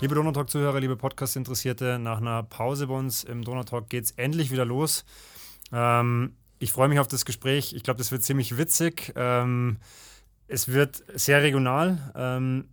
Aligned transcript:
Liebe 0.00 0.14
Donautalk-Zuhörer, 0.14 0.80
liebe 0.80 0.96
Podcast-Interessierte, 0.96 1.98
nach 1.98 2.22
einer 2.22 2.42
Pause 2.42 2.86
bei 2.86 2.94
uns 2.94 3.22
im 3.22 3.44
Donautalk 3.44 3.90
geht 3.90 4.04
es 4.04 4.12
endlich 4.12 4.50
wieder 4.50 4.64
los. 4.64 5.04
Ähm, 5.74 6.36
ich 6.58 6.72
freue 6.72 6.88
mich 6.88 6.98
auf 7.00 7.06
das 7.06 7.26
Gespräch. 7.26 7.74
Ich 7.74 7.82
glaube, 7.82 7.98
das 7.98 8.10
wird 8.10 8.22
ziemlich 8.22 8.56
witzig. 8.56 9.12
Ähm, 9.14 9.76
es 10.48 10.68
wird 10.68 11.02
sehr 11.14 11.42
regional. 11.42 12.12
Ähm, 12.16 12.70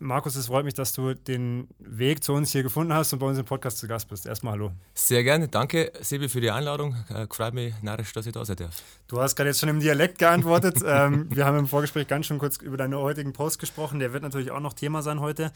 Markus, 0.00 0.34
es 0.34 0.48
freut 0.48 0.64
mich, 0.64 0.74
dass 0.74 0.92
du 0.92 1.14
den 1.14 1.68
Weg 1.78 2.24
zu 2.24 2.32
uns 2.32 2.50
hier 2.50 2.64
gefunden 2.64 2.92
hast 2.92 3.12
und 3.12 3.20
bei 3.20 3.26
uns 3.26 3.38
im 3.38 3.44
Podcast 3.44 3.78
zu 3.78 3.86
Gast 3.86 4.08
bist. 4.08 4.26
Erstmal 4.26 4.54
hallo. 4.54 4.72
Sehr 4.94 5.22
gerne. 5.22 5.46
Danke, 5.46 5.92
Sebi, 6.00 6.28
für 6.28 6.40
die 6.40 6.50
Einladung. 6.50 6.96
Äh, 7.08 7.28
freut 7.30 7.54
mich 7.54 7.72
narrisch, 7.82 8.12
dass 8.12 8.26
ich 8.26 8.32
da 8.32 8.44
sein 8.44 8.56
darf. 8.56 8.82
Du 9.06 9.20
hast 9.20 9.36
gerade 9.36 9.50
jetzt 9.50 9.60
schon 9.60 9.68
im 9.68 9.78
Dialekt 9.78 10.18
geantwortet. 10.18 10.78
ähm, 10.84 11.28
wir 11.30 11.46
haben 11.46 11.56
im 11.56 11.68
Vorgespräch 11.68 12.08
ganz 12.08 12.26
schon 12.26 12.40
kurz 12.40 12.56
über 12.56 12.76
deinen 12.76 12.96
heutigen 12.96 13.32
Post 13.32 13.60
gesprochen. 13.60 14.00
Der 14.00 14.12
wird 14.12 14.24
natürlich 14.24 14.50
auch 14.50 14.58
noch 14.58 14.72
Thema 14.72 15.02
sein 15.02 15.20
heute. 15.20 15.52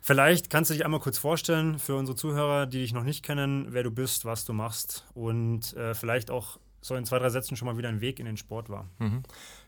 Vielleicht 0.00 0.50
kannst 0.50 0.70
du 0.70 0.74
dich 0.74 0.84
einmal 0.84 1.00
kurz 1.00 1.18
vorstellen 1.18 1.78
für 1.78 1.96
unsere 1.96 2.16
Zuhörer, 2.16 2.66
die 2.66 2.78
dich 2.78 2.92
noch 2.92 3.04
nicht 3.04 3.22
kennen, 3.22 3.68
wer 3.70 3.82
du 3.82 3.90
bist, 3.90 4.24
was 4.24 4.44
du 4.44 4.52
machst 4.52 5.04
und 5.14 5.74
äh, 5.76 5.94
vielleicht 5.94 6.30
auch 6.30 6.58
so 6.82 6.94
in 6.94 7.04
zwei, 7.04 7.18
drei 7.18 7.28
Sätzen 7.28 7.56
schon 7.56 7.66
mal 7.66 7.76
wieder 7.76 7.88
ein 7.88 8.00
Weg 8.00 8.18
in 8.18 8.26
den 8.26 8.36
Sport 8.36 8.70
war. 8.70 8.88
Mhm. 8.98 9.22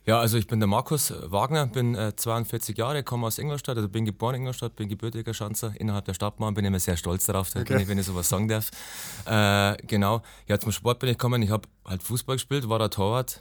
Ja, 0.07 0.19
also 0.19 0.39
ich 0.39 0.47
bin 0.47 0.61
der 0.61 0.67
Markus 0.67 1.13
Wagner, 1.27 1.67
bin 1.67 1.95
äh, 1.95 2.17
42 2.17 2.77
Jahre, 2.77 3.03
komme 3.03 3.27
aus 3.27 3.39
Ingolstadt, 3.39 3.77
also 3.77 3.89
bin 3.89 4.05
geboren 4.05 4.37
in 4.37 4.41
Ingolstadt, 4.43 4.75
bin 4.77 4.89
gebürtiger 4.89 5.35
Schanzer 5.35 5.75
innerhalb 5.79 6.07
der 6.07 6.15
Stadtbahn, 6.15 6.55
bin 6.55 6.65
immer 6.65 6.81
sehr 6.81 6.97
stolz 6.97 7.27
darauf, 7.27 7.55
okay. 7.55 7.83
ich, 7.83 7.89
wenn 7.89 7.99
ich 7.99 8.07
sowas 8.07 8.29
sagen 8.29 8.49
darf. 8.49 8.71
Äh, 9.27 9.77
genau, 9.87 10.23
ja, 10.49 10.59
zum 10.59 10.73
Sport 10.73 11.01
bin 11.01 11.11
ich 11.11 11.19
gekommen, 11.19 11.43
ich 11.43 11.51
habe 11.51 11.69
halt 11.85 12.03
Fußball 12.03 12.37
gespielt, 12.37 12.69
war 12.69 12.79
der 12.79 12.91
Torwart 12.91 13.41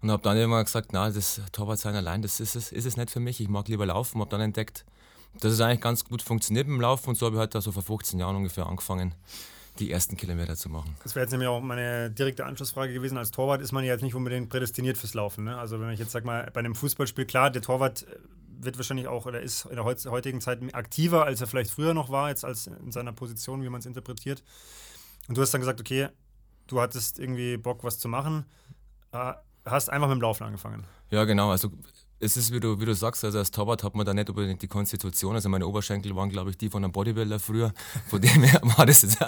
und 0.00 0.10
habe 0.10 0.22
dann 0.22 0.36
immer 0.36 0.62
gesagt, 0.62 0.92
na, 0.92 1.10
das 1.10 1.40
Torwart 1.52 1.78
sein 1.78 1.96
allein, 1.96 2.22
das 2.22 2.40
ist 2.40 2.54
es, 2.54 2.70
ist 2.70 2.86
es 2.86 2.96
nicht 2.96 3.10
für 3.10 3.20
mich, 3.20 3.40
ich 3.40 3.48
mag 3.48 3.66
lieber 3.68 3.86
laufen, 3.86 4.20
habe 4.20 4.30
dann 4.30 4.40
entdeckt, 4.40 4.84
dass 5.40 5.52
es 5.52 5.60
eigentlich 5.60 5.80
ganz 5.80 6.04
gut 6.04 6.22
funktioniert 6.22 6.66
im 6.66 6.80
Laufen 6.80 7.10
und 7.10 7.18
so 7.18 7.26
habe 7.26 7.36
ich 7.36 7.40
halt 7.40 7.54
da 7.54 7.60
so 7.60 7.72
vor 7.72 7.82
15 7.82 8.18
Jahren 8.18 8.36
ungefähr 8.36 8.66
angefangen 8.66 9.14
die 9.78 9.90
ersten 9.90 10.16
Kilometer 10.16 10.56
zu 10.56 10.68
machen. 10.68 10.96
Das 11.02 11.14
wäre 11.14 11.24
jetzt 11.24 11.32
nämlich 11.32 11.48
auch 11.48 11.60
meine 11.60 12.10
direkte 12.10 12.46
Anschlussfrage 12.46 12.92
gewesen. 12.92 13.18
Als 13.18 13.30
Torwart 13.30 13.60
ist 13.60 13.72
man 13.72 13.84
ja 13.84 13.92
jetzt 13.92 14.02
nicht 14.02 14.14
unbedingt 14.14 14.48
prädestiniert 14.48 14.96
fürs 14.96 15.14
Laufen. 15.14 15.44
Ne? 15.44 15.56
Also 15.58 15.80
wenn 15.80 15.90
ich 15.90 15.98
jetzt 15.98 16.12
sag 16.12 16.24
mal, 16.24 16.50
bei 16.52 16.60
einem 16.60 16.74
Fußballspiel, 16.74 17.26
klar, 17.26 17.50
der 17.50 17.62
Torwart 17.62 18.02
äh, 18.04 18.16
wird 18.58 18.78
wahrscheinlich 18.78 19.06
auch 19.06 19.26
oder 19.26 19.40
ist 19.40 19.66
in 19.66 19.76
der 19.76 19.84
heutigen 19.84 20.40
Zeit 20.40 20.60
aktiver, 20.74 21.24
als 21.24 21.40
er 21.40 21.46
vielleicht 21.46 21.70
früher 21.70 21.94
noch 21.94 22.08
war, 22.08 22.30
jetzt 22.30 22.44
als 22.44 22.66
in 22.66 22.90
seiner 22.90 23.12
Position, 23.12 23.62
wie 23.62 23.68
man 23.68 23.80
es 23.80 23.86
interpretiert. 23.86 24.42
Und 25.28 25.36
du 25.36 25.42
hast 25.42 25.52
dann 25.52 25.60
gesagt, 25.60 25.80
okay, 25.80 26.08
du 26.66 26.80
hattest 26.80 27.18
irgendwie 27.18 27.56
Bock, 27.56 27.84
was 27.84 27.98
zu 27.98 28.08
machen, 28.08 28.46
äh, 29.12 29.34
hast 29.64 29.90
einfach 29.90 30.08
mit 30.08 30.16
dem 30.16 30.22
Laufen 30.22 30.44
angefangen. 30.44 30.84
Ja, 31.10 31.24
genau. 31.24 31.50
Also 31.50 31.70
es 32.18 32.36
ist, 32.36 32.52
wie 32.52 32.60
du, 32.60 32.80
wie 32.80 32.84
du 32.84 32.94
sagst, 32.94 33.24
also 33.24 33.38
als 33.38 33.50
Torwart 33.50 33.82
hat 33.82 33.94
man 33.94 34.06
da 34.06 34.14
nicht 34.14 34.30
unbedingt 34.30 34.62
die 34.62 34.68
Konstitution. 34.68 35.34
Also 35.34 35.48
meine 35.48 35.66
Oberschenkel 35.66 36.16
waren, 36.16 36.30
glaube 36.30 36.50
ich, 36.50 36.56
die 36.56 36.70
von 36.70 36.82
einem 36.82 36.92
Bodybuilder 36.92 37.38
früher. 37.38 37.72
Von 38.08 38.20
dem 38.20 38.42
her 38.42 38.60
war 38.76 38.86
das 38.86 39.02
jetzt, 39.02 39.18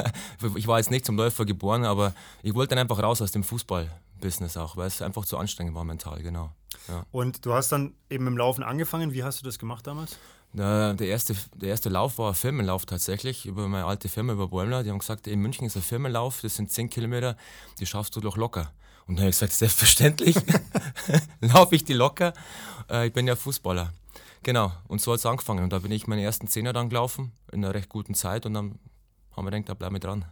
Ich 0.56 0.66
war 0.66 0.78
jetzt 0.78 0.90
nicht 0.90 1.06
zum 1.06 1.16
Läufer 1.16 1.44
geboren, 1.44 1.84
aber 1.84 2.14
ich 2.42 2.54
wollte 2.54 2.74
dann 2.74 2.80
einfach 2.80 3.02
raus 3.02 3.22
aus 3.22 3.32
dem 3.32 3.42
Fußball-Business 3.42 4.56
auch, 4.56 4.76
weil 4.76 4.86
es 4.88 5.00
einfach 5.00 5.24
zu 5.24 5.38
anstrengend 5.38 5.74
war 5.74 5.84
mental, 5.84 6.22
genau. 6.22 6.52
Ja. 6.88 7.04
Und 7.10 7.46
du 7.46 7.54
hast 7.54 7.70
dann 7.72 7.94
eben 8.10 8.26
im 8.26 8.36
Laufen 8.36 8.62
angefangen. 8.62 9.12
Wie 9.12 9.24
hast 9.24 9.40
du 9.40 9.44
das 9.44 9.58
gemacht 9.58 9.86
damals? 9.86 10.16
Der, 10.52 10.98
erste, 11.00 11.34
der 11.54 11.70
erste 11.70 11.88
Lauf 11.90 12.18
war 12.18 12.30
ein 12.30 12.34
Firmenlauf 12.34 12.86
tatsächlich 12.86 13.44
über 13.44 13.68
meine 13.68 13.84
alte 13.84 14.08
Firma, 14.08 14.32
über 14.32 14.48
Bäumler. 14.48 14.82
Die 14.82 14.90
haben 14.90 14.98
gesagt, 14.98 15.26
in 15.26 15.40
München 15.40 15.66
ist 15.66 15.76
ein 15.76 15.82
Firmenlauf, 15.82 16.40
das 16.40 16.54
sind 16.54 16.70
10 16.70 16.88
Kilometer, 16.88 17.36
die 17.78 17.86
schaffst 17.86 18.16
du 18.16 18.20
doch 18.20 18.36
locker. 18.36 18.72
Und 19.06 19.16
dann 19.16 19.24
habe 19.24 19.30
ich 19.30 19.36
gesagt, 19.36 19.52
selbstverständlich 19.52 20.36
laufe 21.40 21.74
ich 21.74 21.84
die 21.84 21.92
locker. 21.92 22.32
Äh, 22.90 23.06
ich 23.06 23.12
bin 23.12 23.26
ja 23.26 23.36
Fußballer. 23.36 23.92
Genau, 24.42 24.72
und 24.88 25.00
so 25.00 25.12
hat 25.12 25.18
es 25.18 25.26
angefangen. 25.26 25.64
Und 25.64 25.72
da 25.72 25.78
bin 25.80 25.92
ich 25.92 26.06
meine 26.06 26.22
ersten 26.22 26.48
Zehner 26.48 26.72
dann 26.72 26.88
gelaufen, 26.88 27.32
in 27.52 27.64
einer 27.64 27.74
recht 27.74 27.88
guten 27.88 28.14
Zeit. 28.14 28.46
Und 28.46 28.54
dann 28.54 28.78
haben 29.36 29.44
wir 29.44 29.50
gedacht, 29.50 29.68
da 29.68 29.74
bleiben 29.74 29.94
wir 29.94 30.00
dran. 30.00 30.24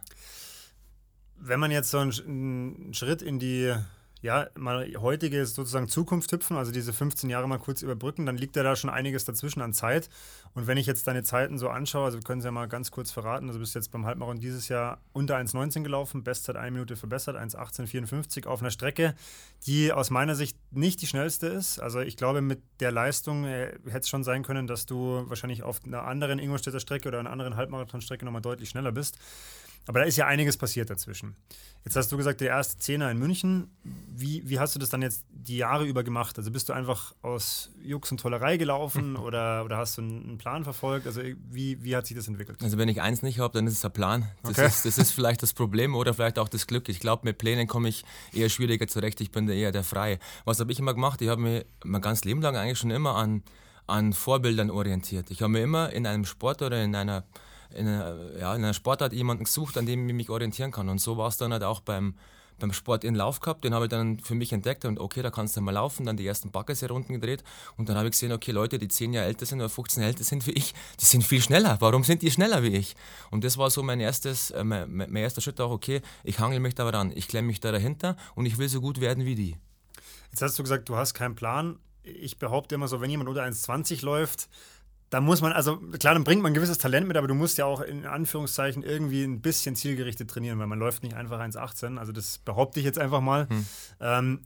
Wenn 1.37 1.59
man 1.59 1.71
jetzt 1.71 1.91
so 1.91 1.99
einen 1.99 2.93
Schritt 2.93 3.21
in 3.21 3.39
die 3.39 3.75
ja, 4.25 4.47
mal 4.55 4.91
heutige 4.97 5.45
sozusagen 5.45 5.87
Zukunft 5.87 6.31
hüpfen, 6.31 6.57
also 6.57 6.71
diese 6.71 6.93
15 6.93 7.29
Jahre 7.29 7.47
mal 7.47 7.59
kurz 7.59 7.83
überbrücken, 7.83 8.25
dann 8.25 8.37
liegt 8.37 8.55
ja 8.55 8.63
da 8.63 8.75
schon 8.75 8.89
einiges 8.89 9.23
dazwischen 9.23 9.61
an 9.61 9.71
Zeit. 9.71 10.09
Und 10.55 10.65
wenn 10.65 10.79
ich 10.79 10.87
jetzt 10.87 11.05
deine 11.05 11.21
Zeiten 11.21 11.59
so 11.59 11.69
anschaue, 11.69 12.05
also 12.05 12.17
wir 12.17 12.23
können 12.23 12.39
es 12.39 12.45
ja 12.45 12.49
mal 12.49 12.67
ganz 12.67 12.89
kurz 12.89 13.11
verraten, 13.11 13.45
also 13.45 13.59
du 13.59 13.61
bist 13.61 13.75
jetzt 13.75 13.91
beim 13.91 14.07
Halbmarathon 14.07 14.39
dieses 14.39 14.67
Jahr 14.67 14.99
unter 15.13 15.37
1,19 15.37 15.83
gelaufen, 15.83 16.23
Bestzeit 16.23 16.55
eine 16.55 16.71
Minute 16.71 16.95
verbessert, 16.95 17.35
1,18,54 17.35 18.47
auf 18.47 18.61
einer 18.61 18.71
Strecke, 18.71 19.13
die 19.67 19.93
aus 19.93 20.09
meiner 20.09 20.33
Sicht 20.33 20.57
nicht 20.71 21.03
die 21.03 21.07
schnellste 21.07 21.45
ist. 21.45 21.77
Also 21.77 21.99
ich 21.99 22.17
glaube, 22.17 22.41
mit 22.41 22.63
der 22.79 22.91
Leistung 22.91 23.45
äh, 23.45 23.73
hätte 23.85 23.99
es 23.99 24.09
schon 24.09 24.23
sein 24.23 24.41
können, 24.41 24.65
dass 24.65 24.87
du 24.87 25.29
wahrscheinlich 25.29 25.61
auf 25.61 25.85
einer 25.85 26.03
anderen 26.03 26.39
Ingolstädter 26.39 26.79
Strecke 26.79 27.09
oder 27.09 27.19
einer 27.19 27.31
anderen 27.31 27.57
Halbmarathonstrecke 27.57 28.25
nochmal 28.25 28.41
deutlich 28.41 28.69
schneller 28.69 28.91
bist. 28.91 29.19
Aber 29.87 29.99
da 29.99 30.05
ist 30.05 30.17
ja 30.17 30.25
einiges 30.25 30.57
passiert 30.57 30.89
dazwischen. 30.89 31.35
Jetzt 31.83 31.95
hast 31.95 32.11
du 32.11 32.17
gesagt, 32.17 32.41
der 32.41 32.49
erste 32.49 32.79
Zehner 32.79 33.11
in 33.11 33.19
München. 33.19 33.69
Wie, 33.83 34.41
wie 34.49 34.59
hast 34.59 34.73
du 34.73 34.79
das 34.79 34.89
dann 34.89 35.03
jetzt 35.03 35.23
die 35.29 35.57
Jahre 35.57 35.85
über 35.85 36.03
gemacht? 36.03 36.35
Also 36.39 36.49
bist 36.49 36.67
du 36.67 36.73
einfach 36.73 37.13
aus 37.21 37.69
Jux 37.83 38.11
und 38.11 38.19
Tollerei 38.19 38.57
gelaufen 38.57 39.15
oder, 39.17 39.63
oder 39.63 39.77
hast 39.77 39.99
du 39.99 40.01
einen 40.01 40.39
Plan 40.39 40.63
verfolgt? 40.63 41.05
Also 41.05 41.21
wie, 41.51 41.83
wie 41.83 41.95
hat 41.95 42.07
sich 42.07 42.17
das 42.17 42.27
entwickelt? 42.27 42.63
Also 42.63 42.79
wenn 42.79 42.89
ich 42.89 43.03
eins 43.03 43.21
nicht 43.21 43.37
habe, 43.37 43.53
dann 43.53 43.67
ist 43.67 43.73
es 43.73 43.85
ein 43.85 43.93
Plan. 43.93 44.27
Das, 44.41 44.57
okay. 44.57 44.65
ist, 44.65 44.85
das 44.85 44.97
ist 44.97 45.11
vielleicht 45.11 45.43
das 45.43 45.53
Problem 45.53 45.93
oder 45.93 46.15
vielleicht 46.15 46.39
auch 46.39 46.49
das 46.49 46.65
Glück. 46.65 46.89
Ich 46.89 46.99
glaube, 46.99 47.21
mit 47.23 47.37
Plänen 47.37 47.67
komme 47.67 47.89
ich 47.89 48.03
eher 48.33 48.49
schwieriger 48.49 48.87
zurecht. 48.87 49.21
Ich 49.21 49.31
bin 49.31 49.45
da 49.45 49.53
eher 49.53 49.71
der 49.71 49.83
Freie. 49.83 50.17
Was 50.43 50.59
habe 50.59 50.71
ich 50.71 50.79
immer 50.79 50.95
gemacht? 50.95 51.21
Ich 51.21 51.29
habe 51.29 51.41
mich 51.41 51.65
mein 51.83 52.01
ganzes 52.01 52.25
Leben 52.25 52.41
lang 52.41 52.57
eigentlich 52.57 52.79
schon 52.79 52.89
immer 52.89 53.15
an, 53.15 53.43
an 53.85 54.13
Vorbildern 54.13 54.71
orientiert. 54.71 55.29
Ich 55.29 55.43
habe 55.43 55.51
mir 55.51 55.61
immer 55.61 55.91
in 55.91 56.07
einem 56.07 56.25
Sport 56.25 56.63
oder 56.63 56.83
in 56.83 56.95
einer 56.95 57.25
in 57.73 57.87
einer, 57.87 58.37
ja, 58.39 58.55
in 58.55 58.63
einer 58.63 58.73
Sportart 58.73 59.13
jemanden 59.13 59.45
gesucht, 59.45 59.77
an 59.77 59.85
dem 59.85 60.07
ich 60.07 60.15
mich 60.15 60.29
orientieren 60.29 60.71
kann. 60.71 60.89
Und 60.89 60.99
so 60.99 61.17
war 61.17 61.27
es 61.27 61.37
dann 61.37 61.51
halt 61.51 61.63
auch 61.63 61.81
beim, 61.81 62.15
beim 62.59 62.73
Sport 62.73 63.03
in 63.03 63.15
Lauf 63.15 63.39
gehabt. 63.39 63.63
Den 63.63 63.73
habe 63.73 63.85
ich 63.85 63.89
dann 63.89 64.19
für 64.19 64.35
mich 64.35 64.53
entdeckt 64.53 64.85
und 64.85 64.99
okay, 64.99 65.21
da 65.21 65.31
kannst 65.31 65.57
du 65.57 65.61
mal 65.61 65.71
laufen. 65.71 66.05
Dann 66.05 66.17
die 66.17 66.25
ersten 66.25 66.51
Baggerserunden 66.51 67.13
gedreht 67.13 67.43
und 67.77 67.89
dann 67.89 67.97
habe 67.97 68.07
ich 68.07 68.11
gesehen, 68.13 68.31
okay, 68.31 68.51
Leute, 68.51 68.79
die 68.79 68.87
10 68.87 69.13
Jahre 69.13 69.27
älter 69.27 69.45
sind 69.45 69.59
oder 69.59 69.69
15 69.69 70.01
Jahre 70.01 70.13
älter 70.13 70.23
sind 70.23 70.47
wie 70.47 70.51
ich, 70.51 70.73
die 70.99 71.05
sind 71.05 71.23
viel 71.23 71.41
schneller. 71.41 71.77
Warum 71.79 72.03
sind 72.03 72.21
die 72.21 72.31
schneller 72.31 72.63
wie 72.63 72.75
ich? 72.75 72.95
Und 73.31 73.43
das 73.43 73.57
war 73.57 73.69
so 73.69 73.83
mein 73.83 73.99
erstes, 73.99 74.51
äh, 74.51 74.63
mein, 74.63 74.95
mein 74.95 75.15
erster 75.15 75.41
Schritt 75.41 75.59
auch, 75.59 75.71
okay, 75.71 76.01
ich 76.23 76.39
hangel 76.39 76.59
mich 76.59 76.75
da 76.75 76.87
ran, 76.89 77.11
ich 77.15 77.27
klemme 77.27 77.47
mich 77.47 77.59
da 77.59 77.71
dahinter 77.71 78.15
und 78.35 78.45
ich 78.45 78.57
will 78.57 78.69
so 78.69 78.81
gut 78.81 79.01
werden 79.01 79.25
wie 79.25 79.35
die. 79.35 79.57
Jetzt 80.31 80.41
hast 80.41 80.59
du 80.59 80.63
gesagt, 80.63 80.89
du 80.89 80.95
hast 80.95 81.13
keinen 81.13 81.35
Plan. 81.35 81.79
Ich 82.03 82.37
behaupte 82.37 82.75
immer 82.75 82.87
so, 82.87 83.01
wenn 83.01 83.09
jemand 83.09 83.29
unter 83.29 83.43
1,20 83.43 84.03
läuft, 84.05 84.49
da 85.15 85.21
muss 85.21 85.39
man, 85.39 85.53
also 85.53 85.77
klar, 85.77 86.13
dann 86.13 86.25
bringt 86.25 86.43
man 86.43 86.51
ein 86.51 86.55
gewisses 86.55 86.77
Talent 86.77 87.07
mit, 87.07 87.15
aber 87.15 87.29
du 87.29 87.35
musst 87.35 87.57
ja 87.57 87.63
auch 87.63 87.79
in 87.79 88.05
Anführungszeichen 88.05 88.83
irgendwie 88.83 89.23
ein 89.23 89.39
bisschen 89.39 89.73
zielgerichtet 89.73 90.29
trainieren, 90.29 90.59
weil 90.59 90.67
man 90.67 90.77
läuft 90.77 91.03
nicht 91.03 91.15
einfach 91.15 91.39
1,18. 91.39 91.97
Also 91.97 92.11
das 92.11 92.39
behaupte 92.39 92.81
ich 92.81 92.85
jetzt 92.85 92.99
einfach 92.99 93.21
mal. 93.21 93.47
Hm. 93.47 93.65
Ähm, 94.01 94.39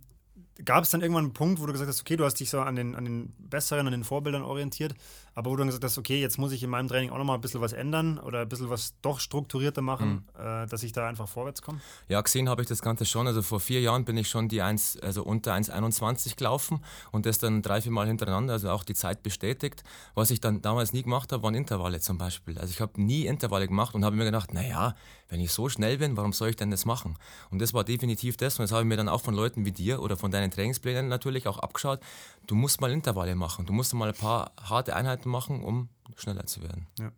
Gab 0.66 0.84
es 0.84 0.90
dann 0.90 1.02
irgendwann 1.02 1.26
einen 1.26 1.34
Punkt, 1.34 1.62
wo 1.62 1.66
du 1.66 1.72
gesagt 1.72 1.90
hast, 1.90 2.02
okay, 2.02 2.18
du 2.18 2.26
hast 2.26 2.36
dich 2.36 2.50
so 2.50 2.60
an 2.60 2.76
den, 2.76 2.96
an 2.96 3.06
den 3.06 3.34
Besseren, 3.38 3.88
an 3.88 3.92
den 3.92 4.04
Vorbildern 4.04 4.42
orientiert, 4.42 4.94
aber 5.36 5.52
wo 5.52 5.56
du 5.56 5.60
dann 5.60 5.68
gesagt 5.68 5.84
hast, 5.84 5.98
okay, 5.98 6.20
jetzt 6.20 6.38
muss 6.38 6.52
ich 6.52 6.64
in 6.64 6.70
meinem 6.70 6.88
Training 6.88 7.12
auch 7.12 7.18
nochmal 7.18 7.38
ein 7.38 7.42
bisschen 7.42 7.62
was 7.62 7.72
ändern 7.72 8.20
oder 8.20 8.42
ein 8.42 8.50
bisschen 8.50 8.70
was 8.70 8.94
doch 9.02 9.20
strukturierter 9.20 9.82
machen, 9.82 10.26
mhm. 10.38 10.46
äh, 10.46 10.68
dass 10.68 10.84
ich 10.84 10.92
da 10.92 11.08
einfach 11.08 11.30
vorwärts 11.30 11.62
komme? 11.62 11.80
Ja, 12.08 12.20
gesehen 12.20 12.50
habe 12.50 12.62
ich 12.62 12.68
das 12.68 12.82
Ganze 12.82 13.06
schon. 13.06 13.26
Also 13.26 13.42
vor 13.42 13.60
vier 13.60 13.80
Jahren 13.80 14.04
bin 14.04 14.18
ich 14.18 14.28
schon 14.28 14.50
die 14.50 14.62
1, 14.62 15.00
also 15.02 15.24
unter 15.24 15.54
1,21 15.54 16.36
gelaufen 16.36 16.84
und 17.12 17.26
das 17.26 17.38
dann 17.38 17.62
drei, 17.62 17.82
vier 17.82 17.92
Mal 17.92 18.08
hintereinander, 18.08 18.54
also 18.54 18.70
auch 18.70 18.84
die 18.84 18.96
Zeit 18.96 19.24
bestätigt. 19.24 19.84
Was 20.14 20.30
ich 20.32 20.42
dann 20.42 20.62
damals 20.62 20.92
nie 20.92 21.04
gemacht 21.04 21.32
habe, 21.32 21.44
waren 21.44 21.56
Intervalle 21.56 22.00
zum 22.02 22.18
Beispiel. 22.18 22.58
Also 22.58 22.72
ich 22.72 22.82
habe 22.82 23.02
nie 23.02 23.26
Intervalle 23.26 23.68
gemacht 23.68 23.96
und 23.96 24.04
habe 24.04 24.16
mir 24.16 24.26
gedacht, 24.26 24.54
naja, 24.54 24.96
wenn 25.30 25.40
ich 25.40 25.52
so 25.52 25.70
schnell 25.70 26.00
bin, 26.00 26.18
warum 26.18 26.34
soll 26.34 26.50
ich 26.50 26.56
denn 26.56 26.72
das 26.72 26.86
machen? 26.86 27.18
Und 27.52 27.62
das 27.62 27.74
war 27.74 27.84
definitiv 27.84 28.36
das 28.36 28.60
und 28.60 28.64
das 28.64 28.72
habe 28.72 28.82
ich 28.82 28.88
mir 28.88 28.98
dann 28.98 29.08
auch 29.08 29.22
von 29.22 29.36
Leuten 29.36 29.64
wie 29.64 29.72
dir 29.72 30.02
oder 30.02 30.18
von 30.18 30.32
deinen 30.32 30.49
Trainingsplänen 30.52 31.08
natürlich 31.08 31.48
auch 31.48 31.60
abgeschaut. 31.60 32.00
Du 32.48 32.56
musst 32.56 32.82
mal 32.82 32.92
Intervalle 32.92 33.36
machen, 33.36 33.66
du 33.66 33.74
musst 33.74 33.94
mal 33.94 34.10
ein 34.10 34.16
paar 34.16 34.52
harte 34.62 34.96
Einheiten 34.96 35.30
machen, 35.30 35.64
um 35.64 35.90
schneller 36.16 36.46
zu 36.46 36.62
werden. 36.62 36.88
Ja. 37.00 37.12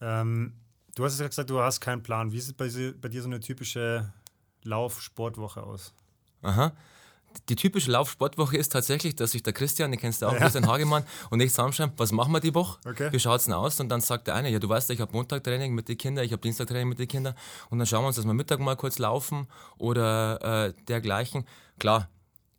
Ähm, 0.00 0.54
du 0.94 1.04
hast 1.04 1.18
ja 1.20 1.26
gesagt, 1.26 1.50
du 1.50 1.60
hast 1.60 1.80
keinen 1.80 2.02
Plan. 2.02 2.32
Wie 2.32 2.40
sieht 2.40 2.56
bei, 2.56 2.68
bei 3.00 3.08
dir 3.08 3.22
so 3.22 3.28
eine 3.28 3.40
typische 3.40 4.12
Lauf-Sportwoche 4.62 5.62
aus? 5.62 5.92
Aha 6.42 6.72
die 7.48 7.56
typische 7.56 7.90
Laufsportwoche 7.90 8.56
ist 8.56 8.70
tatsächlich, 8.70 9.16
dass 9.16 9.32
sich 9.32 9.42
der 9.42 9.52
Christian, 9.52 9.90
den 9.90 10.00
kennst 10.00 10.22
du 10.22 10.26
auch, 10.26 10.32
ja. 10.32 10.38
Christian 10.38 10.66
Hagemann, 10.66 11.04
und 11.30 11.40
ich 11.40 11.50
zusammenschreiben, 11.50 11.94
was 11.96 12.12
machen 12.12 12.32
wir 12.32 12.40
die 12.40 12.54
Woche? 12.54 12.78
Okay. 12.86 13.12
Wie 13.12 13.18
schaut 13.18 13.40
es 13.40 13.44
denn 13.44 13.54
aus? 13.54 13.80
Und 13.80 13.88
dann 13.88 14.00
sagt 14.00 14.26
der 14.26 14.34
eine, 14.34 14.50
ja, 14.50 14.58
du 14.58 14.68
weißt, 14.68 14.90
ich 14.90 15.00
habe 15.00 15.12
Montagtraining 15.12 15.74
mit 15.74 15.88
den 15.88 15.98
Kindern, 15.98 16.24
ich 16.24 16.32
habe 16.32 16.42
Dienstagtraining 16.42 16.88
mit 16.88 16.98
den 16.98 17.08
Kindern. 17.08 17.34
Und 17.70 17.78
dann 17.78 17.86
schauen 17.86 18.02
wir 18.02 18.08
uns, 18.08 18.16
dass 18.16 18.24
wir 18.24 18.34
Mittag 18.34 18.60
mal 18.60 18.76
kurz 18.76 18.98
laufen 18.98 19.46
oder 19.78 20.66
äh, 20.68 20.72
dergleichen. 20.88 21.44
Klar, 21.78 22.08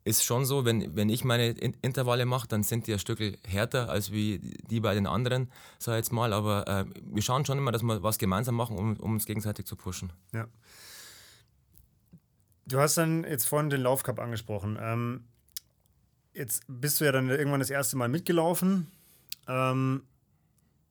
ist 0.06 0.24
schon 0.24 0.44
so, 0.44 0.64
wenn, 0.64 0.94
wenn 0.94 1.08
ich 1.08 1.24
meine 1.24 1.48
Intervalle 1.48 2.26
mache, 2.26 2.46
dann 2.46 2.62
sind 2.62 2.86
die 2.86 2.92
ein 2.92 2.98
Stück 3.00 3.18
härter 3.44 3.88
als 3.88 4.12
wie 4.12 4.38
die 4.70 4.78
bei 4.78 4.94
den 4.94 5.06
anderen, 5.06 5.50
sag 5.78 5.94
ich 5.94 5.96
jetzt 5.98 6.12
mal. 6.12 6.32
Aber 6.32 6.66
äh, 6.68 6.84
wir 7.12 7.22
schauen 7.22 7.44
schon 7.44 7.58
immer, 7.58 7.72
dass 7.72 7.82
wir 7.82 8.02
was 8.04 8.18
gemeinsam 8.18 8.54
machen, 8.54 8.78
um, 8.78 8.96
um 8.98 9.14
uns 9.14 9.26
gegenseitig 9.26 9.66
zu 9.66 9.74
pushen. 9.74 10.12
Ja. 10.32 10.46
Du 12.66 12.78
hast 12.78 12.96
dann 12.96 13.24
jetzt 13.24 13.46
vorhin 13.46 13.68
den 13.68 13.80
Laufcup 13.80 14.20
angesprochen. 14.20 14.78
Ähm, 14.80 15.24
jetzt 16.34 16.62
bist 16.68 17.00
du 17.00 17.04
ja 17.04 17.10
dann 17.10 17.28
irgendwann 17.28 17.60
das 17.60 17.70
erste 17.70 17.96
Mal 17.96 18.08
mitgelaufen. 18.08 18.86
Ähm, 19.48 20.02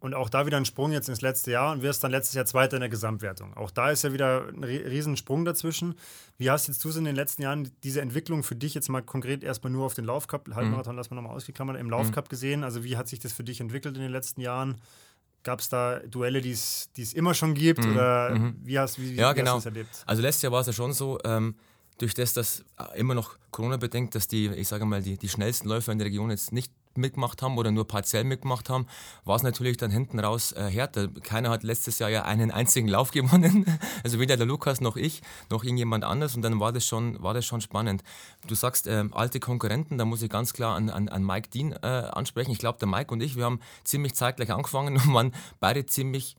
und 0.05 0.13
auch 0.13 0.29
da 0.29 0.45
wieder 0.45 0.57
ein 0.57 0.65
Sprung 0.65 0.91
jetzt 0.91 1.09
ins 1.09 1.21
letzte 1.21 1.49
Jahr 1.49 1.71
und 1.71 1.81
wirst 1.81 2.03
dann 2.03 2.11
letztes 2.11 2.35
Jahr 2.35 2.45
Zweiter 2.45 2.77
in 2.77 2.81
der 2.81 2.89
Gesamtwertung. 2.89 3.55
Auch 3.55 3.71
da 3.71 3.89
ist 3.89 4.03
ja 4.03 4.13
wieder 4.13 4.47
ein 4.49 4.63
Riesensprung 4.63 5.45
dazwischen. 5.45 5.95
Wie 6.37 6.51
hast 6.51 6.67
jetzt 6.67 6.83
du 6.85 6.89
es 6.89 6.95
in 6.95 7.05
den 7.05 7.15
letzten 7.15 7.41
Jahren 7.41 7.71
diese 7.83 8.01
Entwicklung 8.01 8.43
für 8.43 8.55
dich 8.55 8.75
jetzt 8.75 8.87
mal 8.87 9.01
konkret 9.01 9.43
erstmal 9.43 9.73
nur 9.73 9.83
auf 9.83 9.95
den 9.95 10.05
Laufcup, 10.05 10.53
Halbmarathon 10.53 10.93
mhm. 10.93 10.97
lassen 10.97 11.11
wir 11.11 11.15
nochmal 11.15 11.35
ausgeklammert, 11.35 11.79
im 11.79 11.89
Laufcup 11.89 12.25
mhm. 12.25 12.29
gesehen? 12.29 12.63
Also 12.63 12.83
wie 12.83 12.97
hat 12.97 13.07
sich 13.07 13.17
das 13.17 13.33
für 13.33 13.43
dich 13.43 13.59
entwickelt 13.59 13.95
in 13.95 14.03
den 14.03 14.11
letzten 14.11 14.41
Jahren? 14.41 14.79
Gab 15.41 15.59
es 15.59 15.69
da 15.69 15.97
Duelle, 16.01 16.39
die 16.39 16.51
es 16.51 17.13
immer 17.13 17.33
schon 17.33 17.55
gibt? 17.55 17.83
Mhm. 17.83 17.93
Oder 17.93 18.35
mhm. 18.35 18.55
wie 18.63 18.77
hast, 18.77 19.01
wie, 19.01 19.15
ja, 19.15 19.31
wie 19.31 19.39
genau. 19.39 19.55
hast 19.55 19.65
du 19.65 19.69
das 19.71 19.75
erlebt? 19.75 20.03
Also 20.05 20.21
letztes 20.21 20.43
Jahr 20.43 20.51
war 20.51 20.61
es 20.61 20.67
ja 20.67 20.73
schon 20.73 20.93
so, 20.93 21.17
ähm, 21.25 21.55
durch 21.97 22.13
das, 22.13 22.33
dass 22.33 22.63
immer 22.93 23.15
noch 23.15 23.39
Corona 23.49 23.77
bedingt, 23.77 24.13
dass 24.13 24.27
die, 24.27 24.49
ich 24.49 24.67
sage 24.67 24.85
mal, 24.85 25.01
die, 25.01 25.17
die 25.17 25.29
schnellsten 25.29 25.67
Läufer 25.67 25.91
in 25.93 25.97
der 25.97 26.05
Region 26.05 26.29
jetzt 26.29 26.51
nicht 26.51 26.71
mitgemacht 26.97 27.41
haben 27.41 27.57
oder 27.57 27.71
nur 27.71 27.87
partiell 27.87 28.23
mitgemacht 28.23 28.69
haben, 28.69 28.87
war 29.23 29.35
es 29.35 29.43
natürlich 29.43 29.77
dann 29.77 29.91
hinten 29.91 30.19
raus 30.19 30.51
äh, 30.51 30.63
härter. 30.69 31.07
Keiner 31.23 31.49
hat 31.49 31.63
letztes 31.63 31.99
Jahr 31.99 32.09
ja 32.09 32.23
einen 32.23 32.51
einzigen 32.51 32.87
Lauf 32.87 33.11
gewonnen, 33.11 33.65
also 34.03 34.19
weder 34.19 34.37
der 34.37 34.45
Lukas 34.45 34.81
noch 34.81 34.95
ich, 34.95 35.21
noch 35.49 35.63
irgendjemand 35.63 36.03
anders 36.03 36.35
und 36.35 36.41
dann 36.41 36.59
war 36.59 36.71
das 36.71 36.85
schon, 36.85 37.21
war 37.21 37.33
das 37.33 37.45
schon 37.45 37.61
spannend. 37.61 38.03
Du 38.47 38.55
sagst 38.55 38.87
äh, 38.87 39.03
alte 39.11 39.39
Konkurrenten, 39.39 39.97
da 39.97 40.05
muss 40.05 40.21
ich 40.21 40.29
ganz 40.29 40.53
klar 40.53 40.75
an, 40.75 40.89
an, 40.89 41.09
an 41.09 41.23
Mike 41.23 41.49
Dean 41.49 41.73
äh, 41.73 41.85
ansprechen. 41.87 42.51
Ich 42.51 42.59
glaube, 42.59 42.79
der 42.79 42.87
Mike 42.87 43.13
und 43.13 43.21
ich, 43.21 43.35
wir 43.35 43.45
haben 43.45 43.59
ziemlich 43.83 44.15
zeitgleich 44.15 44.51
angefangen 44.51 44.95
und 44.97 45.13
waren 45.13 45.33
beide 45.59 45.85
ziemlich 45.85 46.35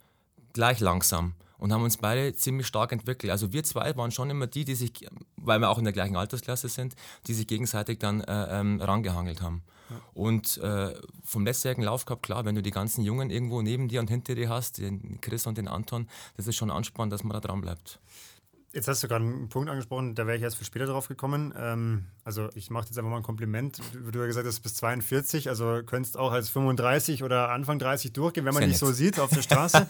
gleich 0.53 0.81
langsam 0.81 1.35
und 1.58 1.73
haben 1.73 1.82
uns 1.82 1.97
beide 1.97 2.35
ziemlich 2.35 2.67
stark 2.67 2.93
entwickelt. 2.93 3.31
Also 3.31 3.53
wir 3.53 3.62
zwei 3.64 3.97
waren 3.97 4.11
schon 4.11 4.31
immer 4.31 4.47
die, 4.47 4.64
die 4.64 4.75
sich, 4.75 4.93
weil 5.37 5.61
wir 5.61 5.70
auch 5.70 5.79
in 5.79 5.85
der 5.85 5.93
gleichen 5.93 6.17
Altersklasse 6.17 6.69
sind, 6.69 6.94
die 7.26 7.35
sich 7.35 7.47
gegenseitig 7.47 7.99
dann 7.99 8.20
äh, 8.23 8.61
ähm, 8.61 8.81
rangehangelt 8.81 9.41
haben. 9.41 9.62
Und 10.15 10.59
äh, 10.59 10.94
vom 11.25 11.44
letztjährigen 11.44 11.85
Laufcup, 11.85 12.23
klar, 12.23 12.44
wenn 12.44 12.55
du 12.55 12.62
die 12.62 12.71
ganzen 12.71 13.05
Jungen 13.05 13.31
irgendwo 13.31 13.62
neben 13.62 13.88
dir 13.88 14.00
und 14.00 14.09
hinter 14.09 14.35
dir 14.35 14.49
hast, 14.49 14.79
den 14.79 15.21
Chris 15.21 15.47
und 15.47 15.59
den 15.59 15.69
Anton, 15.69 16.09
das 16.37 16.47
ist 16.47 16.56
schon 16.56 16.71
anspannend, 16.71 17.12
dass 17.12 17.25
man 17.25 17.35
da 17.35 17.41
dran 17.41 17.61
bleibt. 17.61 18.00
Jetzt 18.76 18.88
hast 18.88 19.02
du 19.02 19.08
gerade 19.08 19.25
einen 19.25 19.49
Punkt 19.49 19.70
angesprochen, 19.70 20.14
da 20.14 20.26
wäre 20.26 20.37
ich 20.37 20.43
erst 20.43 20.58
viel 20.58 20.67
später 20.67 20.84
drauf 20.84 21.08
gekommen. 21.08 21.55
Ähm, 21.58 22.05
also 22.25 22.50
ich 22.55 22.69
mache 22.69 22.84
jetzt 22.84 22.99
einfach 22.99 23.11
mal 23.11 23.17
ein 23.17 23.23
Kompliment. 23.23 23.81
Du, 23.94 24.11
du 24.11 24.20
hast 24.20 24.26
gesagt, 24.26 24.46
hast 24.46 24.61
bis 24.61 24.75
42, 24.75 25.49
also 25.49 25.81
könntest 25.87 26.19
auch 26.19 26.31
als 26.31 26.50
35 26.50 27.23
oder 27.23 27.49
Anfang 27.49 27.78
30 27.78 28.12
durchgehen, 28.12 28.44
wenn 28.44 28.52
man 28.52 28.64
dich 28.64 28.76
so 28.76 28.93
sieht 28.93 29.19
auf 29.19 29.31
der 29.31 29.40
Straße. 29.49 29.87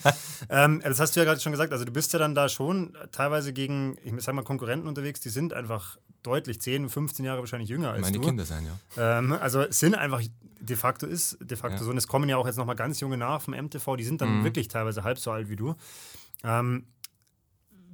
ähm, 0.50 0.80
das 0.84 1.00
hast 1.00 1.16
du 1.16 1.20
ja 1.20 1.24
gerade 1.24 1.40
schon 1.40 1.50
gesagt. 1.50 1.72
Also 1.72 1.84
du 1.84 1.90
bist 1.90 2.12
ja 2.12 2.20
dann 2.20 2.36
da 2.36 2.48
schon 2.48 2.96
teilweise 3.10 3.52
gegen, 3.52 3.96
ich 4.04 4.12
sag 4.18 4.36
mal, 4.36 4.44
Konkurrenten 4.44 4.86
unterwegs, 4.86 5.18
die 5.18 5.30
sind 5.30 5.52
einfach 5.52 5.98
deutlich 6.22 6.60
10, 6.60 6.88
15 6.88 7.24
Jahre 7.24 7.40
wahrscheinlich 7.40 7.68
jünger 7.68 7.90
als 7.90 8.02
Meine 8.02 8.18
du. 8.20 8.24
Kinder 8.24 8.44
sein, 8.44 8.66
ja. 8.96 9.18
Ähm, 9.18 9.32
also 9.32 9.64
sind 9.68 9.96
einfach 9.96 10.22
de 10.60 10.76
facto 10.76 11.06
ist 11.06 11.38
de 11.40 11.56
facto 11.56 11.78
ja. 11.78 11.82
so. 11.82 11.90
Und 11.90 11.96
es 11.96 12.06
kommen 12.06 12.28
ja 12.28 12.36
auch 12.36 12.46
jetzt 12.46 12.56
nochmal 12.56 12.76
ganz 12.76 13.00
junge 13.00 13.16
nach 13.16 13.40
vom 13.40 13.52
MTV, 13.52 13.96
die 13.96 14.04
sind 14.04 14.20
dann 14.20 14.38
mhm. 14.38 14.44
wirklich 14.44 14.68
teilweise 14.68 15.02
halb 15.02 15.18
so 15.18 15.32
alt 15.32 15.48
wie 15.48 15.56
du. 15.56 15.74
Ähm, 16.44 16.84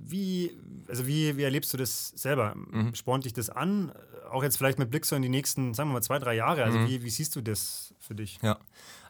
wie, 0.04 0.58
also 0.88 1.06
wie, 1.06 1.36
wie 1.36 1.42
erlebst 1.42 1.72
du 1.72 1.76
das 1.76 2.08
selber? 2.08 2.54
Mhm. 2.54 2.94
Spornt 2.94 3.24
dich 3.24 3.32
das 3.32 3.50
an? 3.50 3.92
Auch 4.30 4.42
jetzt 4.42 4.56
vielleicht 4.56 4.78
mit 4.78 4.90
Blick 4.90 5.04
so 5.04 5.14
in 5.14 5.22
die 5.22 5.28
nächsten, 5.28 5.74
sagen 5.74 5.90
wir 5.90 5.94
mal, 5.94 6.02
zwei, 6.02 6.18
drei 6.18 6.34
Jahre. 6.34 6.64
Also 6.64 6.78
mhm. 6.78 6.88
wie, 6.88 7.02
wie 7.02 7.10
siehst 7.10 7.36
du 7.36 7.42
das 7.42 7.94
für 7.98 8.14
dich? 8.14 8.38
Ja, 8.42 8.58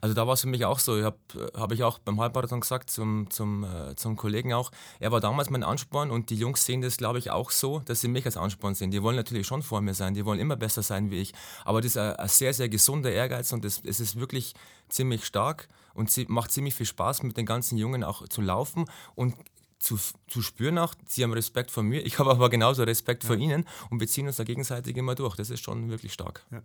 also 0.01 0.15
da 0.15 0.27
war 0.27 0.35
es 0.35 0.41
für 0.41 0.49
mich 0.49 0.65
auch 0.65 0.81
so. 0.81 0.99
Ich 0.99 1.05
habe 1.05 1.17
hab 1.55 1.73
ich 1.73 1.85
auch 1.85 1.99
beim 1.99 2.21
Halbmarathon 2.21 2.61
gesagt 2.61 2.91
zum, 2.91 3.31
zum, 3.31 3.65
äh, 3.65 3.95
zum 3.95 4.17
Kollegen 4.17 4.53
auch, 4.53 4.71
er 4.99 5.13
war 5.13 5.21
damals 5.21 5.49
mein 5.49 5.63
Ansporn 5.63 6.11
und 6.11 6.31
die 6.31 6.37
Jungs 6.37 6.65
sehen 6.65 6.81
das, 6.81 6.97
glaube 6.97 7.19
ich, 7.19 7.31
auch 7.31 7.51
so, 7.51 7.79
dass 7.81 8.01
sie 8.01 8.09
mich 8.09 8.27
als 8.27 8.37
Ansporn 8.37 8.75
sehen. 8.75 8.91
Die 8.91 9.03
wollen 9.03 9.17
natürlich 9.17 9.47
schon 9.47 9.63
vor 9.63 9.81
mir 9.81 9.95
sein, 9.95 10.15
die 10.15 10.25
wollen 10.25 10.41
immer 10.41 10.57
besser 10.57 10.83
sein 10.83 11.11
wie 11.11 11.21
ich. 11.21 11.33
Aber 11.65 11.81
das 11.81 11.93
ist 11.93 11.99
ein, 11.99 12.17
ein 12.17 12.29
sehr, 12.29 12.53
sehr 12.53 12.69
gesunder 12.69 13.13
Ehrgeiz 13.13 13.53
und 13.53 13.65
es 13.65 13.79
ist 13.79 14.19
wirklich 14.19 14.55
ziemlich 14.89 15.25
stark 15.25 15.69
und 15.95 16.11
sie 16.11 16.27
macht 16.29 16.51
ziemlich 16.51 16.75
viel 16.75 16.87
Spaß 16.87 17.23
mit 17.23 17.37
den 17.37 17.47
ganzen 17.47 17.79
Jungen 17.79 18.05
auch 18.05 18.27
zu 18.29 18.41
laufen 18.41 18.87
und 19.15 19.35
zu, 19.83 19.99
zu 20.29 20.43
spüren 20.43 20.79
auch, 20.79 20.95
sie 21.07 21.25
haben 21.25 21.33
Respekt 21.33 21.71
vor 21.71 21.83
mir, 21.83 22.01
ich 22.07 22.19
habe 22.19 22.31
aber 22.31 22.49
genauso 22.49 22.85
Respekt 22.85 23.25
ja. 23.25 23.29
vor 23.29 23.37
ihnen 23.37 23.65
und 23.91 24.01
wir 24.01 24.07
ziehen 24.07 24.27
uns 24.27 24.37
da 24.37 24.45
gegenseitig 24.45 24.97
immer 24.97 25.15
durch. 25.15 25.37
Das 25.37 25.51
ist 25.51 25.63
schon 25.63 25.91
wirklich 25.91 26.13
stark. 26.13 26.47
Ja. 26.51 26.63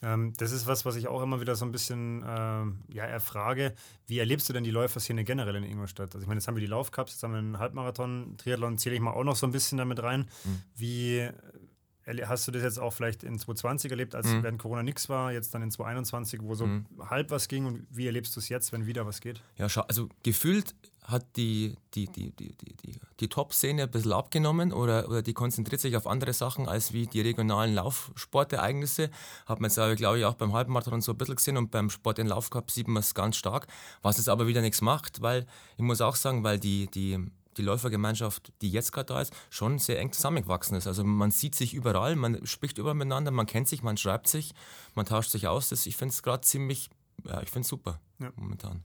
Ähm, 0.00 0.32
das 0.36 0.52
ist 0.52 0.66
was, 0.66 0.84
was 0.84 0.94
ich 0.94 1.08
auch 1.08 1.22
immer 1.22 1.40
wieder 1.40 1.56
so 1.56 1.64
ein 1.64 1.72
bisschen 1.72 2.24
ähm, 2.26 2.78
ja, 2.88 3.04
erfrage. 3.04 3.74
Wie 4.06 4.18
erlebst 4.18 4.48
du 4.48 4.52
denn 4.52 4.62
die 4.62 4.70
Läuferszene 4.70 5.24
generell 5.24 5.56
in 5.56 5.64
Ingolstadt? 5.64 6.14
Also 6.14 6.20
ich 6.22 6.28
meine, 6.28 6.38
jetzt 6.38 6.46
haben 6.46 6.54
wir 6.54 6.60
die 6.60 6.68
Laufcups, 6.68 7.12
jetzt 7.12 7.22
haben 7.22 7.32
wir 7.32 7.38
einen 7.38 7.58
Halbmarathon, 7.58 8.36
Triathlon 8.38 8.78
zähle 8.78 8.94
ich 8.94 9.00
mal 9.00 9.12
auch 9.12 9.24
noch 9.24 9.34
so 9.34 9.46
ein 9.46 9.52
bisschen 9.52 9.78
damit 9.78 10.02
rein. 10.02 10.28
Mhm. 10.44 10.62
Wie 10.76 11.28
Hast 12.24 12.48
du 12.48 12.52
das 12.52 12.62
jetzt 12.62 12.78
auch 12.78 12.94
vielleicht 12.94 13.22
in 13.22 13.38
2020 13.38 13.90
erlebt, 13.90 14.14
als 14.14 14.28
mhm. 14.28 14.42
während 14.42 14.58
Corona 14.58 14.82
nichts 14.82 15.10
war, 15.10 15.30
jetzt 15.30 15.52
dann 15.52 15.60
in 15.60 15.70
2021, 15.70 16.40
wo 16.42 16.54
so 16.54 16.66
mhm. 16.66 16.86
halb 17.00 17.30
was 17.30 17.48
ging 17.48 17.66
und 17.66 17.86
wie 17.90 18.06
erlebst 18.06 18.34
du 18.34 18.40
es 18.40 18.48
jetzt, 18.48 18.72
wenn 18.72 18.86
wieder 18.86 19.04
was 19.04 19.20
geht? 19.20 19.42
Ja, 19.58 19.66
also 19.66 20.08
gefühlt 20.22 20.74
hat 21.08 21.24
die, 21.36 21.74
die, 21.94 22.06
die, 22.06 22.30
die, 22.32 22.54
die, 22.54 22.76
die, 22.76 23.00
die 23.18 23.28
Top-Szene 23.28 23.84
ein 23.84 23.90
bisschen 23.90 24.12
abgenommen 24.12 24.74
oder, 24.74 25.08
oder 25.08 25.22
die 25.22 25.32
konzentriert 25.32 25.80
sich 25.80 25.96
auf 25.96 26.06
andere 26.06 26.34
Sachen 26.34 26.68
als 26.68 26.92
wie 26.92 27.06
die 27.06 27.22
regionalen 27.22 27.74
Laufsportereignisse. 27.74 29.10
Hat 29.46 29.58
man 29.58 29.70
jetzt 29.70 29.78
aber, 29.78 29.96
glaube 29.96 30.18
ich, 30.18 30.26
auch 30.26 30.34
beim 30.34 30.52
Halbmarathon 30.52 31.00
so 31.00 31.12
ein 31.12 31.18
bisschen 31.18 31.36
gesehen 31.36 31.56
und 31.56 31.70
beim 31.70 31.88
Sport 31.88 32.18
in 32.18 32.26
Laufcup 32.26 32.70
sieht 32.70 32.88
man 32.88 33.00
es 33.00 33.14
ganz 33.14 33.36
stark, 33.36 33.68
was 34.02 34.18
es 34.18 34.28
aber 34.28 34.46
wieder 34.46 34.60
nichts 34.60 34.82
macht, 34.82 35.22
weil 35.22 35.46
ich 35.78 35.82
muss 35.82 36.02
auch 36.02 36.14
sagen, 36.14 36.44
weil 36.44 36.58
die, 36.58 36.88
die, 36.88 37.18
die 37.56 37.62
Läufergemeinschaft, 37.62 38.52
die 38.60 38.70
jetzt 38.70 38.92
gerade 38.92 39.06
da 39.06 39.22
ist, 39.22 39.32
schon 39.48 39.78
sehr 39.78 39.98
eng 39.98 40.12
zusammengewachsen 40.12 40.76
ist. 40.76 40.86
Also 40.86 41.04
man 41.04 41.30
sieht 41.30 41.54
sich 41.54 41.72
überall, 41.72 42.16
man 42.16 42.46
spricht 42.46 42.76
überall 42.76 42.94
miteinander, 42.94 43.30
man 43.30 43.46
kennt 43.46 43.66
sich, 43.66 43.82
man 43.82 43.96
schreibt 43.96 44.28
sich, 44.28 44.52
man 44.94 45.06
tauscht 45.06 45.30
sich 45.30 45.48
aus. 45.48 45.70
Das, 45.70 45.86
ich 45.86 45.96
finde 45.96 46.12
es 46.12 46.22
gerade 46.22 46.42
ziemlich, 46.42 46.90
ja, 47.24 47.40
ich 47.40 47.48
finde 47.48 47.62
es 47.62 47.68
super 47.68 47.98
ja. 48.18 48.30
momentan. 48.36 48.84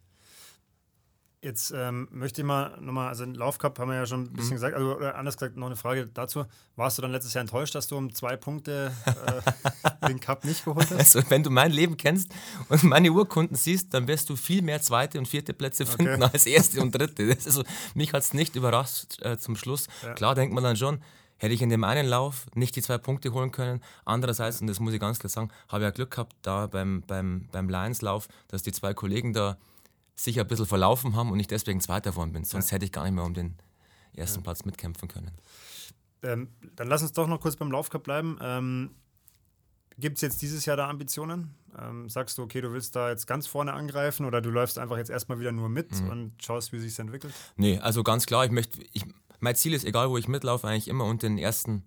Jetzt 1.43 1.73
ähm, 1.75 2.07
möchte 2.09 2.39
ich 2.39 2.47
mal 2.47 2.79
nochmal, 2.79 3.09
also 3.09 3.25
den 3.25 3.35
Laufcup 3.35 3.77
haben 3.77 3.89
wir 3.89 3.97
ja 3.97 4.05
schon 4.05 4.21
ein 4.21 4.31
bisschen 4.31 4.51
mhm. 4.51 4.55
gesagt, 4.55 4.75
also 4.75 4.95
oder 4.95 5.15
anders 5.15 5.35
gesagt, 5.35 5.57
noch 5.57 5.67
eine 5.67 5.75
Frage 5.75 6.07
dazu. 6.07 6.45
Warst 6.77 6.97
du 6.97 7.01
dann 7.01 7.11
letztes 7.11 7.33
Jahr 7.33 7.41
enttäuscht, 7.41 7.75
dass 7.75 7.87
du 7.87 7.97
um 7.97 8.13
zwei 8.13 8.37
Punkte 8.37 8.93
äh, 9.05 10.07
den 10.07 10.21
Cup 10.21 10.45
nicht 10.45 10.63
geholt 10.63 10.89
hast? 10.89 11.17
Also, 11.17 11.29
wenn 11.29 11.43
du 11.43 11.49
mein 11.49 11.73
Leben 11.73 11.97
kennst 11.97 12.31
und 12.69 12.85
meine 12.85 13.11
Urkunden 13.11 13.57
siehst, 13.57 13.93
dann 13.93 14.07
wirst 14.07 14.29
du 14.29 14.37
viel 14.37 14.61
mehr 14.61 14.81
zweite 14.81 15.19
und 15.19 15.27
vierte 15.27 15.53
Plätze 15.53 15.85
finden 15.85 16.23
okay. 16.23 16.31
als 16.31 16.45
erste 16.45 16.79
und 16.79 16.95
dritte. 16.95 17.27
Das 17.27 17.45
ist 17.45 17.55
so, 17.55 17.63
mich 17.93 18.13
hat 18.13 18.23
es 18.23 18.33
nicht 18.33 18.55
überrascht 18.55 19.21
äh, 19.21 19.37
zum 19.37 19.57
Schluss. 19.57 19.87
Ja. 20.01 20.13
Klar 20.13 20.35
denkt 20.35 20.55
man 20.55 20.63
dann 20.63 20.77
schon, 20.77 21.01
hätte 21.35 21.53
ich 21.53 21.61
in 21.61 21.69
dem 21.69 21.83
einen 21.83 22.07
Lauf 22.07 22.45
nicht 22.55 22.73
die 22.77 22.81
zwei 22.81 22.97
Punkte 22.97 23.33
holen 23.33 23.51
können. 23.51 23.81
Andererseits, 24.05 24.61
und 24.61 24.67
das 24.67 24.79
muss 24.79 24.93
ich 24.93 25.01
ganz 25.01 25.19
klar 25.19 25.29
sagen, 25.29 25.49
habe 25.67 25.83
ich 25.83 25.87
ja 25.87 25.91
Glück 25.91 26.11
gehabt, 26.11 26.37
da 26.41 26.67
beim, 26.67 27.03
beim, 27.05 27.49
beim 27.51 27.67
Lions-Lauf, 27.67 28.29
dass 28.47 28.63
die 28.63 28.71
zwei 28.71 28.93
Kollegen 28.93 29.33
da 29.33 29.57
sich 30.15 30.39
ein 30.39 30.47
bisschen 30.47 30.65
verlaufen 30.65 31.15
haben 31.15 31.31
und 31.31 31.39
ich 31.39 31.47
deswegen 31.47 31.81
Zweiter 31.81 32.11
geworden 32.11 32.33
bin. 32.33 32.43
Sonst 32.43 32.69
ja. 32.69 32.75
hätte 32.75 32.85
ich 32.85 32.91
gar 32.91 33.03
nicht 33.03 33.13
mehr 33.13 33.23
um 33.23 33.33
den 33.33 33.55
ersten 34.13 34.39
ja. 34.39 34.43
Platz 34.43 34.65
mitkämpfen 34.65 35.07
können. 35.07 35.31
Ähm, 36.21 36.49
dann 36.75 36.87
lass 36.87 37.01
uns 37.01 37.13
doch 37.13 37.27
noch 37.27 37.39
kurz 37.41 37.55
beim 37.55 37.71
Laufcup 37.71 38.03
bleiben. 38.03 38.37
Ähm, 38.41 38.91
Gibt 39.97 40.17
es 40.17 40.21
jetzt 40.21 40.41
dieses 40.41 40.65
Jahr 40.65 40.77
da 40.77 40.89
Ambitionen? 40.89 41.53
Ähm, 41.79 42.09
sagst 42.09 42.37
du, 42.37 42.43
okay, 42.43 42.61
du 42.61 42.71
willst 42.71 42.95
da 42.95 43.09
jetzt 43.09 43.27
ganz 43.27 43.47
vorne 43.47 43.73
angreifen 43.73 44.25
oder 44.25 44.41
du 44.41 44.49
läufst 44.49 44.79
einfach 44.79 44.97
jetzt 44.97 45.09
erstmal 45.09 45.39
wieder 45.39 45.51
nur 45.51 45.69
mit 45.69 45.91
mhm. 46.01 46.09
und 46.09 46.43
schaust, 46.43 46.71
wie 46.71 46.79
sich 46.79 46.97
entwickelt? 46.97 47.33
Nee, 47.57 47.79
also 47.79 48.03
ganz 48.03 48.25
klar, 48.25 48.45
ich 48.45 48.51
möchte, 48.51 48.81
ich, 48.91 49.05
mein 49.39 49.55
Ziel 49.55 49.73
ist, 49.73 49.85
egal 49.85 50.09
wo 50.09 50.17
ich 50.17 50.27
mitlaufe, 50.27 50.67
eigentlich 50.67 50.87
immer 50.87 51.05
unter 51.05 51.27
den 51.27 51.37
ersten 51.37 51.83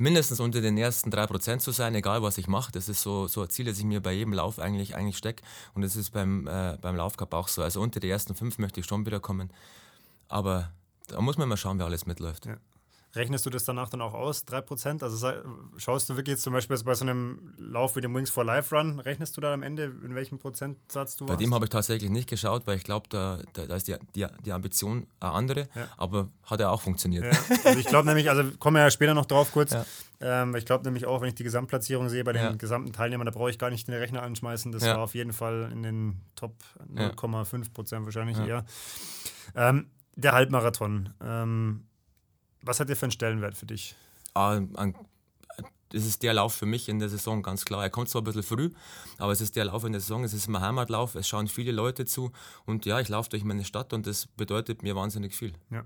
mindestens 0.00 0.40
unter 0.40 0.60
den 0.62 0.78
ersten 0.78 1.10
3% 1.10 1.58
zu 1.58 1.72
sein, 1.72 1.94
egal 1.94 2.22
was 2.22 2.38
ich 2.38 2.48
mache. 2.48 2.72
Das 2.72 2.88
ist 2.88 3.02
so, 3.02 3.28
so 3.28 3.42
ein 3.42 3.50
Ziel, 3.50 3.66
das 3.66 3.78
ich 3.78 3.84
mir 3.84 4.00
bei 4.00 4.12
jedem 4.12 4.32
Lauf 4.32 4.58
eigentlich, 4.58 4.96
eigentlich 4.96 5.18
stecke. 5.18 5.42
Und 5.74 5.82
das 5.82 5.94
ist 5.94 6.10
beim, 6.10 6.46
äh, 6.46 6.78
beim 6.80 6.96
Laufcup 6.96 7.34
auch 7.34 7.48
so. 7.48 7.62
Also 7.62 7.80
unter 7.80 8.00
die 8.00 8.08
ersten 8.08 8.34
fünf 8.34 8.58
möchte 8.58 8.80
ich 8.80 8.86
schon 8.86 9.04
wieder 9.04 9.20
kommen. 9.20 9.52
Aber 10.28 10.72
da 11.08 11.20
muss 11.20 11.36
man 11.36 11.48
mal 11.48 11.58
schauen, 11.58 11.78
wer 11.78 11.86
alles 11.86 12.06
mitläuft. 12.06 12.46
Ja. 12.46 12.56
Rechnest 13.14 13.44
du 13.44 13.50
das 13.50 13.64
danach 13.64 13.88
dann 13.88 14.00
auch 14.02 14.14
aus, 14.14 14.44
3%? 14.46 15.02
Also 15.02 15.32
schaust 15.78 16.08
du 16.08 16.16
wirklich 16.16 16.34
jetzt 16.34 16.42
zum 16.42 16.52
Beispiel 16.52 16.78
bei 16.84 16.94
so 16.94 17.04
einem 17.04 17.54
Lauf 17.58 17.96
wie 17.96 18.00
dem 18.00 18.14
Wings 18.14 18.30
for 18.30 18.44
Life 18.44 18.74
Run, 18.74 19.00
rechnest 19.00 19.36
du 19.36 19.40
da 19.40 19.52
am 19.52 19.64
Ende, 19.64 19.92
in 20.04 20.14
welchem 20.14 20.38
Prozentsatz 20.38 21.16
du 21.16 21.26
Bei 21.26 21.30
warst? 21.30 21.40
dem 21.40 21.52
habe 21.52 21.64
ich 21.64 21.70
tatsächlich 21.70 22.08
nicht 22.08 22.28
geschaut, 22.28 22.68
weil 22.68 22.76
ich 22.76 22.84
glaube, 22.84 23.08
da, 23.08 23.40
da, 23.52 23.66
da, 23.66 23.74
ist 23.74 23.88
die, 23.88 23.96
die, 24.14 24.26
die 24.44 24.52
Ambition 24.52 25.08
eine 25.18 25.32
andere, 25.32 25.60
ja. 25.74 25.88
aber 25.96 26.28
hat 26.44 26.60
ja 26.60 26.70
auch 26.70 26.82
funktioniert. 26.82 27.24
Ja. 27.24 27.56
Also 27.64 27.78
ich 27.80 27.86
glaube 27.86 28.06
nämlich, 28.06 28.30
also 28.30 28.44
kommen 28.58 28.76
wir 28.76 28.82
ja 28.82 28.90
später 28.90 29.14
noch 29.14 29.26
drauf 29.26 29.50
kurz, 29.52 29.72
ja. 29.72 29.84
ähm, 30.20 30.54
ich 30.54 30.64
glaube 30.64 30.84
nämlich 30.84 31.06
auch, 31.06 31.20
wenn 31.20 31.28
ich 31.28 31.34
die 31.34 31.44
Gesamtplatzierung 31.44 32.08
sehe 32.08 32.22
bei 32.22 32.32
den 32.32 32.58
gesamten 32.58 32.92
Teilnehmern, 32.92 33.26
da 33.26 33.32
brauche 33.32 33.50
ich 33.50 33.58
gar 33.58 33.70
nicht 33.70 33.88
den 33.88 33.94
Rechner 33.94 34.22
anschmeißen, 34.22 34.70
das 34.70 34.84
war 34.84 34.98
auf 34.98 35.14
jeden 35.14 35.32
Fall 35.32 35.68
in 35.72 35.82
den 35.82 36.20
Top 36.36 36.54
0,5 36.94 37.72
Prozent 37.72 38.04
wahrscheinlich 38.04 38.38
eher. 38.38 38.64
Ähm, 39.56 39.90
der 40.14 40.32
Halbmarathon, 40.32 41.10
ähm, 41.22 41.84
was 42.62 42.80
hat 42.80 42.88
der 42.88 42.96
für 42.96 43.06
einen 43.06 43.12
Stellenwert 43.12 43.56
für 43.56 43.66
dich? 43.66 43.94
Ah, 44.34 44.60
das 45.90 46.06
ist 46.06 46.22
der 46.22 46.34
Lauf 46.34 46.54
für 46.54 46.66
mich 46.66 46.88
in 46.88 46.98
der 46.98 47.08
Saison, 47.08 47.42
ganz 47.42 47.64
klar. 47.64 47.82
Er 47.82 47.90
kommt 47.90 48.08
zwar 48.08 48.22
ein 48.22 48.24
bisschen 48.24 48.42
früh, 48.42 48.70
aber 49.18 49.32
es 49.32 49.40
ist 49.40 49.56
der 49.56 49.64
Lauf 49.64 49.84
in 49.84 49.92
der 49.92 50.00
Saison, 50.00 50.24
es 50.24 50.32
ist 50.32 50.48
mein 50.48 50.62
Heimatlauf, 50.62 51.16
es 51.16 51.28
schauen 51.28 51.48
viele 51.48 51.72
Leute 51.72 52.04
zu 52.04 52.30
und 52.64 52.86
ja, 52.86 53.00
ich 53.00 53.08
laufe 53.08 53.28
durch 53.30 53.44
meine 53.44 53.64
Stadt 53.64 53.92
und 53.92 54.06
das 54.06 54.26
bedeutet 54.26 54.82
mir 54.82 54.94
wahnsinnig 54.94 55.34
viel. 55.34 55.52
Ja. 55.70 55.84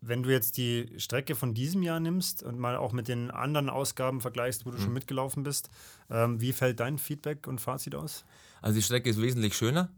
Wenn 0.00 0.22
du 0.22 0.30
jetzt 0.30 0.56
die 0.56 0.88
Strecke 0.96 1.34
von 1.34 1.54
diesem 1.54 1.82
Jahr 1.82 2.00
nimmst 2.00 2.42
und 2.42 2.58
mal 2.58 2.76
auch 2.76 2.92
mit 2.92 3.08
den 3.08 3.30
anderen 3.30 3.68
Ausgaben 3.68 4.20
vergleichst, 4.20 4.64
wo 4.64 4.70
du 4.70 4.78
mhm. 4.78 4.82
schon 4.82 4.92
mitgelaufen 4.92 5.42
bist, 5.42 5.70
ähm, 6.08 6.40
wie 6.40 6.52
fällt 6.52 6.80
dein 6.80 6.98
Feedback 6.98 7.46
und 7.48 7.60
Fazit 7.60 7.96
aus? 7.96 8.24
Also 8.62 8.76
die 8.76 8.82
Strecke 8.82 9.10
ist 9.10 9.20
wesentlich 9.20 9.56
schöner 9.56 9.90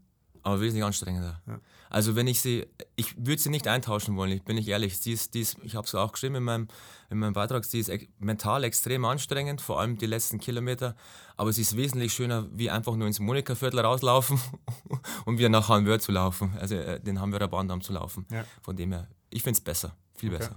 aber 0.43 0.61
wesentlich 0.61 0.83
anstrengender. 0.83 1.41
Ja. 1.47 1.59
Also 1.89 2.15
wenn 2.15 2.27
ich 2.27 2.39
sie, 2.39 2.65
ich 2.95 3.17
würde 3.17 3.41
sie 3.41 3.49
nicht 3.49 3.67
eintauschen 3.67 4.15
wollen, 4.15 4.31
ich 4.31 4.43
bin 4.43 4.55
nicht 4.55 4.69
ehrlich. 4.69 4.99
Die 5.01 5.11
ist, 5.11 5.33
die 5.33 5.41
ist, 5.41 5.57
ich 5.61 5.75
habe 5.75 5.85
es 5.85 5.93
auch 5.93 6.13
geschrieben 6.13 6.35
in 6.35 6.43
meinem, 6.43 6.67
in 7.09 7.17
meinem 7.17 7.33
Beitrag, 7.33 7.65
sie 7.65 7.79
ist 7.79 7.91
mental 8.17 8.63
extrem 8.63 9.03
anstrengend, 9.03 9.59
vor 9.59 9.79
allem 9.79 9.97
die 9.97 10.05
letzten 10.05 10.39
Kilometer. 10.39 10.95
Aber 11.35 11.51
sie 11.51 11.61
ist 11.61 11.75
wesentlich 11.75 12.13
schöner, 12.13 12.47
wie 12.53 12.69
einfach 12.69 12.95
nur 12.95 13.07
ins 13.07 13.19
Monika-Viertel 13.19 13.81
rauslaufen 13.81 14.39
und 15.25 15.37
wieder 15.37 15.49
nach 15.49 15.67
Hanwör 15.67 15.99
zu 15.99 16.13
laufen, 16.13 16.53
also 16.59 16.75
äh, 16.75 16.99
den 17.01 17.19
Hanwörer 17.19 17.49
Bahndamm 17.49 17.81
zu 17.81 17.91
laufen. 17.91 18.25
Ja. 18.31 18.45
Von 18.61 18.77
dem 18.77 18.93
her, 18.93 19.09
ich 19.29 19.43
finde 19.43 19.57
es 19.57 19.61
besser, 19.61 19.95
viel 20.15 20.29
okay. 20.29 20.37
besser. 20.37 20.55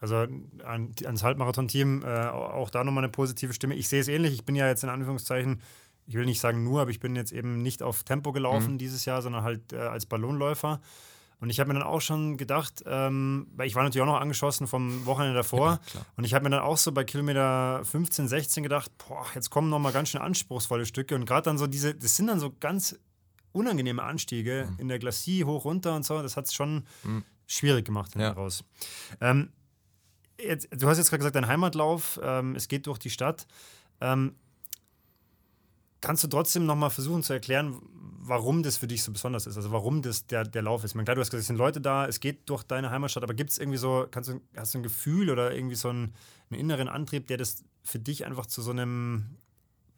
Also 0.00 0.16
an, 0.64 0.92
ans 1.04 1.24
Halbmarathon-Team 1.24 2.04
äh, 2.04 2.28
auch 2.28 2.70
da 2.70 2.84
nochmal 2.84 3.02
eine 3.02 3.10
positive 3.10 3.52
Stimme. 3.52 3.74
Ich 3.74 3.88
sehe 3.88 4.00
es 4.00 4.06
ähnlich. 4.06 4.32
Ich 4.32 4.44
bin 4.44 4.54
ja 4.54 4.68
jetzt 4.68 4.84
in 4.84 4.90
Anführungszeichen 4.90 5.60
ich 6.08 6.14
will 6.14 6.24
nicht 6.24 6.40
sagen 6.40 6.64
nur, 6.64 6.80
aber 6.80 6.90
ich 6.90 7.00
bin 7.00 7.14
jetzt 7.14 7.32
eben 7.32 7.60
nicht 7.60 7.82
auf 7.82 8.02
Tempo 8.02 8.32
gelaufen 8.32 8.72
mhm. 8.72 8.78
dieses 8.78 9.04
Jahr, 9.04 9.20
sondern 9.20 9.42
halt 9.42 9.74
äh, 9.74 9.76
als 9.76 10.06
Ballonläufer. 10.06 10.80
Und 11.40 11.50
ich 11.50 11.60
habe 11.60 11.68
mir 11.68 11.78
dann 11.78 11.86
auch 11.86 12.00
schon 12.00 12.36
gedacht, 12.36 12.82
ähm, 12.86 13.46
weil 13.54 13.68
ich 13.68 13.74
war 13.74 13.84
natürlich 13.84 14.02
auch 14.02 14.12
noch 14.12 14.20
angeschossen 14.20 14.66
vom 14.66 15.06
Wochenende 15.06 15.36
davor. 15.36 15.80
Ja, 15.94 16.00
und 16.16 16.24
ich 16.24 16.34
habe 16.34 16.44
mir 16.44 16.50
dann 16.50 16.60
auch 16.60 16.78
so 16.78 16.90
bei 16.90 17.04
Kilometer 17.04 17.84
15, 17.84 18.26
16 18.26 18.62
gedacht, 18.64 18.90
boah, 19.06 19.24
jetzt 19.34 19.50
kommen 19.50 19.68
noch 19.68 19.78
mal 19.78 19.92
ganz 19.92 20.08
schön 20.08 20.20
anspruchsvolle 20.20 20.86
Stücke. 20.86 21.14
Und 21.14 21.26
gerade 21.26 21.42
dann 21.42 21.58
so 21.58 21.66
diese, 21.68 21.94
das 21.94 22.16
sind 22.16 22.26
dann 22.26 22.40
so 22.40 22.52
ganz 22.58 22.98
unangenehme 23.52 24.02
Anstiege 24.02 24.66
mhm. 24.70 24.80
in 24.80 24.88
der 24.88 24.98
Glacie 24.98 25.44
hoch 25.44 25.64
runter 25.64 25.94
und 25.94 26.04
so. 26.04 26.22
Das 26.22 26.36
hat 26.36 26.46
es 26.46 26.54
schon 26.54 26.86
mhm. 27.04 27.22
schwierig 27.46 27.84
gemacht 27.84 28.16
ja. 28.16 28.32
raus. 28.32 28.64
Ähm, 29.20 29.50
jetzt, 30.40 30.68
du 30.72 30.88
hast 30.88 30.96
jetzt 30.96 31.10
gerade 31.10 31.18
gesagt, 31.18 31.36
dein 31.36 31.46
Heimatlauf, 31.46 32.18
ähm, 32.22 32.56
es 32.56 32.66
geht 32.66 32.86
durch 32.86 32.98
die 32.98 33.10
Stadt. 33.10 33.46
Ähm, 34.00 34.34
Kannst 36.00 36.22
du 36.24 36.28
trotzdem 36.28 36.66
nochmal 36.66 36.90
versuchen 36.90 37.22
zu 37.22 37.32
erklären, 37.32 37.80
warum 38.28 38.62
das 38.62 38.76
für 38.76 38.86
dich 38.86 39.02
so 39.02 39.12
besonders 39.12 39.46
ist? 39.46 39.56
Also 39.56 39.72
warum 39.72 40.02
das 40.02 40.26
der, 40.26 40.44
der 40.44 40.62
Lauf 40.62 40.84
ist? 40.84 40.92
Ich 40.92 40.94
meine, 40.94 41.04
klar, 41.04 41.16
du 41.16 41.20
hast 41.20 41.30
gesagt, 41.30 41.40
es 41.40 41.46
sind 41.46 41.56
Leute 41.56 41.80
da, 41.80 42.06
es 42.06 42.20
geht 42.20 42.48
durch 42.48 42.62
deine 42.62 42.90
Heimatstadt, 42.90 43.22
aber 43.22 43.34
gibt 43.34 43.50
es 43.50 43.58
irgendwie 43.58 43.78
so, 43.78 44.06
kannst 44.10 44.30
du, 44.30 44.40
hast 44.56 44.74
du 44.74 44.78
ein 44.78 44.82
Gefühl 44.82 45.30
oder 45.30 45.52
irgendwie 45.52 45.74
so 45.74 45.88
einen, 45.88 46.14
einen 46.50 46.60
inneren 46.60 46.88
Antrieb, 46.88 47.26
der 47.26 47.38
das 47.38 47.64
für 47.82 47.98
dich 47.98 48.26
einfach 48.26 48.46
zu 48.46 48.62
so 48.62 48.70
einem 48.70 49.12
mhm. 49.12 49.26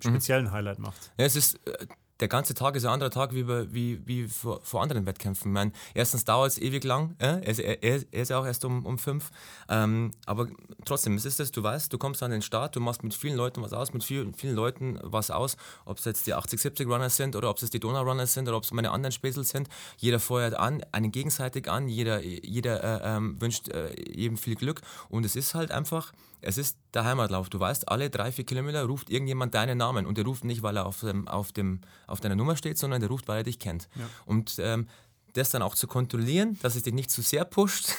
speziellen 0.00 0.46
mhm. 0.46 0.52
Highlight 0.52 0.78
macht? 0.78 1.12
Ja, 1.18 1.26
es 1.26 1.36
ist 1.36 1.54
äh, 1.66 1.86
der 2.20 2.28
ganze 2.28 2.54
Tag 2.54 2.76
ist 2.76 2.84
ein 2.84 2.92
anderer 2.92 3.10
Tag 3.10 3.34
wie, 3.34 3.48
wie, 3.48 4.06
wie 4.06 4.28
vor, 4.28 4.60
vor 4.62 4.82
anderen 4.82 5.06
Wettkämpfen. 5.06 5.50
Ich 5.50 5.54
meine, 5.54 5.72
erstens 5.94 6.24
dauert 6.24 6.52
es 6.52 6.58
ewig 6.58 6.84
lang, 6.84 7.14
äh? 7.18 7.40
er, 7.42 7.58
er, 7.58 7.82
er, 7.82 8.22
ist 8.22 8.28
ja 8.28 8.38
auch 8.38 8.46
erst 8.46 8.64
um, 8.64 8.84
um 8.84 8.98
fünf. 8.98 9.30
Ähm, 9.68 10.10
aber 10.26 10.48
trotzdem, 10.84 11.14
es 11.14 11.24
ist 11.24 11.40
das, 11.40 11.50
du 11.50 11.62
weißt, 11.62 11.92
du 11.92 11.98
kommst 11.98 12.22
an 12.22 12.30
den 12.30 12.42
Start, 12.42 12.76
du 12.76 12.80
machst 12.80 13.02
mit 13.02 13.14
vielen 13.14 13.36
Leuten 13.36 13.62
was 13.62 13.72
aus, 13.72 13.92
mit 13.92 14.04
vielen, 14.04 14.34
vielen 14.34 14.54
Leuten 14.54 14.98
was 15.02 15.30
aus, 15.30 15.56
ob 15.84 15.98
es 15.98 16.04
jetzt 16.04 16.26
die 16.26 16.34
80-70 16.34 16.86
Runner 16.86 17.10
sind 17.10 17.36
oder 17.36 17.50
ob 17.50 17.60
es 17.62 17.70
die 17.70 17.80
Donau 17.80 18.02
Runner 18.02 18.26
sind 18.26 18.48
oder 18.48 18.56
ob 18.56 18.64
es 18.64 18.72
meine 18.72 18.90
anderen 18.90 19.12
Späßel 19.12 19.44
sind. 19.44 19.68
Jeder 19.96 20.20
feuert 20.20 20.54
an, 20.54 20.84
einen 20.92 21.12
gegenseitig 21.12 21.70
an, 21.70 21.88
jeder, 21.88 22.22
jeder 22.22 22.82
äh, 22.82 23.16
ähm, 23.16 23.40
wünscht 23.40 23.68
äh, 23.68 23.94
jedem 24.10 24.36
viel 24.36 24.56
Glück 24.56 24.82
und 25.08 25.24
es 25.24 25.36
ist 25.36 25.54
halt 25.54 25.70
einfach 25.70 26.12
es 26.42 26.58
ist 26.58 26.78
der 26.94 27.04
Heimatlauf. 27.04 27.48
Du 27.48 27.60
weißt, 27.60 27.88
alle 27.88 28.10
drei, 28.10 28.32
vier 28.32 28.44
Kilometer 28.44 28.84
ruft 28.84 29.10
irgendjemand 29.10 29.54
deinen 29.54 29.78
Namen. 29.78 30.06
Und 30.06 30.18
der 30.18 30.24
ruft 30.24 30.44
nicht, 30.44 30.62
weil 30.62 30.76
er 30.76 30.86
auf, 30.86 31.00
dem, 31.00 31.28
auf, 31.28 31.52
dem, 31.52 31.80
auf 32.06 32.20
deiner 32.20 32.36
Nummer 32.36 32.56
steht, 32.56 32.78
sondern 32.78 33.00
der 33.00 33.10
ruft, 33.10 33.28
weil 33.28 33.38
er 33.38 33.42
dich 33.44 33.58
kennt. 33.58 33.88
Ja. 33.96 34.04
Und 34.26 34.56
ähm, 34.58 34.88
das 35.34 35.50
dann 35.50 35.62
auch 35.62 35.74
zu 35.74 35.86
kontrollieren, 35.86 36.58
dass 36.62 36.74
es 36.74 36.82
dich 36.82 36.94
nicht 36.94 37.10
zu 37.10 37.22
sehr 37.22 37.44
pusht. 37.44 37.94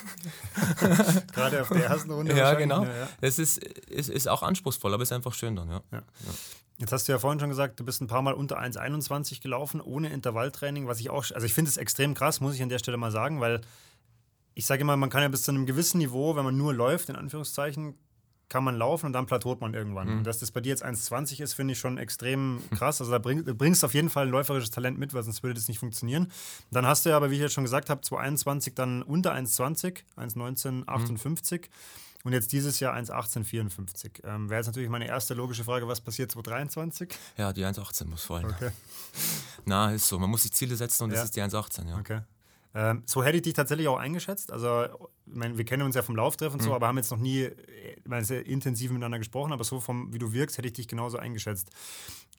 Gerade 1.34 1.62
auf 1.62 1.70
der 1.70 1.86
ersten 1.86 2.12
Runde. 2.12 2.36
ja, 2.36 2.54
genau. 2.56 2.84
Ja, 2.84 2.96
ja. 2.96 3.10
Das 3.22 3.40
ist, 3.40 3.58
ist, 3.58 4.10
ist 4.10 4.28
auch 4.28 4.44
anspruchsvoll, 4.44 4.94
aber 4.94 5.04
es 5.04 5.10
ist 5.10 5.16
einfach 5.16 5.34
schön 5.34 5.56
dann. 5.56 5.70
Ja. 5.70 5.82
ja. 5.92 6.02
Jetzt 6.78 6.92
hast 6.92 7.08
du 7.08 7.12
ja 7.12 7.20
vorhin 7.20 7.40
schon 7.40 7.50
gesagt, 7.50 7.80
du 7.80 7.86
bist 7.86 8.02
ein 8.02 8.08
paar 8.08 8.22
Mal 8.22 8.34
unter 8.34 8.60
1,21 8.60 9.42
gelaufen, 9.42 9.82
ohne 9.82 10.10
Intervalltraining, 10.10 10.88
was 10.88 11.00
ich 11.00 11.10
auch, 11.10 11.26
also 11.32 11.46
ich 11.46 11.54
finde 11.54 11.70
es 11.70 11.78
extrem 11.78 12.16
krass, 12.16 12.42
muss 12.42 12.56
ich 12.56 12.64
an 12.64 12.70
der 12.70 12.80
Stelle 12.80 12.98
mal 12.98 13.12
sagen, 13.12 13.40
weil 13.40 13.62
ich 14.56 14.66
sage 14.66 14.82
immer, 14.82 14.98
man 14.98 15.10
kann 15.10 15.22
ja 15.22 15.28
bis 15.28 15.44
zu 15.44 15.52
einem 15.52 15.66
gewissen 15.66 16.00
Niveau, 16.00 16.36
wenn 16.36 16.44
man 16.44 16.58
nur 16.58 16.74
läuft, 16.74 17.10
in 17.10 17.16
Anführungszeichen, 17.16 17.96
kann 18.52 18.66
man 18.66 18.76
laufen 18.76 19.06
und 19.06 19.14
dann 19.14 19.28
plateaut 19.28 19.62
man 19.62 19.74
irgendwann. 19.74 20.10
Mhm. 20.10 20.18
Und 20.18 20.24
dass 20.26 20.40
das 20.40 20.52
bei 20.52 20.60
dir 20.60 20.70
jetzt 20.70 20.84
1,20 20.84 21.42
ist, 21.42 21.54
finde 21.54 21.72
ich 21.72 21.80
schon 21.80 21.98
extrem 21.98 22.62
krass. 22.76 23.00
Also 23.00 23.10
da 23.10 23.18
bring, 23.18 23.46
du 23.46 23.56
bringst 23.56 23.86
auf 23.86 23.94
jeden 23.94 24.10
Fall 24.10 24.26
ein 24.26 24.30
läuferisches 24.30 24.72
Talent 24.72 25.00
mit, 25.00 25.14
weil 25.14 25.24
sonst 25.24 25.42
würde 25.42 25.54
das 25.54 25.70
nicht 25.70 25.80
funktionieren. 25.80 26.30
Dann 26.70 26.86
hast 26.86 27.06
du 27.06 27.12
ja 27.12 27.16
aber, 27.16 27.32
wie 27.32 27.36
ich 27.36 27.42
jetzt 27.42 27.54
schon 27.54 27.64
gesagt 27.64 27.90
habe, 27.90 28.02
2,21 28.02 28.74
dann 28.76 29.04
unter 29.04 29.34
1,20, 29.34 30.04
1,1958. 30.18 31.62
Mhm. 31.62 31.68
Und 32.24 32.34
jetzt 32.34 32.52
dieses 32.52 32.80
Jahr 32.82 32.94
1,1854. 32.96 34.26
Ähm, 34.26 34.50
Wäre 34.50 34.60
jetzt 34.60 34.68
natürlich 34.68 34.90
meine 34.90 35.08
erste 35.08 35.34
logische 35.34 35.64
Frage, 35.64 35.88
was 35.88 36.02
passiert 36.02 36.30
2023? 36.32 37.10
Ja, 37.38 37.54
die 37.54 37.66
1,18 37.66 38.06
muss 38.06 38.26
fallen. 38.26 38.46
Okay. 38.46 38.72
Na, 39.66 39.92
ist 39.94 40.08
so. 40.08 40.20
Man 40.20 40.30
muss 40.30 40.44
sich 40.44 40.52
Ziele 40.52 40.76
setzen 40.76 41.06
und 41.06 41.12
ja. 41.12 41.16
das 41.16 41.26
ist 41.26 41.36
die 41.38 41.42
1,18, 41.42 41.88
ja. 41.88 41.98
Okay. 41.98 42.20
Ähm, 42.74 43.04
so 43.06 43.24
hätte 43.24 43.38
ich 43.38 43.44
dich 43.44 43.54
tatsächlich 43.54 43.88
auch 43.88 43.98
eingeschätzt. 43.98 44.52
Also, 44.52 44.86
ich 45.26 45.36
meine, 45.36 45.58
wir 45.58 45.66
kennen 45.66 45.84
uns 45.84 45.96
ja 45.96 46.02
vom 46.02 46.16
Lauftreffen 46.16 46.60
und 46.60 46.66
mhm. 46.66 46.70
so, 46.70 46.76
aber 46.76 46.88
haben 46.88 46.98
jetzt 46.98 47.12
noch 47.12 47.18
nie 47.18 47.50
meine, 48.06 48.24
sehr 48.24 48.46
intensiv 48.46 48.92
miteinander 48.92 49.20
gesprochen. 49.20 49.52
Aber 49.52 49.64
so 49.64 49.80
vom, 49.80 50.14
wie 50.14 50.20
du 50.20 50.34
wirkst, 50.34 50.58
hätte 50.58 50.68
ich 50.68 50.74
dich 50.74 50.88
genauso 50.88 51.18
eingeschätzt. 51.18 51.72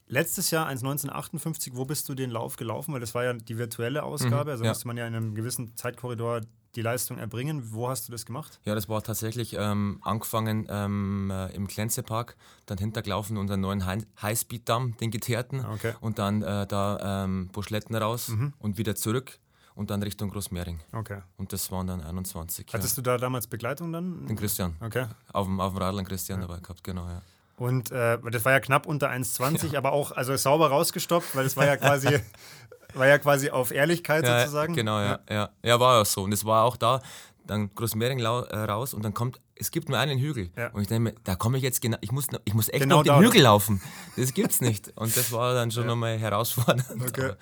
Letztes 0.07 0.51
Jahr, 0.51 0.67
1958, 0.67 1.75
wo 1.75 1.85
bist 1.85 2.09
du 2.09 2.13
den 2.13 2.29
Lauf 2.29 2.55
gelaufen? 2.55 2.93
Weil 2.93 2.99
das 2.99 3.15
war 3.15 3.23
ja 3.23 3.33
die 3.33 3.57
virtuelle 3.57 4.03
Ausgabe. 4.03 4.45
Mhm, 4.45 4.49
also 4.49 4.63
ja. 4.63 4.71
musste 4.71 4.87
man 4.87 4.97
ja 4.97 5.07
in 5.07 5.15
einem 5.15 5.35
gewissen 5.35 5.75
Zeitkorridor 5.75 6.41
die 6.75 6.81
Leistung 6.81 7.17
erbringen. 7.17 7.71
Wo 7.71 7.87
hast 7.87 8.07
du 8.07 8.11
das 8.11 8.25
gemacht? 8.25 8.59
Ja, 8.65 8.75
das 8.75 8.89
war 8.89 9.01
tatsächlich 9.03 9.55
ähm, 9.57 9.99
angefangen 10.01 10.65
ähm, 10.69 11.31
äh, 11.31 11.53
im 11.53 11.67
Glänzepark, 11.67 12.35
dann 12.65 12.79
hintergelaufen 12.79 13.37
unseren 13.37 13.61
neuen 13.61 13.85
Highspeed-Damm, 13.85 14.97
den 14.97 15.11
geteerten, 15.11 15.65
okay. 15.65 15.93
und 16.01 16.17
dann 16.19 16.41
äh, 16.41 16.65
da 16.65 17.23
ähm, 17.23 17.49
Buschletten 17.49 17.95
raus 17.95 18.29
mhm. 18.29 18.53
und 18.57 18.77
wieder 18.77 18.95
zurück 18.95 19.39
und 19.75 19.89
dann 19.89 20.01
Richtung 20.03 20.29
Großmehring. 20.29 20.79
Okay. 20.91 21.19
Und 21.37 21.53
das 21.53 21.71
waren 21.71 21.87
dann 21.87 22.01
21. 22.01 22.67
Hattest 22.73 22.97
ja. 22.97 23.03
du 23.03 23.09
da 23.09 23.17
damals 23.17 23.47
Begleitung 23.47 23.91
dann? 23.91 24.25
Den 24.27 24.35
Christian. 24.35 24.75
Okay. 24.79 25.05
Auf 25.31 25.45
dem, 25.45 25.59
auf 25.59 25.73
dem 25.73 25.81
Radl 25.81 26.03
Christian 26.03 26.41
ja. 26.41 26.47
dabei 26.47 26.59
gehabt, 26.59 26.83
genau, 26.83 27.07
ja. 27.07 27.21
Und 27.55 27.91
äh, 27.91 28.17
das 28.31 28.45
war 28.45 28.51
ja 28.51 28.59
knapp 28.59 28.87
unter 28.87 29.11
1,20, 29.11 29.73
ja. 29.73 29.77
aber 29.77 29.91
auch 29.91 30.11
also 30.11 30.35
sauber 30.35 30.69
rausgestoppt, 30.69 31.35
weil 31.35 31.45
es 31.45 31.55
war 31.55 31.65
ja 31.65 31.77
quasi, 31.77 32.19
war 32.93 33.07
ja 33.07 33.17
quasi 33.19 33.51
auf 33.51 33.71
Ehrlichkeit 33.71 34.25
ja, 34.25 34.39
sozusagen. 34.39 34.73
Genau, 34.73 34.99
ja, 34.99 35.19
ja. 35.29 35.49
Ja, 35.61 35.79
war 35.79 35.99
ja 35.99 36.05
so. 36.05 36.23
Und 36.23 36.33
es 36.33 36.45
war 36.45 36.63
auch 36.63 36.77
da, 36.77 37.01
dann 37.45 37.73
Großmehring 37.75 38.19
äh, 38.19 38.25
raus 38.25 38.93
und 38.93 39.03
dann 39.03 39.13
kommt, 39.13 39.39
es 39.55 39.69
gibt 39.71 39.89
nur 39.89 39.99
einen 39.99 40.19
Hügel. 40.19 40.49
Ja. 40.57 40.69
Und 40.69 40.81
ich 40.81 40.87
denke 40.87 41.11
mir, 41.11 41.15
da 41.23 41.35
komme 41.35 41.57
ich 41.57 41.63
jetzt 41.63 41.81
genau, 41.81 41.97
ich 42.01 42.11
muss, 42.11 42.27
ich 42.45 42.53
muss 42.53 42.69
echt 42.69 42.81
genau 42.81 42.97
noch 42.97 43.03
den 43.03 43.19
Hügel 43.19 43.41
laufen. 43.41 43.81
Das 44.17 44.33
gibt's 44.33 44.61
nicht. 44.61 44.91
Und 44.95 45.15
das 45.15 45.31
war 45.31 45.53
dann 45.53 45.69
schon 45.71 45.83
ja. 45.83 45.89
nochmal 45.89 46.17
herausfordernd. 46.17 46.85
Okay. 47.09 47.25
Aber, 47.25 47.37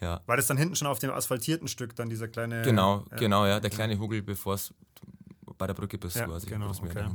ja. 0.00 0.20
War 0.26 0.36
das 0.36 0.46
dann 0.46 0.56
hinten 0.56 0.76
schon 0.76 0.88
auf 0.88 0.98
dem 0.98 1.10
asphaltierten 1.10 1.68
Stück, 1.68 1.96
dann 1.96 2.08
dieser 2.08 2.28
kleine. 2.28 2.62
Genau, 2.62 3.04
äh, 3.10 3.16
genau, 3.16 3.46
ja, 3.46 3.60
der 3.60 3.70
kleine 3.70 3.98
Hügel, 3.98 4.22
bevor 4.22 4.54
es 4.54 4.72
bei 5.56 5.66
der 5.66 5.74
Brücke 5.74 5.98
bist, 5.98 6.16
ja, 6.16 6.26
quasi. 6.26 6.46
Genau, 6.46 6.70
okay. 6.70 7.06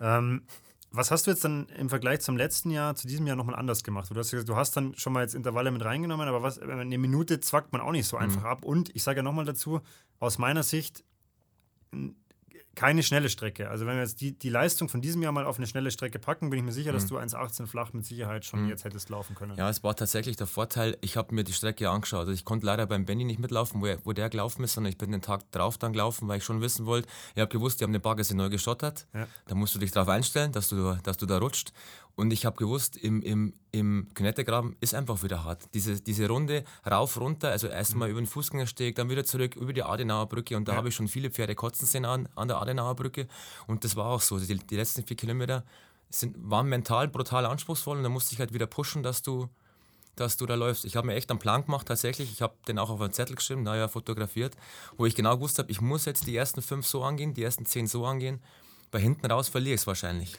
ja. 0.00 0.18
ähm, 0.18 0.42
was 0.90 1.10
hast 1.10 1.26
du 1.26 1.30
jetzt 1.30 1.44
dann 1.44 1.66
im 1.76 1.90
Vergleich 1.90 2.20
zum 2.20 2.36
letzten 2.36 2.70
Jahr, 2.70 2.94
zu 2.94 3.06
diesem 3.06 3.26
Jahr 3.26 3.36
nochmal 3.36 3.56
anders 3.56 3.82
gemacht? 3.84 4.08
Du 4.10 4.16
hast, 4.16 4.30
gesagt, 4.30 4.48
du 4.48 4.56
hast 4.56 4.74
dann 4.74 4.94
schon 4.96 5.12
mal 5.12 5.20
jetzt 5.20 5.34
Intervalle 5.34 5.70
mit 5.70 5.84
reingenommen, 5.84 6.26
aber 6.26 6.42
was, 6.42 6.58
eine 6.58 6.96
Minute 6.96 7.40
zwackt 7.40 7.72
man 7.72 7.82
auch 7.82 7.92
nicht 7.92 8.06
so 8.06 8.16
mhm. 8.16 8.22
einfach 8.22 8.40
mhm. 8.40 8.46
ab. 8.46 8.64
Und 8.64 8.94
ich 8.96 9.02
sage 9.02 9.18
ja 9.18 9.22
nochmal 9.22 9.44
dazu, 9.44 9.82
aus 10.18 10.38
meiner 10.38 10.62
Sicht 10.62 11.04
keine 12.78 13.02
schnelle 13.02 13.28
Strecke. 13.28 13.68
Also 13.70 13.86
wenn 13.86 13.96
wir 13.96 14.02
jetzt 14.02 14.20
die, 14.20 14.38
die 14.38 14.50
Leistung 14.50 14.88
von 14.88 15.00
diesem 15.00 15.20
Jahr 15.20 15.32
mal 15.32 15.44
auf 15.44 15.56
eine 15.56 15.66
schnelle 15.66 15.90
Strecke 15.90 16.20
packen, 16.20 16.48
bin 16.48 16.60
ich 16.60 16.64
mir 16.64 16.70
sicher, 16.70 16.92
dass 16.92 17.06
mhm. 17.06 17.08
du 17.08 17.18
1,18 17.18 17.66
flach 17.66 17.92
mit 17.92 18.06
Sicherheit 18.06 18.44
schon 18.44 18.62
mhm. 18.62 18.68
jetzt 18.68 18.84
hättest 18.84 19.08
laufen 19.08 19.34
können. 19.34 19.56
Ja, 19.56 19.68
es 19.68 19.82
war 19.82 19.96
tatsächlich 19.96 20.36
der 20.36 20.46
Vorteil, 20.46 20.96
ich 21.00 21.16
habe 21.16 21.34
mir 21.34 21.42
die 21.42 21.52
Strecke 21.52 21.90
angeschaut. 21.90 22.20
Also 22.20 22.32
ich 22.32 22.44
konnte 22.44 22.66
leider 22.66 22.86
beim 22.86 23.04
Benny 23.04 23.24
nicht 23.24 23.40
mitlaufen, 23.40 23.80
wo, 23.80 23.86
er, 23.86 23.98
wo 24.04 24.12
der 24.12 24.30
gelaufen 24.30 24.62
ist, 24.62 24.74
sondern 24.74 24.92
ich 24.92 24.98
bin 24.98 25.10
den 25.10 25.22
Tag 25.22 25.50
drauf 25.50 25.76
dann 25.76 25.92
gelaufen, 25.92 26.28
weil 26.28 26.38
ich 26.38 26.44
schon 26.44 26.60
wissen 26.60 26.86
wollte, 26.86 27.08
ich 27.34 27.40
habe 27.40 27.50
gewusst, 27.50 27.80
die 27.80 27.84
haben 27.84 27.92
den 27.92 28.00
Baggersee 28.00 28.34
neu 28.34 28.48
geschottert. 28.48 29.08
Ja. 29.12 29.26
Da 29.48 29.56
musst 29.56 29.74
du 29.74 29.80
dich 29.80 29.90
darauf 29.90 30.08
einstellen, 30.08 30.52
dass 30.52 30.68
du, 30.68 30.96
dass 31.02 31.16
du 31.16 31.26
da 31.26 31.38
rutscht. 31.38 31.72
Und 32.18 32.32
ich 32.32 32.44
habe 32.44 32.56
gewusst, 32.56 32.96
im, 32.96 33.22
im, 33.22 33.54
im 33.70 34.08
Knettegraben 34.12 34.74
ist 34.80 34.92
einfach 34.92 35.22
wieder 35.22 35.44
hart. 35.44 35.72
Diese, 35.72 36.00
diese 36.00 36.26
Runde 36.26 36.64
rauf, 36.84 37.20
runter, 37.20 37.50
also 37.50 37.68
erstmal 37.68 38.08
mhm. 38.08 38.10
über 38.10 38.20
den 38.22 38.26
Fußgängersteg, 38.26 38.96
dann 38.96 39.08
wieder 39.08 39.22
zurück 39.24 39.54
über 39.54 39.72
die 39.72 39.84
Adenauer 39.84 40.28
Brücke. 40.28 40.56
Und 40.56 40.66
da 40.66 40.72
ja. 40.72 40.78
habe 40.78 40.88
ich 40.88 40.96
schon 40.96 41.06
viele 41.06 41.30
Pferde 41.30 41.54
kotzen 41.54 41.86
sehen 41.86 42.04
an, 42.04 42.28
an 42.34 42.48
der 42.48 42.60
Adenauer 42.60 42.96
Brücke. 42.96 43.28
Und 43.68 43.84
das 43.84 43.94
war 43.94 44.06
auch 44.06 44.20
so. 44.20 44.36
Die, 44.40 44.56
die 44.56 44.74
letzten 44.74 45.06
vier 45.06 45.16
Kilometer 45.16 45.64
sind, 46.10 46.34
waren 46.38 46.68
mental 46.68 47.06
brutal 47.06 47.46
anspruchsvoll. 47.46 47.98
Und 47.98 48.02
da 48.02 48.08
musste 48.08 48.34
ich 48.34 48.40
halt 48.40 48.52
wieder 48.52 48.66
pushen, 48.66 49.04
dass 49.04 49.22
du, 49.22 49.48
dass 50.16 50.36
du 50.36 50.44
da 50.44 50.56
läufst. 50.56 50.86
Ich 50.86 50.96
habe 50.96 51.06
mir 51.06 51.14
echt 51.14 51.30
einen 51.30 51.38
Plan 51.38 51.66
gemacht, 51.66 51.86
tatsächlich. 51.86 52.32
Ich 52.32 52.42
habe 52.42 52.54
den 52.66 52.80
auch 52.80 52.90
auf 52.90 53.00
einen 53.00 53.12
Zettel 53.12 53.36
geschrieben, 53.36 53.62
naja, 53.62 53.86
fotografiert, 53.86 54.56
wo 54.96 55.06
ich 55.06 55.14
genau 55.14 55.36
gewusst 55.36 55.60
habe, 55.60 55.70
ich 55.70 55.80
muss 55.80 56.04
jetzt 56.04 56.26
die 56.26 56.34
ersten 56.34 56.62
fünf 56.62 56.84
so 56.84 57.04
angehen, 57.04 57.32
die 57.32 57.44
ersten 57.44 57.64
zehn 57.64 57.86
so 57.86 58.04
angehen. 58.04 58.40
Bei 58.90 58.98
hinten 58.98 59.30
raus 59.30 59.48
verliere 59.48 59.76
ich 59.76 59.82
es 59.82 59.86
wahrscheinlich. 59.86 60.34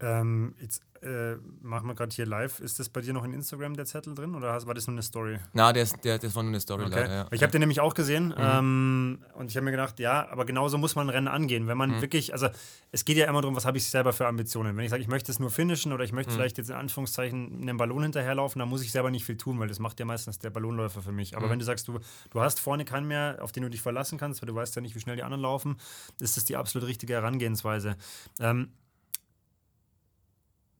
Ähm, 0.00 0.54
jetzt 0.60 0.82
äh, 1.02 1.36
machen 1.62 1.86
wir 1.86 1.94
gerade 1.94 2.14
hier 2.14 2.26
live. 2.26 2.60
Ist 2.60 2.78
das 2.78 2.88
bei 2.88 3.00
dir 3.00 3.12
noch 3.12 3.24
in 3.24 3.32
Instagram 3.32 3.74
der 3.74 3.86
Zettel 3.86 4.14
drin 4.14 4.34
oder 4.34 4.66
war 4.66 4.74
das 4.74 4.86
nur 4.86 4.94
eine 4.94 5.02
Story? 5.02 5.38
Na, 5.52 5.72
der, 5.72 5.86
der, 6.04 6.18
das 6.18 6.34
war 6.34 6.42
nur 6.42 6.50
eine 6.50 6.60
Story. 6.60 6.84
Okay. 6.84 6.94
Leider, 6.94 7.12
ja. 7.12 7.26
Ich 7.30 7.42
habe 7.42 7.52
den 7.52 7.60
nämlich 7.60 7.80
auch 7.80 7.94
gesehen 7.94 8.28
mhm. 8.28 8.34
ähm, 8.38 9.18
und 9.34 9.50
ich 9.50 9.56
habe 9.56 9.64
mir 9.64 9.70
gedacht, 9.70 9.98
ja, 9.98 10.28
aber 10.30 10.44
genauso 10.44 10.78
muss 10.78 10.96
man 10.96 11.06
ein 11.06 11.10
Rennen 11.10 11.28
angehen. 11.28 11.66
Wenn 11.66 11.78
man 11.78 11.96
mhm. 11.96 12.00
wirklich, 12.02 12.32
also 12.32 12.48
es 12.92 13.04
geht 13.04 13.16
ja 13.16 13.26
immer 13.26 13.40
darum, 13.40 13.56
was 13.56 13.64
habe 13.64 13.78
ich 13.78 13.88
selber 13.88 14.12
für 14.12 14.26
Ambitionen. 14.26 14.76
Wenn 14.76 14.84
ich 14.84 14.90
sage, 14.90 15.02
ich 15.02 15.08
möchte 15.08 15.32
es 15.32 15.38
nur 15.38 15.50
finishen 15.50 15.92
oder 15.92 16.04
ich 16.04 16.12
möchte 16.12 16.32
mhm. 16.32 16.36
vielleicht 16.36 16.58
jetzt 16.58 16.70
in 16.70 16.76
Anführungszeichen 16.76 17.62
einem 17.62 17.76
Ballon 17.76 18.02
hinterherlaufen, 18.02 18.58
dann 18.58 18.68
muss 18.68 18.82
ich 18.82 18.92
selber 18.92 19.10
nicht 19.10 19.24
viel 19.24 19.36
tun, 19.36 19.58
weil 19.58 19.68
das 19.68 19.78
macht 19.78 19.98
ja 20.00 20.06
meistens 20.06 20.38
der 20.38 20.50
Ballonläufer 20.50 21.00
für 21.00 21.12
mich. 21.12 21.36
Aber 21.36 21.46
mhm. 21.46 21.50
wenn 21.52 21.58
du 21.60 21.64
sagst, 21.64 21.88
du, 21.88 21.98
du 22.30 22.40
hast 22.40 22.60
vorne 22.60 22.84
keinen 22.84 23.06
mehr, 23.06 23.38
auf 23.40 23.52
den 23.52 23.62
du 23.62 23.70
dich 23.70 23.82
verlassen 23.82 24.18
kannst, 24.18 24.42
weil 24.42 24.48
du 24.48 24.54
weißt 24.54 24.76
ja 24.76 24.82
nicht, 24.82 24.94
wie 24.94 25.00
schnell 25.00 25.16
die 25.16 25.22
anderen 25.22 25.42
laufen, 25.42 25.76
ist 26.20 26.36
das 26.36 26.44
die 26.44 26.56
absolut 26.56 26.88
richtige 26.88 27.14
Herangehensweise. 27.14 27.96
Ähm, 28.38 28.70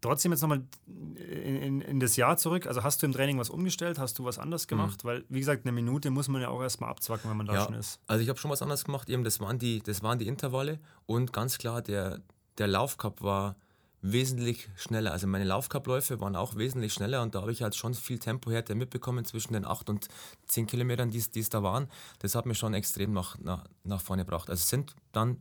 trotzdem 0.00 0.32
jetzt 0.32 0.40
nochmal 0.40 0.62
in, 0.86 1.56
in, 1.56 1.80
in, 1.80 2.00
das 2.00 2.16
Jahr 2.16 2.36
zurück. 2.36 2.66
Also 2.66 2.82
hast 2.82 3.02
du 3.02 3.06
im 3.06 3.12
Training 3.12 3.38
was 3.38 3.50
umgestellt? 3.50 3.98
Hast 3.98 4.18
du 4.18 4.24
was 4.24 4.38
anders 4.38 4.66
mhm. 4.66 4.68
gemacht? 4.68 5.04
Mhm. 5.04 5.08
Weil, 5.08 5.24
wie 5.28 5.40
gesagt, 5.40 5.64
eine 5.64 5.72
Minute 5.72 6.10
muss 6.10 6.28
man 6.28 6.42
ja 6.42 6.48
auch 6.48 6.62
erstmal 6.62 6.90
abzwacken, 6.90 7.30
wenn 7.30 7.36
man 7.36 7.46
da 7.46 7.54
ja, 7.54 7.64
schon 7.64 7.74
ist. 7.74 8.00
Also 8.06 8.22
ich 8.22 8.28
habe 8.28 8.38
schon 8.38 8.50
was 8.50 8.62
anderes 8.62 8.84
gemacht. 8.84 9.08
Eben, 9.08 9.24
das 9.24 9.40
waren 9.40 9.58
die, 9.58 9.80
das 9.80 10.02
waren 10.02 10.18
die 10.18 10.28
Intervalle 10.28 10.78
und 11.06 11.32
ganz 11.32 11.58
klar, 11.58 11.82
der, 11.82 12.20
der 12.58 12.66
Laufcup 12.66 13.22
war 13.22 13.56
wesentlich 14.02 14.68
schneller. 14.76 15.12
Also 15.12 15.26
meine 15.26 15.44
Laufcup-Läufe 15.44 16.20
waren 16.20 16.36
auch 16.36 16.56
wesentlich 16.56 16.94
schneller 16.94 17.22
und 17.22 17.34
da 17.34 17.42
habe 17.42 17.52
ich 17.52 17.62
halt 17.62 17.74
schon 17.74 17.94
viel 17.94 18.18
Tempohärte 18.18 18.74
mitbekommen 18.74 19.24
zwischen 19.24 19.52
den 19.52 19.66
8 19.66 19.90
und 19.90 20.08
10 20.46 20.66
Kilometern, 20.66 21.10
die 21.10 21.18
es 21.18 21.50
da 21.50 21.62
waren. 21.62 21.88
Das 22.20 22.34
hat 22.34 22.46
mich 22.46 22.58
schon 22.58 22.74
extrem 22.74 23.12
nach, 23.12 23.38
nach, 23.38 23.64
nach 23.84 24.00
vorne 24.00 24.24
gebracht. 24.24 24.48
Also 24.48 24.60
es 24.60 24.68
sind 24.68 24.94
dann 25.12 25.38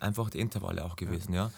einfach 0.00 0.30
die 0.30 0.40
Intervalle 0.40 0.84
auch 0.84 0.96
gewesen, 0.96 1.32
ja. 1.32 1.46
ja. 1.46 1.52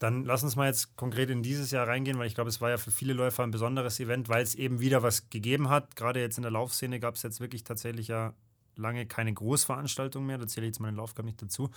Dann 0.00 0.24
lass 0.24 0.42
uns 0.42 0.56
mal 0.56 0.66
jetzt 0.66 0.96
konkret 0.96 1.28
in 1.28 1.42
dieses 1.42 1.70
Jahr 1.70 1.86
reingehen, 1.86 2.18
weil 2.18 2.26
ich 2.26 2.34
glaube, 2.34 2.48
es 2.48 2.60
war 2.62 2.70
ja 2.70 2.78
für 2.78 2.90
viele 2.90 3.12
Läufer 3.12 3.42
ein 3.42 3.50
besonderes 3.50 4.00
Event, 4.00 4.30
weil 4.30 4.42
es 4.42 4.54
eben 4.54 4.80
wieder 4.80 5.02
was 5.02 5.28
gegeben 5.28 5.68
hat. 5.68 5.94
Gerade 5.94 6.20
jetzt 6.20 6.38
in 6.38 6.42
der 6.42 6.50
Laufszene 6.50 6.98
gab 7.00 7.16
es 7.16 7.22
jetzt 7.22 7.38
wirklich 7.38 7.64
tatsächlich 7.64 8.08
ja 8.08 8.32
lange 8.76 9.04
keine 9.04 9.32
Großveranstaltung 9.34 10.24
mehr. 10.24 10.38
Da 10.38 10.46
zähle 10.46 10.66
ich 10.66 10.70
jetzt 10.70 10.80
meinen 10.80 10.96
Laufcup 10.96 11.26
nicht 11.26 11.42
dazu. 11.42 11.70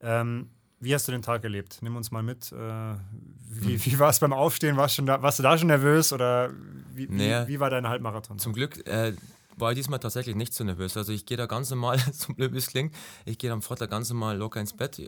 Ähm, 0.00 0.48
wie 0.80 0.94
hast 0.94 1.06
du 1.08 1.12
den 1.12 1.20
Tag 1.20 1.44
erlebt? 1.44 1.78
Nimm 1.82 1.94
uns 1.96 2.10
mal 2.10 2.22
mit. 2.22 2.52
Äh, 2.52 2.56
wie, 2.56 3.74
hm. 3.74 3.84
wie 3.84 3.98
war 3.98 4.08
es 4.08 4.20
beim 4.20 4.32
Aufstehen? 4.32 4.78
Warst, 4.78 4.94
schon 4.94 5.04
da, 5.04 5.20
warst 5.20 5.38
du 5.38 5.42
da 5.42 5.58
schon 5.58 5.66
nervös 5.66 6.12
oder 6.12 6.50
wie, 6.94 7.06
naja, 7.06 7.46
wie, 7.46 7.54
wie 7.54 7.60
war 7.60 7.68
dein 7.68 7.86
Halbmarathon? 7.86 8.38
Zum 8.38 8.54
Glück, 8.54 8.86
äh, 8.86 9.12
war 9.60 9.72
ich 9.72 9.76
diesmal 9.76 9.98
tatsächlich 9.98 10.36
nicht 10.36 10.54
so 10.54 10.64
nervös. 10.64 10.96
Also 10.96 11.12
ich 11.12 11.26
gehe 11.26 11.36
da 11.36 11.46
ganz 11.46 11.70
normal, 11.70 11.98
so 12.12 12.32
blöd 12.32 12.52
wie 12.52 12.58
es 12.58 12.66
klingt, 12.66 12.94
ich 13.24 13.38
gehe 13.38 13.52
am 13.52 13.62
Vortag 13.62 13.90
ganz 13.90 14.10
normal 14.10 14.36
locker 14.36 14.60
ins 14.60 14.72
Bett. 14.72 15.00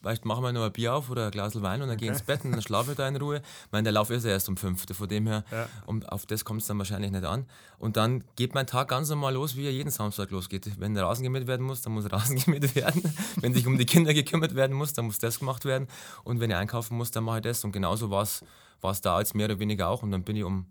Vielleicht 0.00 0.24
machen 0.24 0.42
wir 0.42 0.52
nur 0.52 0.66
ein 0.66 0.72
Bier 0.72 0.94
auf 0.94 1.10
oder 1.10 1.26
ein 1.26 1.30
Glas 1.30 1.60
Wein 1.60 1.82
und 1.82 1.88
dann 1.88 1.96
okay. 1.96 2.06
gehe 2.06 2.08
ich 2.08 2.18
ins 2.18 2.26
Bett 2.26 2.44
und 2.44 2.52
dann 2.52 2.62
schlafe 2.62 2.92
ich 2.92 2.96
da 2.96 3.06
in 3.06 3.16
Ruhe. 3.16 3.36
Ich 3.36 3.72
meine, 3.72 3.84
der 3.84 3.92
Lauf 3.92 4.10
ist 4.10 4.24
ja 4.24 4.30
erst 4.30 4.48
um 4.48 4.56
fünf, 4.56 4.84
von 4.92 5.08
dem 5.08 5.26
her, 5.26 5.44
ja. 5.50 5.68
um, 5.86 6.02
auf 6.04 6.26
das 6.26 6.44
kommt 6.44 6.62
es 6.62 6.68
dann 6.68 6.78
wahrscheinlich 6.78 7.10
nicht 7.10 7.24
an. 7.24 7.46
Und 7.78 7.96
dann 7.96 8.24
geht 8.36 8.54
mein 8.54 8.66
Tag 8.66 8.88
ganz 8.88 9.10
normal 9.10 9.34
los, 9.34 9.56
wie 9.56 9.66
er 9.66 9.72
jeden 9.72 9.90
Samstag 9.90 10.30
losgeht. 10.30 10.70
Wenn 10.78 10.94
der 10.94 11.04
Rasen 11.04 11.24
gemäht 11.24 11.46
werden 11.46 11.66
muss, 11.66 11.82
dann 11.82 11.92
muss 11.92 12.10
Rasen 12.10 12.36
gemäht 12.44 12.74
werden. 12.74 13.02
wenn 13.40 13.54
sich 13.54 13.66
um 13.66 13.78
die 13.78 13.86
Kinder 13.86 14.14
gekümmert 14.14 14.54
werden 14.54 14.76
muss, 14.76 14.92
dann 14.92 15.06
muss 15.06 15.18
das 15.18 15.38
gemacht 15.40 15.64
werden. 15.64 15.88
Und 16.24 16.40
wenn 16.40 16.50
ich 16.50 16.56
einkaufen 16.56 16.96
muss, 16.96 17.10
dann 17.10 17.24
mache 17.24 17.38
ich 17.38 17.42
das. 17.42 17.64
Und 17.64 17.72
genauso 17.72 18.10
war 18.10 18.22
es 18.22 19.00
da 19.00 19.16
als 19.16 19.34
mehr 19.34 19.46
oder 19.46 19.58
weniger 19.58 19.88
auch. 19.88 20.02
Und 20.02 20.10
dann 20.10 20.22
bin 20.22 20.36
ich 20.36 20.44
um 20.44 20.66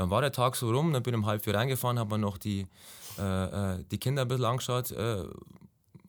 dann 0.00 0.10
war 0.10 0.22
der 0.22 0.32
Tag 0.32 0.56
so 0.56 0.70
rum, 0.70 0.92
dann 0.92 1.02
bin 1.02 1.14
ich 1.14 1.18
um 1.18 1.26
halb 1.26 1.44
vier 1.44 1.54
reingefahren, 1.54 1.98
habe 1.98 2.14
mir 2.14 2.18
noch 2.18 2.38
die, 2.38 2.66
äh, 3.18 3.74
äh, 3.74 3.84
die 3.90 3.98
Kinder 3.98 4.22
ein 4.22 4.28
bisschen 4.28 4.46
angeschaut, 4.46 4.90
äh, 4.92 5.24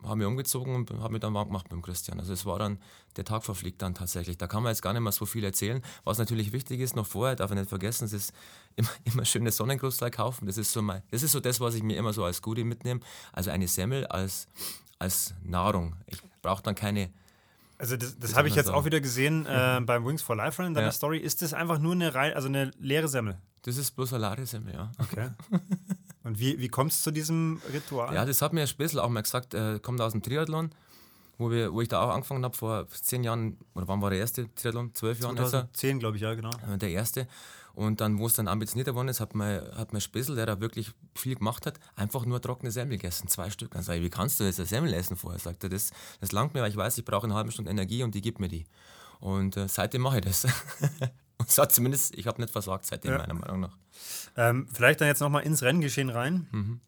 habe 0.03 0.15
mich 0.15 0.25
umgezogen 0.25 0.75
und 0.75 0.89
habe 1.01 1.12
mich 1.12 1.21
dann 1.21 1.33
warm 1.33 1.50
gemacht 1.50 1.65
mit 1.65 1.74
dem 1.74 1.81
Christian. 1.81 2.19
Also 2.19 2.33
es 2.33 2.45
war 2.45 2.57
dann, 2.57 2.79
der 3.17 3.25
Tag 3.25 3.43
verfliegt 3.43 3.81
dann 3.81 3.93
tatsächlich. 3.93 4.38
Da 4.38 4.48
kann 4.48 4.63
man 4.63 4.71
jetzt 4.71 4.81
gar 4.81 4.93
nicht 4.93 5.01
mehr 5.01 5.12
so 5.12 5.25
viel 5.25 5.43
erzählen. 5.43 5.83
Was 6.05 6.17
natürlich 6.17 6.53
wichtig 6.53 6.79
ist, 6.79 6.95
noch 6.95 7.05
vorher, 7.05 7.36
darf 7.36 7.51
ich 7.51 7.57
nicht 7.57 7.69
vergessen, 7.69 8.05
es 8.05 8.13
ist 8.13 8.33
immer, 8.77 8.89
immer 9.03 9.25
schöne 9.25 9.51
Sonnenkruste 9.51 10.10
kaufen. 10.10 10.48
Das 10.48 10.57
ist, 10.57 10.71
so 10.71 10.81
mein, 10.81 11.03
das 11.12 11.21
ist 11.21 11.33
so 11.33 11.41
das, 11.41 11.60
was 11.60 11.75
ich 11.75 11.83
mir 11.83 11.98
immer 11.98 12.13
so 12.13 12.24
als 12.24 12.41
Goodie 12.41 12.63
mitnehme. 12.63 13.01
Also 13.33 13.51
eine 13.51 13.67
Semmel 13.67 14.07
als, 14.07 14.48
als 15.00 15.36
Nahrung. 15.43 15.98
Ich 16.07 16.19
brauche 16.41 16.63
dann 16.63 16.75
keine 16.75 17.12
also 17.77 17.98
das, 17.98 18.19
das 18.19 18.36
habe 18.36 18.48
ich 18.48 18.53
jetzt 18.53 18.69
auch 18.69 18.86
wieder 18.86 19.01
gesehen 19.01 19.48
äh, 19.48 19.81
beim 19.83 20.05
Wings 20.05 20.21
for 20.21 20.36
Life 20.36 20.62
Run 20.62 20.67
in 20.67 20.74
deiner 20.75 20.88
ja. 20.88 20.91
Story. 20.91 21.17
Ist 21.17 21.41
das 21.41 21.55
einfach 21.55 21.79
nur 21.79 21.93
eine, 21.93 22.13
also 22.36 22.47
eine 22.47 22.69
leere 22.77 23.08
Semmel? 23.08 23.39
Das 23.63 23.78
ist 23.78 23.91
bloß 23.91 24.10
Semmel, 24.10 24.74
ja. 24.74 24.91
Okay. 24.97 25.30
Und 26.24 26.39
wie, 26.39 26.60
wie 26.60 26.67
kommt 26.67 26.91
es 26.91 27.02
zu 27.02 27.12
diesem 27.12 27.62
Ritual? 27.74 28.13
Ja, 28.13 28.26
das 28.26 28.41
hat 28.41 28.54
mir 28.54 28.62
ein 28.62 28.67
Spessel 28.67 29.00
auch 29.00 29.10
mal 29.10 29.21
gesagt, 29.21 29.54
äh, 29.54 29.80
kommt 29.80 30.02
aus 30.02 30.12
dem 30.12 30.21
Triathlon, 30.21 30.71
wo, 31.38 31.50
wir, 31.50 31.74
wo 31.74 31.82
ich 31.82 31.88
da 31.88 32.02
auch 32.04 32.10
angefangen 32.10 32.43
habe 32.43 32.56
vor 32.56 32.88
zehn 32.89 33.24
Jahren, 33.24 33.58
oder 33.74 33.88
wann 33.88 34.02
war 34.02 34.10
der 34.10 34.19
erste 34.19 34.54
Triathlon? 34.56 34.93
Zwölf 34.93 35.19
Jahren? 35.19 35.38
2010, 35.38 36.00
glaube 36.00 36.17
ich, 36.17 36.24
ja, 36.24 36.34
genau. 36.34 36.52
Äh, 36.71 36.78
der 36.78 36.89
erste. 36.89 37.28
Und 37.74 38.02
dann, 38.02 38.19
wo 38.19 38.28
es 38.28 38.34
dann 38.34 38.47
ambitionierter 38.47 38.91
geworden 38.91 39.08
ist, 39.08 39.19
hat 39.19 39.34
mein, 39.34 39.62
hat 39.76 39.93
mein 39.93 40.02
Spessel, 40.02 40.36
der 40.36 40.45
da 40.45 40.60
wirklich 40.60 40.91
viel 41.15 41.36
gemacht 41.36 41.65
hat, 41.65 41.80
einfach 41.95 42.26
nur 42.26 42.41
trockene 42.41 42.71
Semmel 42.71 42.97
gegessen, 42.97 43.28
zwei 43.28 43.50
Stück. 43.50 43.71
Dann 43.71 43.84
sage 43.84 44.00
ich, 44.00 44.06
wie 44.06 44.10
kannst 44.10 44.39
du 44.39 44.43
jetzt 44.43 44.60
eine 44.60 44.67
Semmel 44.67 44.93
essen 44.93 45.15
vorher? 45.15 45.39
Sagt 45.39 45.63
er, 45.63 45.69
das, 45.69 45.91
das 46.19 46.32
langt 46.32 46.54
mir, 46.54 46.62
weil 46.62 46.69
ich 46.69 46.78
weiß, 46.78 46.97
ich 46.97 47.06
brauche 47.06 47.26
eine 47.26 47.34
halbe 47.34 47.52
Stunde 47.52 47.71
Energie 47.71 48.04
und 48.04 48.13
die 48.13 48.21
gibt 48.21 48.39
mir 48.39 48.50
die. 48.50 48.65
Und 49.19 49.56
äh, 49.56 49.67
seitdem 49.67 50.02
mache 50.02 50.19
ich 50.19 50.26
das. 50.26 50.47
und 51.41 51.49
es 51.49 51.58
hat 51.58 51.71
zumindest, 51.71 52.15
ich 52.15 52.27
habe 52.27 52.41
nicht 52.41 52.51
versagt 52.51 52.86
seitdem, 52.86 53.12
ja. 53.12 53.17
meiner 53.17 53.34
Meinung 53.34 53.60
nach. 53.60 53.77
Ähm, 54.38 54.67
vielleicht 54.71 55.01
dann 55.01 55.08
jetzt 55.08 55.19
nochmal 55.19 55.43
ins 55.43 55.62
Renngeschehen 55.62 56.10
rein. 56.10 56.47
Mhm. 56.51 56.80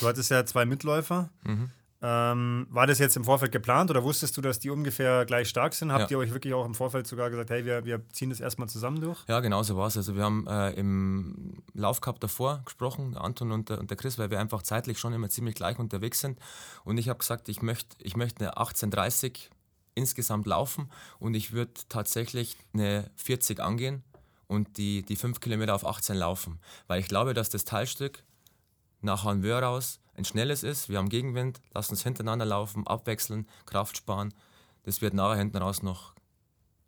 Du 0.00 0.06
hattest 0.06 0.30
ja 0.30 0.44
zwei 0.46 0.64
Mitläufer. 0.64 1.30
Mhm. 1.44 1.70
Ähm, 2.02 2.66
war 2.70 2.86
das 2.86 2.98
jetzt 2.98 3.16
im 3.16 3.24
Vorfeld 3.24 3.52
geplant 3.52 3.90
oder 3.90 4.04
wusstest 4.04 4.36
du, 4.36 4.42
dass 4.42 4.58
die 4.58 4.68
ungefähr 4.68 5.24
gleich 5.24 5.48
stark 5.48 5.72
sind? 5.72 5.90
Habt 5.90 6.10
ja. 6.10 6.16
ihr 6.16 6.18
euch 6.18 6.32
wirklich 6.32 6.52
auch 6.52 6.66
im 6.66 6.74
Vorfeld 6.74 7.06
sogar 7.06 7.30
gesagt, 7.30 7.48
hey, 7.48 7.64
wir, 7.64 7.86
wir 7.86 8.06
ziehen 8.10 8.28
das 8.28 8.38
erstmal 8.38 8.68
zusammen 8.68 9.00
durch? 9.00 9.18
Ja, 9.28 9.40
genau 9.40 9.62
so 9.62 9.76
war 9.76 9.86
es. 9.86 9.96
Also 9.96 10.14
wir 10.14 10.22
haben 10.22 10.46
äh, 10.46 10.72
im 10.72 11.62
Laufcup 11.72 12.20
davor 12.20 12.60
gesprochen, 12.66 13.12
der 13.12 13.22
Anton 13.22 13.50
und 13.50 13.70
der, 13.70 13.80
und 13.80 13.90
der 13.90 13.96
Chris, 13.96 14.18
weil 14.18 14.30
wir 14.30 14.38
einfach 14.38 14.62
zeitlich 14.62 14.98
schon 14.98 15.14
immer 15.14 15.30
ziemlich 15.30 15.54
gleich 15.54 15.78
unterwegs 15.78 16.20
sind. 16.20 16.38
Und 16.84 16.98
ich 16.98 17.08
habe 17.08 17.18
gesagt, 17.18 17.48
ich 17.48 17.62
möchte 17.62 17.96
ich 18.00 18.14
möcht 18.14 18.40
eine 18.40 18.56
1830 18.58 19.50
insgesamt 19.96 20.46
laufen 20.46 20.90
und 21.18 21.34
ich 21.34 21.52
würde 21.52 21.72
tatsächlich 21.88 22.56
eine 22.72 23.10
40 23.16 23.58
angehen 23.60 24.04
und 24.46 24.76
die, 24.76 25.02
die 25.02 25.16
5 25.16 25.40
Kilometer 25.40 25.74
auf 25.74 25.84
18 25.84 26.16
laufen. 26.16 26.60
Weil 26.86 27.00
ich 27.00 27.08
glaube, 27.08 27.34
dass 27.34 27.50
das 27.50 27.64
Teilstück 27.64 28.22
nach 29.00 29.24
Hanwör 29.24 29.62
raus 29.62 29.98
ein 30.14 30.24
schnelles 30.24 30.62
ist, 30.62 30.88
wir 30.88 30.98
haben 30.98 31.08
Gegenwind, 31.08 31.60
lass 31.74 31.90
uns 31.90 32.02
hintereinander 32.02 32.46
laufen, 32.46 32.86
abwechseln, 32.86 33.46
Kraft 33.66 33.96
sparen. 33.96 34.32
Das 34.84 35.02
wird 35.02 35.14
nachher 35.14 35.36
hinten 35.36 35.58
raus 35.58 35.82
noch 35.82 36.14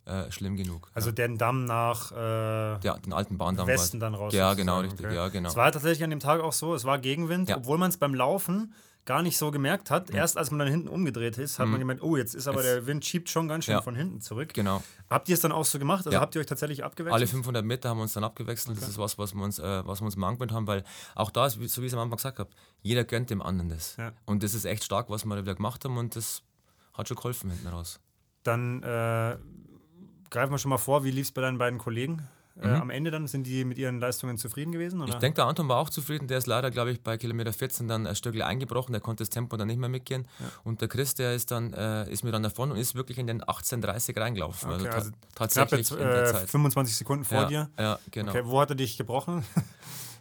äh, 0.07 0.31
schlimm 0.31 0.57
genug. 0.57 0.91
Also 0.95 1.11
ja. 1.11 1.15
den 1.15 1.37
Damm 1.37 1.65
nach 1.65 2.13
äh, 2.13 2.81
ja, 2.81 2.99
den 2.99 3.13
alten 3.13 3.37
Bahndamm 3.37 3.67
Westen 3.67 4.01
dann 4.01 4.15
raus. 4.15 4.33
Ja, 4.33 4.55
genau, 4.55 4.81
richtig. 4.81 5.05
Okay. 5.05 5.15
Ja, 5.15 5.29
genau. 5.29 5.49
Es 5.51 5.57
war 5.57 5.71
tatsächlich 5.71 6.03
an 6.05 6.11
dem 6.11 6.21
Tag 6.21 6.41
auch 6.41 6.55
so, 6.55 6.75
es 6.75 6.85
war 6.85 6.99
Gegenwind, 6.99 7.51
ja. 7.51 7.59
obwohl 7.59 7.77
man 7.77 7.91
es 7.91 7.99
beim 7.99 8.15
Laufen 8.15 8.73
gar 9.09 9.23
nicht 9.23 9.39
so 9.39 9.51
gemerkt 9.51 9.91
hat. 9.91 10.11
Erst 10.11 10.37
als 10.37 10.51
man 10.51 10.59
dann 10.59 10.69
hinten 10.69 10.89
umgedreht 10.89 11.39
ist, 11.39 11.59
hat 11.59 11.65
mhm. 11.65 11.73
man 11.73 11.81
gemerkt, 11.81 12.03
oh, 12.03 12.19
jetzt 12.19 12.35
ist 12.35 12.47
aber 12.47 12.63
jetzt. 12.63 12.67
der 12.67 12.87
Wind 12.87 13.07
schiebt 13.07 13.31
schon 13.31 13.49
ganz 13.49 13.65
schön 13.65 13.73
ja. 13.73 13.81
von 13.81 13.95
hinten 13.95 14.21
zurück. 14.21 14.53
Genau. 14.53 14.83
Habt 15.09 15.31
ihr 15.31 15.35
es 15.35 15.41
dann 15.41 15.51
auch 15.51 15.65
so 15.65 15.79
gemacht? 15.79 16.05
Also 16.05 16.11
ja. 16.11 16.21
habt 16.21 16.35
ihr 16.35 16.43
euch 16.43 16.47
tatsächlich 16.47 16.85
abgewechselt? 16.85 17.15
Alle 17.15 17.27
500 17.27 17.65
Meter 17.65 17.89
haben 17.89 17.97
wir 17.97 18.03
uns 18.03 18.13
dann 18.13 18.25
abgewechselt. 18.25 18.77
Okay. 18.77 18.81
Das 18.81 18.91
ist 18.91 18.99
was, 18.99 19.17
was 19.17 19.35
wir 19.35 19.43
uns, 19.43 19.59
äh, 19.59 19.87
was 19.87 20.03
wir 20.03 20.05
uns 20.05 20.17
mal 20.17 20.29
angewöhnt 20.29 20.53
haben, 20.53 20.67
weil 20.67 20.85
auch 21.15 21.31
da, 21.31 21.49
so 21.49 21.59
wie 21.59 21.65
ich 21.65 21.75
es 21.79 21.95
am 21.95 22.01
Anfang 22.01 22.19
gesagt 22.19 22.39
habe, 22.39 22.51
jeder 22.83 23.05
gönnt 23.05 23.31
dem 23.31 23.41
anderen 23.41 23.71
das. 23.71 23.97
Ja. 23.97 24.13
Und 24.27 24.43
das 24.43 24.53
ist 24.53 24.67
echt 24.67 24.85
stark, 24.85 25.09
was 25.09 25.25
wir 25.25 25.35
da 25.35 25.41
wieder 25.41 25.55
gemacht 25.55 25.87
haben 25.87 25.97
und 25.97 26.15
das 26.15 26.43
hat 26.93 27.09
schon 27.09 27.17
geholfen 27.17 27.49
hinten 27.49 27.69
raus. 27.69 28.01
Dann 28.43 28.83
äh, 28.83 29.39
greifen 30.29 30.51
wir 30.51 30.59
schon 30.59 30.69
mal 30.69 30.77
vor, 30.77 31.05
wie 31.05 31.13
lief 31.13 31.29
es 31.29 31.33
bei 31.33 31.41
deinen 31.41 31.57
beiden 31.57 31.79
Kollegen? 31.79 32.29
Äh, 32.61 32.69
mhm. 32.69 32.83
am 32.83 32.91
Ende 32.91 33.11
dann 33.11 33.27
sind 33.27 33.47
die 33.47 33.65
mit 33.65 33.79
ihren 33.79 34.01
Leistungen 34.01 34.37
zufrieden 34.37 34.73
gewesen? 34.73 35.01
Oder? 35.01 35.13
Ich 35.13 35.19
denke, 35.19 35.37
der 35.37 35.47
Anton 35.47 35.69
war 35.69 35.77
auch 35.77 35.91
zufrieden. 35.91 36.27
Der 36.27 36.39
ist 36.39 36.47
leider, 36.47 36.71
glaube 36.71 36.91
ich, 36.91 37.01
bei 37.01 37.17
Kilometer 37.17 37.53
14 37.53 37.87
dann 37.87 38.07
ein 38.07 38.17
Stück 38.17 38.41
eingebrochen. 38.41 38.93
Der 38.93 39.01
konnte 39.01 39.23
das 39.23 39.31
Tempo 39.31 39.57
dann 39.57 39.69
nicht 39.69 39.79
mehr 39.79 39.89
mitgehen. 39.89 40.27
Ja. 40.41 40.47
Und 40.65 40.81
der 40.81 40.89
Chris, 40.89 41.15
der 41.15 41.35
ist 41.35 41.51
dann 41.51 41.73
äh, 41.73 42.11
ist 42.11 42.25
mir 42.25 42.33
dann 42.33 42.43
davon 42.43 42.73
und 42.73 42.79
ist 42.79 42.95
wirklich 42.95 43.19
in 43.19 43.27
den 43.27 43.43
18:30 43.43 44.21
reingelaufen. 44.21 44.73
Okay, 44.73 44.87
also, 44.87 44.97
also 44.97 45.11
tatsächlich 45.35 45.89
knappe, 45.89 46.03
in 46.03 46.09
der 46.09 46.23
äh, 46.23 46.33
Zeit. 46.33 46.51
25 46.51 46.97
Sekunden 46.97 47.25
vor 47.25 47.43
ja, 47.43 47.47
dir. 47.47 47.71
Ja, 47.79 47.99
genau. 48.11 48.33
Okay, 48.33 48.43
wo 48.45 48.61
hat 48.61 48.71
er 48.71 48.77
dich 48.77 48.97
gebrochen? 48.97 49.45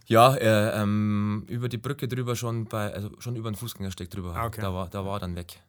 Ja, 0.10 0.36
äh, 0.36 0.82
ähm, 0.82 1.44
über 1.50 1.68
die 1.68 1.78
Brücke 1.78 2.08
drüber 2.08 2.38
schon 2.38 2.64
bei, 2.64 2.94
also 2.94 3.10
schon 3.20 3.36
über 3.36 3.52
den 3.52 3.56
Fußgängersteg 3.56 4.10
drüber. 4.10 4.34
Ah, 4.38 4.46
okay. 4.46 4.62
Da 4.62 4.74
war, 4.74 4.88
da 4.88 5.04
war 5.04 5.18
er 5.18 5.20
dann 5.20 5.36
weg. 5.36 5.62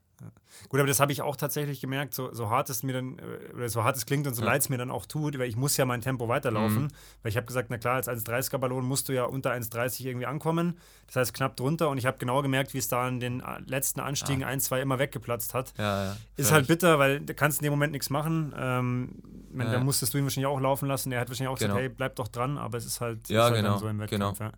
Gut, 0.68 0.80
aber 0.80 0.88
das 0.88 1.00
habe 1.00 1.12
ich 1.12 1.22
auch 1.22 1.36
tatsächlich 1.36 1.80
gemerkt, 1.80 2.14
so, 2.14 2.32
so 2.32 2.50
hart 2.50 2.68
es 2.70 2.82
mir 2.82 2.92
dann, 2.92 3.18
äh, 3.18 3.54
oder 3.54 3.68
so 3.68 3.84
hart 3.84 3.96
es 3.96 4.06
klingt 4.06 4.26
und 4.26 4.34
so 4.34 4.42
ja. 4.42 4.48
leid 4.48 4.62
es 4.62 4.68
mir 4.68 4.78
dann 4.78 4.90
auch 4.90 5.06
tut, 5.06 5.38
weil 5.38 5.48
ich 5.48 5.56
muss 5.56 5.76
ja 5.76 5.84
mein 5.84 6.00
Tempo 6.00 6.28
weiterlaufen. 6.28 6.84
Mhm. 6.84 6.88
Weil 7.22 7.30
ich 7.30 7.36
habe 7.36 7.46
gesagt, 7.46 7.70
na 7.70 7.78
klar, 7.78 7.96
als 7.96 8.08
1,30er 8.08 8.58
Ballon 8.58 8.84
musst 8.84 9.08
du 9.08 9.12
ja 9.12 9.24
unter 9.24 9.52
1,30 9.52 10.04
irgendwie 10.04 10.26
ankommen. 10.26 10.78
Das 11.06 11.16
heißt 11.16 11.34
knapp 11.34 11.56
drunter 11.56 11.88
und 11.90 11.98
ich 11.98 12.06
habe 12.06 12.18
genau 12.18 12.42
gemerkt, 12.42 12.74
wie 12.74 12.78
es 12.78 12.88
da 12.88 13.06
an 13.06 13.20
den 13.20 13.40
äh, 13.40 13.60
letzten 13.66 14.00
Anstiegen 14.00 14.40
ja. 14.40 14.48
ein, 14.48 14.60
zwei 14.60 14.80
immer 14.80 14.98
weggeplatzt 14.98 15.54
hat. 15.54 15.72
Ja. 15.78 16.16
Ist 16.36 16.52
halt 16.52 16.66
bitter, 16.66 16.98
weil 16.98 17.20
du 17.20 17.34
kannst 17.34 17.60
in 17.60 17.64
dem 17.64 17.72
Moment 17.72 17.92
nichts 17.92 18.10
machen. 18.10 18.52
Ähm. 18.56 19.08
Da 19.50 19.80
musstest 19.80 20.12
du 20.12 20.18
ihn 20.18 20.24
wahrscheinlich 20.24 20.46
auch 20.46 20.60
laufen 20.60 20.86
lassen. 20.86 21.10
Er 21.10 21.20
hat 21.20 21.28
wahrscheinlich 21.28 21.48
auch 21.48 21.58
genau. 21.58 21.74
gesagt, 21.74 21.88
hey, 21.88 21.88
bleib 21.88 22.16
doch 22.16 22.28
dran, 22.28 22.58
aber 22.58 22.78
es 22.78 22.84
ist 22.84 23.00
halt, 23.00 23.28
ja, 23.28 23.46
ist 23.46 23.54
halt 23.54 23.64
genau. 23.64 23.78
so 23.78 23.88
im 23.88 23.98
Wettkampf. 23.98 24.38
Genau. 24.38 24.52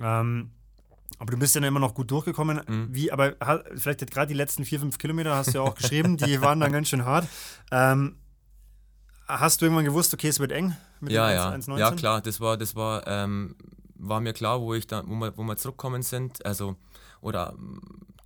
Ähm, 0.00 0.50
aber 1.18 1.32
du 1.32 1.38
bist 1.38 1.54
ja 1.54 1.62
immer 1.62 1.80
noch 1.80 1.94
gut 1.94 2.10
durchgekommen. 2.10 2.60
Mhm. 2.66 2.88
Wie, 2.90 3.10
aber 3.10 3.34
vielleicht 3.74 4.08
gerade 4.10 4.28
die 4.28 4.34
letzten 4.34 4.64
vier, 4.64 4.80
fünf 4.80 4.98
Kilometer 4.98 5.34
hast 5.34 5.54
du 5.54 5.58
ja 5.58 5.60
auch 5.62 5.74
geschrieben, 5.74 6.16
die 6.16 6.40
waren 6.42 6.60
dann 6.60 6.72
ganz 6.72 6.88
schön 6.88 7.04
hart. 7.04 7.26
Ähm, 7.70 8.16
Hast 9.28 9.60
du 9.60 9.66
irgendwann 9.66 9.84
gewusst, 9.84 10.14
okay, 10.14 10.28
es 10.28 10.40
wird 10.40 10.52
eng? 10.52 10.74
Mit 11.00 11.12
ja, 11.12 11.30
ja. 11.30 11.50
1, 11.50 11.66
ja, 11.66 11.90
klar. 11.92 12.22
Das 12.22 12.40
war, 12.40 12.56
das 12.56 12.74
war, 12.74 13.06
ähm, 13.06 13.56
war 13.94 14.20
mir 14.20 14.32
klar, 14.32 14.62
wo 14.62 14.72
ich 14.72 14.86
dann, 14.86 15.06
wo 15.06 15.14
wir, 15.16 15.36
wo 15.36 15.42
wir 15.42 15.56
zurückkommen 15.58 16.00
sind. 16.00 16.44
Also, 16.46 16.76
oder 17.20 17.54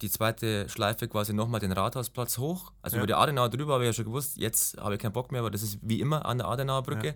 die 0.00 0.08
zweite 0.08 0.68
Schleife 0.68 1.08
quasi 1.08 1.32
nochmal 1.32 1.58
den 1.58 1.72
Rathausplatz 1.72 2.38
hoch. 2.38 2.72
Also 2.82 2.96
ja. 2.96 3.02
über 3.02 3.06
die 3.08 3.14
Adenauer 3.14 3.48
drüber 3.48 3.74
habe 3.74 3.84
ich 3.84 3.88
ja 3.88 3.92
schon 3.92 4.04
gewusst, 4.04 4.36
jetzt 4.36 4.78
habe 4.78 4.94
ich 4.94 5.00
keinen 5.00 5.12
Bock 5.12 5.32
mehr, 5.32 5.40
aber 5.40 5.50
das 5.50 5.62
ist 5.62 5.78
wie 5.82 6.00
immer 6.00 6.24
an 6.24 6.38
der 6.38 6.46
Adenauer 6.46 6.84
Brücke. 6.84 7.08
Ja. 7.08 7.14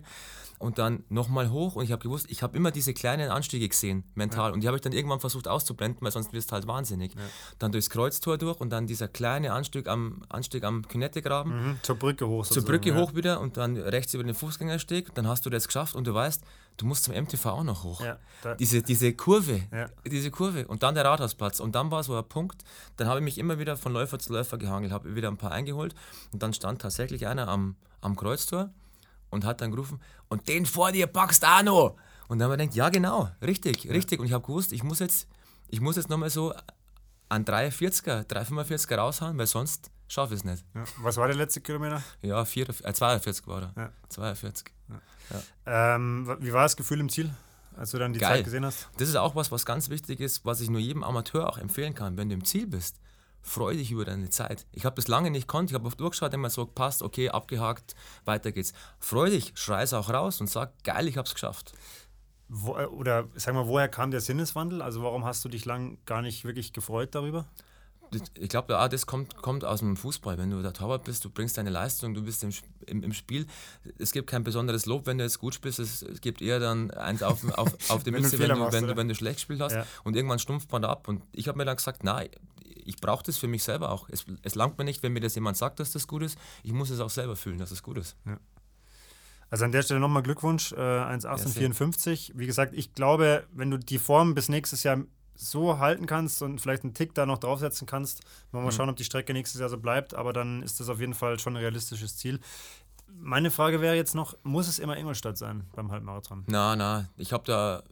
Und 0.59 0.79
dann 0.79 1.03
nochmal 1.09 1.51
hoch 1.51 1.75
und 1.75 1.83
ich 1.83 1.91
habe 1.91 2.01
gewusst, 2.01 2.25
ich 2.29 2.41
habe 2.41 2.57
immer 2.57 2.71
diese 2.71 2.93
kleinen 2.93 3.29
Anstiege 3.29 3.69
gesehen, 3.69 4.03
mental. 4.15 4.49
Ja. 4.49 4.53
Und 4.53 4.61
die 4.61 4.67
habe 4.67 4.75
ich 4.75 4.81
dann 4.81 4.91
irgendwann 4.91 5.19
versucht 5.19 5.47
auszublenden, 5.47 6.01
weil 6.01 6.11
sonst 6.11 6.33
wirst 6.33 6.49
du 6.49 6.53
halt 6.53 6.65
wahnsinnig. 6.65 7.13
Dann 7.59 7.71
durchs 7.71 7.91
Kreuztor 7.91 8.39
durch 8.39 8.59
und 8.59 8.71
dann 8.71 8.87
dieser 8.87 9.07
kleine 9.07 9.53
Anstieg 9.53 9.87
am, 9.87 10.23
Anstieg 10.29 10.63
am 10.63 10.87
Künettegraben. 10.87 11.53
Mhm. 11.53 11.79
Zur 11.83 11.95
Brücke 11.95 12.27
hoch. 12.27 12.45
Zur 12.45 12.65
Brücke 12.65 12.95
hoch 12.95 13.13
wieder 13.13 13.39
und 13.39 13.57
dann 13.57 13.77
rechts 13.77 14.15
über 14.15 14.23
den 14.23 14.33
Fußgängersteg. 14.33 15.13
Dann 15.13 15.27
hast 15.27 15.45
du 15.45 15.51
das 15.51 15.67
geschafft 15.67 15.95
und 15.95 16.07
du 16.07 16.13
weißt, 16.15 16.43
du 16.77 16.85
musst 16.85 17.03
zum 17.03 17.13
MTV 17.13 17.45
auch 17.45 17.63
noch 17.63 17.83
hoch. 17.83 18.01
Ja, 18.01 18.17
diese, 18.55 18.81
diese 18.81 19.13
Kurve, 19.13 19.61
ja. 19.71 19.89
diese 20.05 20.31
Kurve 20.31 20.67
und 20.67 20.81
dann 20.81 20.95
der 20.95 21.05
Rathausplatz. 21.05 21.59
Und 21.59 21.75
dann 21.75 21.91
war 21.91 22.03
so 22.03 22.15
ein 22.15 22.27
Punkt, 22.27 22.63
dann 22.95 23.07
habe 23.07 23.19
ich 23.19 23.23
mich 23.23 23.37
immer 23.37 23.59
wieder 23.59 23.77
von 23.77 23.93
Läufer 23.93 24.17
zu 24.17 24.33
Läufer 24.33 24.57
gehangelt, 24.57 24.91
habe 24.91 25.15
wieder 25.15 25.27
ein 25.27 25.37
paar 25.37 25.51
eingeholt 25.51 25.93
und 26.31 26.41
dann 26.41 26.53
stand 26.53 26.81
tatsächlich 26.81 27.27
einer 27.27 27.47
am, 27.47 27.75
am 28.01 28.15
Kreuztor 28.15 28.71
und 29.29 29.45
hat 29.45 29.61
dann 29.61 29.71
gerufen, 29.71 29.99
und 30.29 30.47
den 30.47 30.65
vor 30.65 30.91
dir 30.91 31.07
packst 31.07 31.45
auch 31.45 31.63
noch. 31.63 31.95
Und 32.27 32.39
dann 32.39 32.49
haben 32.49 32.57
wir 32.57 32.65
gedacht, 32.65 32.75
ja 32.75 32.89
genau, 32.89 33.29
richtig, 33.41 33.85
ja. 33.85 33.91
richtig. 33.91 34.19
Und 34.19 34.25
ich 34.25 34.33
habe 34.33 34.45
gewusst, 34.45 34.73
ich 34.73 34.83
muss 34.83 34.99
jetzt, 34.99 35.27
ich 35.69 35.81
muss 35.81 35.95
jetzt 35.95 36.09
nochmal 36.09 36.29
so 36.29 36.53
an 37.29 37.45
340er, 37.45 38.25
345er 38.25 38.95
raushauen, 38.95 39.37
weil 39.37 39.47
sonst 39.47 39.91
schaffe 40.07 40.33
ich 40.33 40.41
es 40.41 40.45
nicht. 40.45 40.65
Ja. 40.73 40.83
Was 41.01 41.17
war 41.17 41.27
der 41.27 41.35
letzte 41.35 41.61
Kilometer? 41.61 42.01
Ja, 42.21 42.43
4, 42.43 42.69
äh, 42.69 42.93
42 42.93 43.47
war 43.47 43.61
er. 43.63 43.73
Ja. 43.75 43.91
42. 44.09 44.73
Ja. 45.29 45.95
Ähm, 45.95 46.35
wie 46.39 46.53
war 46.53 46.63
das 46.63 46.77
Gefühl 46.77 46.99
im 46.99 47.09
Ziel, 47.09 47.29
als 47.75 47.91
du 47.91 47.97
dann 47.97 48.13
die 48.13 48.19
Geil. 48.19 48.37
Zeit 48.37 48.45
gesehen 48.45 48.65
hast? 48.65 48.89
Das 48.97 49.09
ist 49.09 49.15
auch 49.15 49.35
was, 49.35 49.51
was 49.51 49.65
ganz 49.65 49.89
wichtig 49.89 50.19
ist, 50.19 50.45
was 50.45 50.61
ich 50.61 50.69
nur 50.69 50.79
jedem 50.79 51.03
Amateur 51.03 51.49
auch 51.49 51.57
empfehlen 51.57 51.93
kann. 51.93 52.17
Wenn 52.17 52.29
du 52.29 52.35
im 52.35 52.45
Ziel 52.45 52.67
bist, 52.67 52.99
freu 53.41 53.73
dich 53.73 53.91
über 53.91 54.05
deine 54.05 54.29
Zeit. 54.29 54.65
Ich 54.71 54.85
habe 54.85 54.95
das 54.95 55.07
lange 55.07 55.31
nicht 55.31 55.47
konnt, 55.47 55.69
ich 55.69 55.75
habe 55.75 55.87
oft 55.87 55.99
durchgeschaut, 55.99 56.33
immer 56.33 56.49
so 56.49 56.65
passt, 56.65 57.01
okay, 57.01 57.29
abgehakt, 57.29 57.95
weiter 58.25 58.51
geht's. 58.51 58.73
Freu 58.99 59.29
dich, 59.29 59.53
schrei 59.55 59.83
es 59.83 59.93
auch 59.93 60.09
raus 60.09 60.41
und 60.41 60.49
sag, 60.49 60.83
geil, 60.83 61.07
ich 61.07 61.17
habe 61.17 61.27
es 61.27 61.33
geschafft. 61.33 61.73
Wo, 62.49 62.77
äh, 62.77 62.85
oder 62.85 63.27
sag 63.35 63.53
mal, 63.53 63.67
woher 63.67 63.89
kam 63.89 64.11
der 64.11 64.21
Sinneswandel? 64.21 64.81
Also 64.81 65.03
warum 65.03 65.25
hast 65.25 65.43
du 65.43 65.49
dich 65.49 65.65
lang 65.65 65.97
gar 66.05 66.21
nicht 66.21 66.45
wirklich 66.45 66.73
gefreut 66.73 67.13
darüber? 67.15 67.45
ich 68.39 68.49
glaube, 68.49 68.73
ja, 68.73 68.87
das 68.87 69.05
kommt, 69.05 69.35
kommt 69.41 69.65
aus 69.65 69.79
dem 69.79 69.97
Fußball. 69.97 70.37
Wenn 70.37 70.49
du 70.51 70.61
der 70.61 70.73
Torwart 70.73 71.03
bist, 71.03 71.25
du 71.25 71.29
bringst 71.29 71.57
deine 71.57 71.69
Leistung, 71.69 72.13
du 72.13 72.21
bist 72.23 72.43
im, 72.43 72.51
im, 72.85 73.03
im, 73.03 73.13
Spiel. 73.13 73.47
Es 73.97 74.11
gibt 74.11 74.29
kein 74.29 74.43
besonderes 74.43 74.85
Lob, 74.85 75.05
wenn 75.05 75.17
du 75.17 75.23
jetzt 75.23 75.39
gut 75.39 75.53
spielst. 75.53 75.79
Es, 75.79 76.01
es 76.01 76.21
gibt 76.21 76.41
eher 76.41 76.59
dann 76.59 76.91
eins 76.91 77.23
auf, 77.23 77.43
auf, 77.57 77.73
auf 77.89 78.03
die 78.03 78.11
Mütze, 78.11 78.39
wenn, 78.39 78.49
du, 78.49 78.71
wenn, 78.71 78.87
du, 78.87 78.95
wenn 78.95 79.07
du 79.07 79.15
schlecht 79.15 79.37
gespielt 79.37 79.59
hast. 79.59 79.73
Ja. 79.73 79.85
Und 80.03 80.15
irgendwann 80.15 80.39
stumpft 80.39 80.71
man 80.71 80.85
ab. 80.85 81.07
Und 81.07 81.21
ich 81.33 81.47
habe 81.47 81.57
mir 81.57 81.65
dann 81.65 81.77
gesagt, 81.77 82.03
nein, 82.03 82.29
ich 82.87 82.97
brauche 82.97 83.23
das 83.23 83.37
für 83.37 83.47
mich 83.47 83.63
selber 83.63 83.91
auch. 83.91 84.07
Es, 84.09 84.25
es 84.41 84.55
langt 84.55 84.77
mir 84.77 84.85
nicht, 84.85 85.03
wenn 85.03 85.13
mir 85.13 85.19
das 85.19 85.35
jemand 85.35 85.57
sagt, 85.57 85.79
dass 85.79 85.91
das 85.91 86.07
gut 86.07 86.23
ist. 86.23 86.37
Ich 86.63 86.71
muss 86.71 86.89
es 86.89 86.99
auch 86.99 87.09
selber 87.09 87.35
fühlen, 87.35 87.57
dass 87.57 87.71
es 87.71 87.83
gut 87.83 87.97
ist. 87.97 88.15
Ja. 88.25 88.39
Also 89.49 89.65
an 89.65 89.71
der 89.71 89.81
Stelle 89.81 89.99
nochmal 89.99 90.23
Glückwunsch, 90.23 90.73
äh, 90.73 90.75
1,1854. 90.75 92.33
Wie 92.35 92.47
gesagt, 92.47 92.73
ich 92.73 92.93
glaube, 92.93 93.45
wenn 93.53 93.71
du 93.71 93.77
die 93.77 93.97
Form 93.97 94.33
bis 94.35 94.49
nächstes 94.49 94.83
Jahr 94.83 94.99
so 95.35 95.79
halten 95.79 96.05
kannst 96.05 96.41
und 96.41 96.59
vielleicht 96.59 96.83
einen 96.83 96.93
Tick 96.93 97.13
da 97.13 97.25
noch 97.25 97.37
draufsetzen 97.37 97.87
kannst, 97.87 98.23
mal, 98.51 98.59
mal 98.59 98.65
mhm. 98.65 98.71
schauen, 98.71 98.89
ob 98.89 98.95
die 98.95 99.03
Strecke 99.03 99.33
nächstes 99.33 99.61
Jahr 99.61 99.69
so 99.69 99.77
bleibt, 99.77 100.13
aber 100.15 100.33
dann 100.33 100.63
ist 100.63 100.79
das 100.79 100.89
auf 100.89 100.99
jeden 100.99 101.13
Fall 101.13 101.39
schon 101.39 101.53
ein 101.53 101.61
realistisches 101.61 102.17
Ziel. 102.17 102.39
Meine 103.07 103.51
Frage 103.51 103.79
wäre 103.79 103.95
jetzt 103.95 104.15
noch, 104.15 104.35
muss 104.43 104.67
es 104.67 104.79
immer 104.79 104.97
Ingolstadt 104.97 105.37
sein 105.37 105.63
beim 105.75 105.91
Halbmarathon? 105.91 106.43
Na, 106.47 106.75
na, 106.75 107.07
ich 107.15 107.31
habe 107.31 107.45
da 107.45 107.83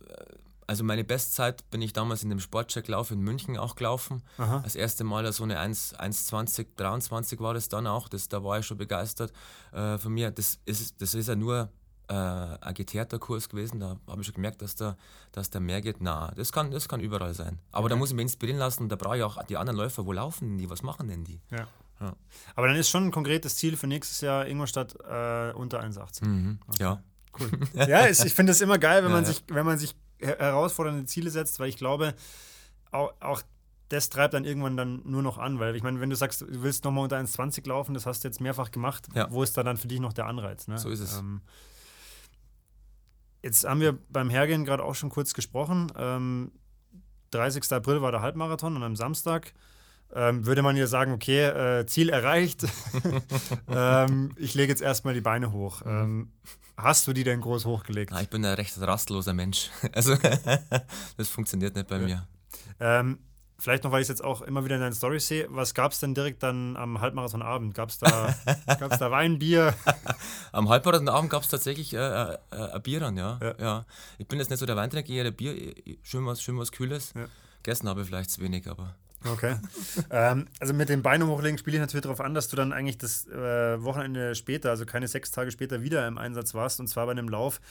also 0.67 0.83
meine 0.83 1.03
Bestzeit 1.03 1.69
bin 1.69 1.81
ich 1.81 1.93
damals 1.93 2.23
in 2.23 2.29
dem 2.29 2.39
Sportchecklauf 2.39 3.11
in 3.11 3.19
München 3.19 3.57
auch 3.57 3.75
gelaufen. 3.75 4.23
Aha. 4.37 4.61
Das 4.63 4.75
erste 4.75 5.03
Mal 5.03 5.31
so 5.31 5.43
eine 5.43 5.59
1,20, 5.59 6.67
23 6.75 7.39
war 7.39 7.53
das 7.53 7.69
dann 7.69 7.85
auch. 7.87 8.09
Das, 8.09 8.27
da 8.29 8.43
war 8.43 8.59
ich 8.59 8.65
schon 8.65 8.77
begeistert 8.77 9.31
äh, 9.73 9.97
von 9.97 10.13
mir. 10.13 10.31
Das 10.31 10.59
ist, 10.65 11.01
das 11.01 11.13
ist 11.13 11.27
ja 11.27 11.35
nur 11.35 11.69
äh, 12.07 12.13
ein 12.13 12.73
geteerter 12.73 13.19
Kurs 13.19 13.47
gewesen. 13.49 13.79
Da 13.79 13.97
habe 14.07 14.21
ich 14.21 14.27
schon 14.27 14.35
gemerkt, 14.35 14.61
dass 14.61 14.75
da, 14.75 14.97
dass 15.31 15.49
da 15.49 15.59
mehr 15.59 15.81
geht. 15.81 15.97
Na, 15.99 16.31
das 16.35 16.51
kann, 16.51 16.71
das 16.71 16.89
kann 16.89 16.99
überall 16.99 17.33
sein. 17.33 17.59
Aber 17.71 17.85
okay. 17.85 17.89
da 17.89 17.95
muss 17.97 18.09
ich 18.09 18.15
mich 18.15 18.23
inspirieren 18.23 18.59
lassen. 18.59 18.89
Da 18.89 18.95
brauche 18.95 19.17
ich 19.17 19.23
auch 19.23 19.41
die 19.43 19.57
anderen 19.57 19.77
Läufer. 19.77 20.05
Wo 20.05 20.13
laufen 20.13 20.49
denn 20.49 20.57
die? 20.57 20.69
Was 20.69 20.81
machen 20.81 21.07
denn 21.07 21.23
die? 21.23 21.41
Ja. 21.51 21.67
ja. 22.01 22.15
Aber 22.55 22.67
dann 22.67 22.75
ist 22.75 22.89
schon 22.89 23.05
ein 23.05 23.11
konkretes 23.11 23.55
Ziel 23.55 23.77
für 23.77 23.87
nächstes 23.87 24.21
Jahr 24.21 24.47
Ingolstadt 24.47 24.95
äh, 24.95 25.51
unter 25.53 25.81
1,18. 25.81 26.25
Mhm. 26.25 26.59
Okay. 26.67 26.83
Ja. 26.83 27.03
Cool. 27.39 27.51
ja, 27.87 28.07
ich 28.07 28.33
finde 28.33 28.53
es 28.53 28.61
immer 28.61 28.79
geil, 28.79 29.03
wenn 29.03 29.11
man, 29.11 29.23
ja, 29.23 29.29
sich, 29.29 29.43
wenn 29.49 29.65
man 29.65 29.77
sich 29.77 29.93
herausfordernde 30.19 31.05
Ziele 31.05 31.29
setzt, 31.29 31.59
weil 31.59 31.69
ich 31.69 31.77
glaube, 31.77 32.13
auch, 32.91 33.13
auch 33.19 33.41
das 33.89 34.09
treibt 34.09 34.33
dann 34.33 34.45
irgendwann 34.45 34.77
dann 34.77 35.01
nur 35.05 35.21
noch 35.21 35.37
an, 35.37 35.59
weil 35.59 35.75
ich 35.75 35.83
meine, 35.83 35.99
wenn 35.99 36.09
du 36.09 36.15
sagst, 36.15 36.41
du 36.41 36.63
willst 36.63 36.83
nochmal 36.85 37.03
unter 37.03 37.17
1,20 37.17 37.67
laufen, 37.67 37.93
das 37.93 38.05
hast 38.05 38.23
du 38.23 38.27
jetzt 38.27 38.41
mehrfach 38.41 38.71
gemacht, 38.71 39.07
ja. 39.13 39.27
wo 39.29 39.43
ist 39.43 39.55
da 39.57 39.63
dann 39.63 39.77
für 39.77 39.87
dich 39.87 39.99
noch 39.99 40.13
der 40.13 40.25
Anreiz? 40.25 40.67
Ne? 40.67 40.77
So 40.77 40.89
ist 40.89 41.01
es. 41.01 41.17
Ähm, 41.17 41.41
jetzt 43.43 43.63
haben 43.63 43.79
wir 43.79 43.97
beim 44.09 44.29
Hergehen 44.29 44.65
gerade 44.65 44.83
auch 44.83 44.95
schon 44.95 45.09
kurz 45.09 45.33
gesprochen. 45.33 45.91
Ähm, 45.95 46.51
30. 47.31 47.71
April 47.73 48.01
war 48.01 48.11
der 48.11 48.21
Halbmarathon 48.21 48.75
und 48.75 48.83
am 48.83 48.95
Samstag 48.95 49.53
ähm, 50.15 50.45
würde 50.45 50.61
man 50.61 50.77
ja 50.77 50.87
sagen, 50.87 51.11
okay, 51.11 51.43
äh, 51.43 51.85
Ziel 51.85 52.09
erreicht. 52.09 52.65
ähm, 53.67 54.31
ich 54.37 54.53
lege 54.53 54.71
jetzt 54.71 54.81
erstmal 54.81 55.13
die 55.13 55.21
Beine 55.21 55.51
hoch. 55.51 55.83
Mhm. 55.83 55.91
Ähm, 55.91 56.31
hast 56.77 57.05
du 57.07 57.13
die 57.13 57.23
denn 57.23 57.41
groß 57.41 57.65
hochgelegt? 57.65 58.11
Ja, 58.11 58.21
ich 58.21 58.29
bin 58.29 58.43
ein 58.45 58.53
recht 58.53 58.79
rastloser 58.79 59.33
Mensch. 59.33 59.69
Also 59.91 60.15
das 61.17 61.27
funktioniert 61.29 61.75
nicht 61.75 61.87
bei 61.87 61.97
ja. 61.97 62.05
mir. 62.05 62.27
Ähm, 62.79 63.19
vielleicht 63.59 63.83
noch, 63.83 63.91
weil 63.91 64.01
ich 64.01 64.05
es 64.05 64.09
jetzt 64.09 64.23
auch 64.23 64.41
immer 64.41 64.63
wieder 64.63 64.75
in 64.75 64.81
deinen 64.81 64.93
Storys 64.93 65.27
sehe, 65.27 65.47
was 65.49 65.73
gab 65.73 65.91
es 65.91 65.99
denn 65.99 66.13
direkt 66.13 66.43
dann 66.43 66.77
am 66.77 67.01
Halbmarathonabend? 67.01 67.73
Gab 67.75 67.89
es 67.89 67.99
da, 67.99 68.33
gab's 68.79 68.97
da 68.97 69.11
Wein, 69.11 69.39
Bier? 69.39 69.73
am 70.53 70.69
Halbmarathonabend 70.69 71.29
gab 71.29 71.43
es 71.43 71.49
tatsächlich 71.49 71.93
äh, 71.93 71.97
äh, 71.97 72.37
ein 72.51 72.81
Bier 72.81 73.01
dann, 73.01 73.17
ja. 73.17 73.37
ja. 73.41 73.55
ja. 73.59 73.85
Ich 74.17 74.27
bin 74.27 74.39
jetzt 74.39 74.49
nicht 74.49 74.59
so 74.59 74.65
der 74.65 74.75
Weintrinker, 74.77 75.11
eher 75.11 75.25
der 75.25 75.31
Bier, 75.31 75.75
schön 76.03 76.25
was, 76.25 76.41
schön 76.41 76.57
was 76.57 76.71
Kühles. 76.71 77.13
Ja. 77.15 77.25
Gegessen 77.63 77.89
habe 77.89 78.01
ich 78.01 78.07
vielleicht 78.07 78.31
zu 78.31 78.41
wenig, 78.41 78.69
aber 78.69 78.95
Okay. 79.25 79.55
ähm, 80.09 80.47
also 80.59 80.73
mit 80.73 80.89
dem 80.89 81.01
Beine 81.01 81.27
hochlegen 81.27 81.57
spiele 81.57 81.77
ich 81.77 81.81
natürlich 81.81 82.03
darauf 82.03 82.21
an, 82.21 82.33
dass 82.33 82.47
du 82.47 82.55
dann 82.55 82.73
eigentlich 82.73 82.97
das 82.97 83.27
äh, 83.27 83.83
Wochenende 83.83 84.35
später, 84.35 84.69
also 84.69 84.85
keine 84.85 85.07
sechs 85.07 85.31
Tage 85.31 85.51
später, 85.51 85.81
wieder 85.81 86.07
im 86.07 86.17
Einsatz 86.17 86.53
warst 86.53 86.79
und 86.79 86.87
zwar 86.87 87.05
bei 87.05 87.11
einem 87.11 87.29
Lauf, 87.29 87.61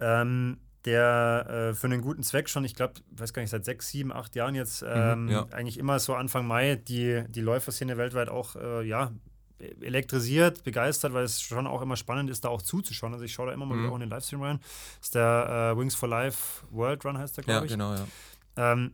ähm, 0.00 0.58
der 0.84 1.46
äh, 1.70 1.74
für 1.74 1.88
einen 1.88 2.00
guten 2.00 2.22
Zweck 2.22 2.48
schon, 2.48 2.64
ich 2.64 2.74
glaube, 2.74 2.94
weiß 3.10 3.32
gar 3.32 3.42
nicht, 3.42 3.50
seit 3.50 3.64
sechs, 3.64 3.88
sieben, 3.88 4.12
acht 4.12 4.36
Jahren 4.36 4.54
jetzt 4.54 4.82
mhm, 4.82 4.88
ähm, 4.92 5.24
mhm, 5.24 5.30
ja. 5.30 5.46
eigentlich 5.50 5.78
immer 5.78 5.98
so 5.98 6.14
Anfang 6.14 6.46
Mai 6.46 6.76
die, 6.76 7.24
die 7.28 7.40
Läuferszene 7.40 7.96
weltweit 7.96 8.28
auch 8.28 8.56
äh, 8.56 8.86
ja, 8.86 9.12
elektrisiert, 9.58 10.64
begeistert, 10.64 11.12
weil 11.12 11.24
es 11.24 11.40
schon 11.40 11.66
auch 11.66 11.82
immer 11.82 11.96
spannend 11.96 12.30
ist, 12.30 12.44
da 12.44 12.48
auch 12.48 12.62
zuzuschauen. 12.62 13.12
Also 13.12 13.24
ich 13.24 13.32
schaue 13.32 13.48
da 13.48 13.52
immer 13.52 13.66
mal 13.66 13.74
mhm. 13.74 13.82
wieder 13.82 13.90
auch 13.90 13.96
in 13.96 14.00
den 14.00 14.10
Livestream 14.10 14.42
rein. 14.42 14.58
Das 14.98 15.08
ist 15.08 15.14
der 15.14 15.72
äh, 15.74 15.78
Wings 15.78 15.94
for 15.94 16.08
Life 16.08 16.64
World 16.70 17.04
Run 17.04 17.18
heißt 17.18 17.36
der, 17.36 17.44
glaube 17.44 17.60
ja, 17.60 17.64
ich. 17.64 17.70
Genau, 17.72 17.94
ja. 17.94 18.06
Ähm, 18.56 18.92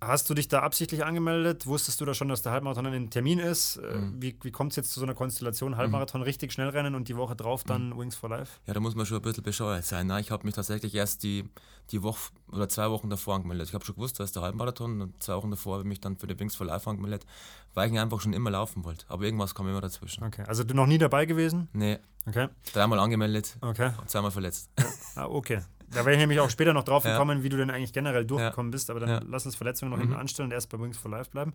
Hast 0.00 0.28
du 0.28 0.34
dich 0.34 0.48
da 0.48 0.60
absichtlich 0.60 1.04
angemeldet? 1.06 1.66
Wusstest 1.66 2.00
du 2.00 2.04
da 2.04 2.12
schon, 2.12 2.28
dass 2.28 2.42
der 2.42 2.52
Halbmarathon 2.52 2.86
ein 2.86 3.08
Termin 3.08 3.38
ist? 3.38 3.76
Äh, 3.76 3.96
mhm. 3.96 4.20
Wie, 4.20 4.36
wie 4.42 4.50
kommt 4.50 4.72
es 4.72 4.76
jetzt 4.76 4.92
zu 4.92 5.00
so 5.00 5.06
einer 5.06 5.14
Konstellation? 5.14 5.78
Halbmarathon 5.78 6.20
mhm. 6.20 6.26
richtig 6.26 6.52
schnell 6.52 6.68
rennen 6.68 6.94
und 6.94 7.08
die 7.08 7.16
Woche 7.16 7.34
drauf 7.34 7.64
dann 7.64 7.90
mhm. 7.90 7.98
Wings 7.98 8.14
for 8.14 8.28
Life? 8.28 8.60
Ja, 8.66 8.74
da 8.74 8.80
muss 8.80 8.94
man 8.94 9.06
schon 9.06 9.16
ein 9.16 9.22
bisschen 9.22 9.42
bescheuert 9.42 9.86
sein. 9.86 10.06
Na, 10.06 10.20
ich 10.20 10.30
habe 10.30 10.44
mich 10.44 10.54
tatsächlich 10.54 10.94
erst 10.94 11.22
die, 11.22 11.48
die 11.92 12.02
Woche 12.02 12.30
oder 12.52 12.68
zwei 12.68 12.90
Wochen 12.90 13.08
davor 13.08 13.36
angemeldet. 13.36 13.68
Ich 13.68 13.74
habe 13.74 13.86
schon 13.86 13.94
gewusst, 13.94 14.20
da 14.20 14.24
ist 14.24 14.36
der 14.36 14.42
Halbmarathon 14.42 15.00
und 15.00 15.22
zwei 15.22 15.34
Wochen 15.36 15.50
davor 15.50 15.74
habe 15.74 15.84
ich 15.84 15.88
mich 15.88 16.00
dann 16.00 16.18
für 16.18 16.26
die 16.26 16.38
Wings 16.38 16.54
for 16.54 16.66
Life 16.66 16.88
angemeldet, 16.90 17.24
weil 17.72 17.90
ich 17.90 17.98
einfach 17.98 18.20
schon 18.20 18.34
immer 18.34 18.50
laufen 18.50 18.84
wollte. 18.84 19.06
Aber 19.08 19.24
irgendwas 19.24 19.54
kam 19.54 19.66
immer 19.66 19.80
dazwischen. 19.80 20.24
Okay, 20.24 20.44
also 20.46 20.62
du 20.62 20.74
noch 20.74 20.86
nie 20.86 20.98
dabei 20.98 21.24
gewesen? 21.24 21.68
Nee. 21.72 21.98
Okay. 22.26 22.48
Dreimal 22.72 22.98
angemeldet. 22.98 23.56
Okay. 23.62 23.92
zweimal 24.06 24.30
verletzt. 24.30 24.68
ah, 25.14 25.24
okay. 25.26 25.62
Da 25.90 26.04
wäre 26.04 26.12
ich 26.12 26.18
nämlich 26.18 26.40
auch 26.40 26.50
später 26.50 26.72
noch 26.72 26.84
drauf 26.84 27.04
gekommen, 27.04 27.38
ja. 27.38 27.44
wie 27.44 27.48
du 27.48 27.56
denn 27.56 27.70
eigentlich 27.70 27.92
generell 27.92 28.24
durchgekommen 28.24 28.70
bist. 28.70 28.90
Aber 28.90 29.00
dann 29.00 29.08
ja. 29.08 29.20
lass 29.26 29.46
uns 29.46 29.54
Verletzungen 29.54 29.90
noch 29.90 29.98
mhm. 29.98 30.02
hinten 30.02 30.16
anstellen 30.16 30.48
und 30.48 30.52
erst 30.52 30.68
bei 30.70 30.78
Wings 30.80 30.98
for 30.98 31.10
Life 31.10 31.30
bleiben. 31.30 31.52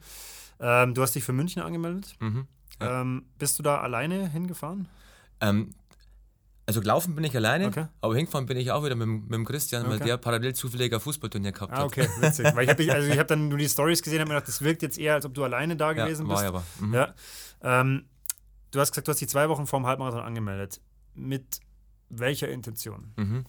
Ähm, 0.60 0.94
du 0.94 1.02
hast 1.02 1.16
dich 1.16 1.24
für 1.24 1.34
München 1.34 1.62
angemeldet. 1.62 2.16
Mhm. 2.20 2.48
Ähm, 2.80 3.26
bist 3.38 3.60
du 3.60 3.64
da 3.64 3.80
alleine 3.80 4.30
hingefahren? 4.30 4.88
Ähm, 5.42 5.74
also 6.66 6.80
gelaufen 6.80 7.16
bin 7.16 7.24
ich 7.24 7.36
alleine, 7.36 7.68
okay. 7.68 7.88
aber 8.00 8.16
hingefahren 8.16 8.46
bin 8.46 8.56
ich 8.56 8.72
auch 8.72 8.84
wieder 8.86 8.96
mit, 8.96 9.08
mit 9.08 9.34
dem 9.34 9.46
Christian, 9.46 9.82
okay. 9.82 9.92
weil 9.92 10.00
der 10.00 10.18
parallel 10.18 10.54
zufälliger 10.54 11.00
Fußballturnier 11.00 11.52
gehabt 11.52 11.74
ah, 11.74 11.84
okay, 11.84 12.08
witzig. 12.20 12.46
weil 12.56 12.64
ich 12.64 12.70
habe 12.70 12.94
also 12.94 13.12
hab 13.12 13.28
dann 13.28 13.50
nur 13.50 13.58
die 13.58 13.68
Stories 13.68 14.02
gesehen 14.02 14.22
und 14.22 14.30
mir 14.30 14.36
gedacht, 14.36 14.48
das 14.48 14.62
wirkt 14.62 14.82
jetzt 14.82 14.98
eher, 14.98 15.16
als 15.16 15.26
ob 15.26 15.34
du 15.34 15.44
alleine 15.44 15.76
da 15.76 15.94
gewesen 15.94 16.28
ja, 16.28 16.30
war 16.30 16.38
bist. 16.38 16.48
aber. 16.48 16.64
Mhm. 16.80 16.94
Ja. 16.94 17.14
Ähm, 17.62 18.06
du 18.72 18.80
hast 18.80 18.92
gesagt, 18.92 19.08
du 19.08 19.12
hast 19.12 19.20
dich 19.20 19.30
zwei 19.30 19.50
Wochen 19.50 19.68
vor 19.68 19.80
dem 19.80 19.88
Halbmarathon 19.88 20.22
angemeldet. 20.22 20.80
Mit 21.14 21.60
welcher 22.10 22.48
Intention? 22.48 23.12
Mhm. 23.18 23.46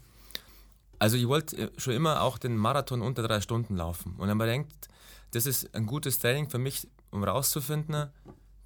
Also 1.03 1.17
ich 1.17 1.27
wollte 1.27 1.57
äh, 1.57 1.71
schon 1.79 1.95
immer 1.95 2.23
auch 2.23 2.39
den 2.39 2.57
Marathon 2.57 3.03
unter 3.03 3.27
drei 3.27 3.41
Stunden 3.41 3.75
laufen. 3.75 4.15
Und 4.19 4.29
dann 4.29 4.39
man 4.39 4.47
denkt, 4.47 4.89
das 5.33 5.47
ist 5.47 5.75
ein 5.75 5.85
gutes 5.85 6.21
Training 6.21 6.49
für 6.49 6.59
mich, 6.59 6.87
um 7.11 7.25
rauszufinden, 7.25 8.09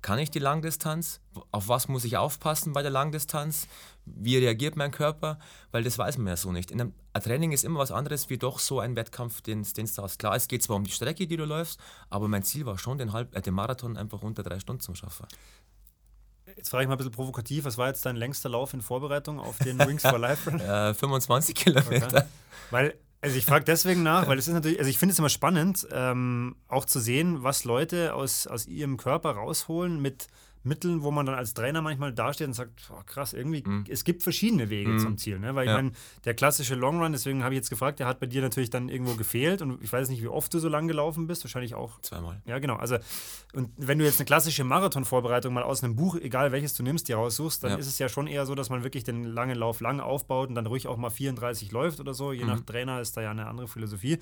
kann 0.03 0.19
ich 0.19 0.31
die 0.31 0.39
Langdistanz? 0.39 1.21
Auf 1.51 1.69
was 1.69 1.89
muss 1.89 2.05
ich 2.05 2.19
aufpassen 2.19 2.75
bei 2.75 2.83
der 2.83 2.91
Langdistanz? 2.91 3.69
Wie 4.05 4.37
reagiert 4.37 4.77
mein 4.77 4.91
Körper? 4.91 5.39
Weil 5.71 5.83
das 5.83 5.97
weiß 5.97 6.19
man 6.19 6.27
ja 6.27 6.37
so 6.37 6.53
nicht. 6.53 6.71
In 6.71 6.83
einem, 6.83 6.93
ein 7.15 7.23
Training 7.23 7.53
ist 7.53 7.65
immer 7.65 7.79
was 7.79 7.91
anderes 7.91 8.29
wie 8.29 8.37
doch 8.37 8.59
so 8.59 8.81
ein 8.81 8.97
Wettkampf, 8.97 9.41
den, 9.41 9.63
den 9.63 9.87
du 9.87 10.03
hast. 10.03 10.19
Klar, 10.19 10.37
es 10.37 10.47
geht 10.47 10.63
zwar 10.63 10.77
um 10.77 10.85
die 10.85 10.91
Strecke, 10.91 11.27
die 11.27 11.39
du 11.39 11.47
läufst, 11.47 11.81
aber 12.11 12.29
mein 12.29 12.43
Ziel 12.43 12.67
war 12.67 12.77
schon, 12.77 12.99
den, 12.99 13.15
Halb, 13.15 13.35
äh, 13.35 13.41
den 13.41 13.55
Marathon 13.55 13.97
einfach 13.97 14.21
unter 14.21 14.43
drei 14.43 14.61
Stunden 14.61 14.83
zu 14.83 14.95
schaffen. 14.95 15.27
Jetzt 16.57 16.71
frage 16.71 16.85
ich 16.85 16.89
mal 16.89 16.95
ein 16.95 16.99
bisschen 16.99 17.13
provokativ, 17.13 17.65
was 17.65 17.77
war 17.79 17.89
jetzt 17.89 18.05
dein 18.07 18.17
längster 18.17 18.49
Lauf 18.49 18.73
in 18.73 18.81
Vorbereitung 18.81 19.39
auf 19.39 19.59
den 19.59 19.79
Wings 19.79 20.03
for 20.03 20.19
Life 20.19 20.51
Run? 20.51 20.61
äh, 20.61 20.95
25 20.95 21.55
Kilometer. 21.55 22.07
Okay. 22.07 22.23
Weil 22.71 22.95
also 23.21 23.37
ich 23.37 23.45
frage 23.45 23.65
deswegen 23.65 24.03
nach, 24.03 24.29
weil 24.29 24.39
es 24.39 24.47
ist 24.47 24.55
natürlich, 24.55 24.79
also 24.79 24.89
ich 24.89 24.99
finde 24.99 25.13
es 25.13 25.19
immer 25.19 25.29
spannend, 25.29 25.87
ähm, 25.91 26.57
auch 26.69 26.85
zu 26.85 27.01
sehen, 27.01 27.43
was 27.43 27.65
Leute 27.65 28.15
aus, 28.15 28.47
aus 28.47 28.67
ihrem 28.67 28.97
Körper 28.99 29.33
rausholen 29.33 30.01
mit 30.01 30.29
Mitteln, 30.67 31.03
wo 31.03 31.11
man 31.11 31.25
dann 31.25 31.35
als 31.35 31.55
Trainer 31.55 31.81
manchmal 31.81 32.13
dasteht 32.13 32.49
und 32.49 32.53
sagt, 32.53 32.91
oh, 32.91 33.01
krass, 33.07 33.33
irgendwie, 33.33 33.63
mhm. 33.65 33.85
es 33.89 34.05
gibt 34.05 34.23
verschiedene 34.23 34.69
Wege 34.69 34.91
mhm. 34.91 34.99
zum 34.99 35.19
Ziel. 35.19 35.39
Ne? 35.39 35.55
Weil 35.55 35.67
ja. 35.67 35.73
ich 35.73 35.77
meine, 35.77 35.93
der 36.25 36.35
klassische 36.35 36.75
Long 36.75 37.01
Run, 37.01 37.13
deswegen 37.13 37.43
habe 37.43 37.55
ich 37.55 37.59
jetzt 37.59 37.71
gefragt, 37.71 38.01
der 38.01 38.07
hat 38.07 38.21
bei 38.21 38.27
dir 38.27 38.43
natürlich 38.43 38.71
dann 38.71 38.89
irgendwo 38.89 39.15
gefehlt 39.15 39.63
und 39.63 39.83
ich 39.83 39.93
weiß 39.93 40.09
nicht, 40.09 40.23
wie 40.23 40.29
oft 40.29 40.53
du 40.53 40.59
so 40.59 40.69
lang 40.69 40.89
gelaufen 40.89 41.27
bist, 41.27 41.45
wahrscheinlich 41.45 41.75
auch. 41.75 42.01
Zweimal. 42.01 42.43
Ja, 42.45 42.59
genau. 42.59 42.77
Also, 42.77 42.97
und 43.55 43.71
wenn 43.77 43.99
du 43.99 44.05
jetzt 44.05 44.21
eine 44.21 44.27
klassische 44.27 44.65
Marathon-Vorbereitung 44.65 45.55
mal 45.55 45.63
aus 45.63 45.83
einem 45.83 45.97
Buch, 45.97 46.17
egal 46.17 46.53
welches 46.53 46.75
du 46.75 46.83
nimmst, 46.83 47.09
dir 47.09 47.17
raussuchst, 47.17 47.65
dann 47.65 47.71
ja. 47.73 47.77
ist 47.79 47.87
es 47.87 47.99
ja 47.99 48.09
schon 48.09 48.27
eher 48.27 48.45
so, 48.45 48.55
dass 48.55 48.69
man 48.69 48.85
wirklich 48.85 49.05
den 49.05 49.25
langen 49.25 49.57
Lauf 49.57 49.81
lang 49.81 50.01
aufbaut 50.01 50.49
und 50.49 50.55
dann 50.55 50.67
ruhig 50.67 50.89
auch 50.89 50.97
mal 50.97 51.11
34 51.11 51.73
läuft 51.73 52.01
oder 52.01 52.13
so. 52.13 52.33
Je 52.33 52.43
mhm. 52.43 52.49
nach 52.49 52.61
Trainer 52.61 53.01
ist 53.01 53.17
da 53.17 53.23
ja 53.23 53.31
eine 53.31 53.47
andere 53.47 53.69
Philosophie. 53.69 54.19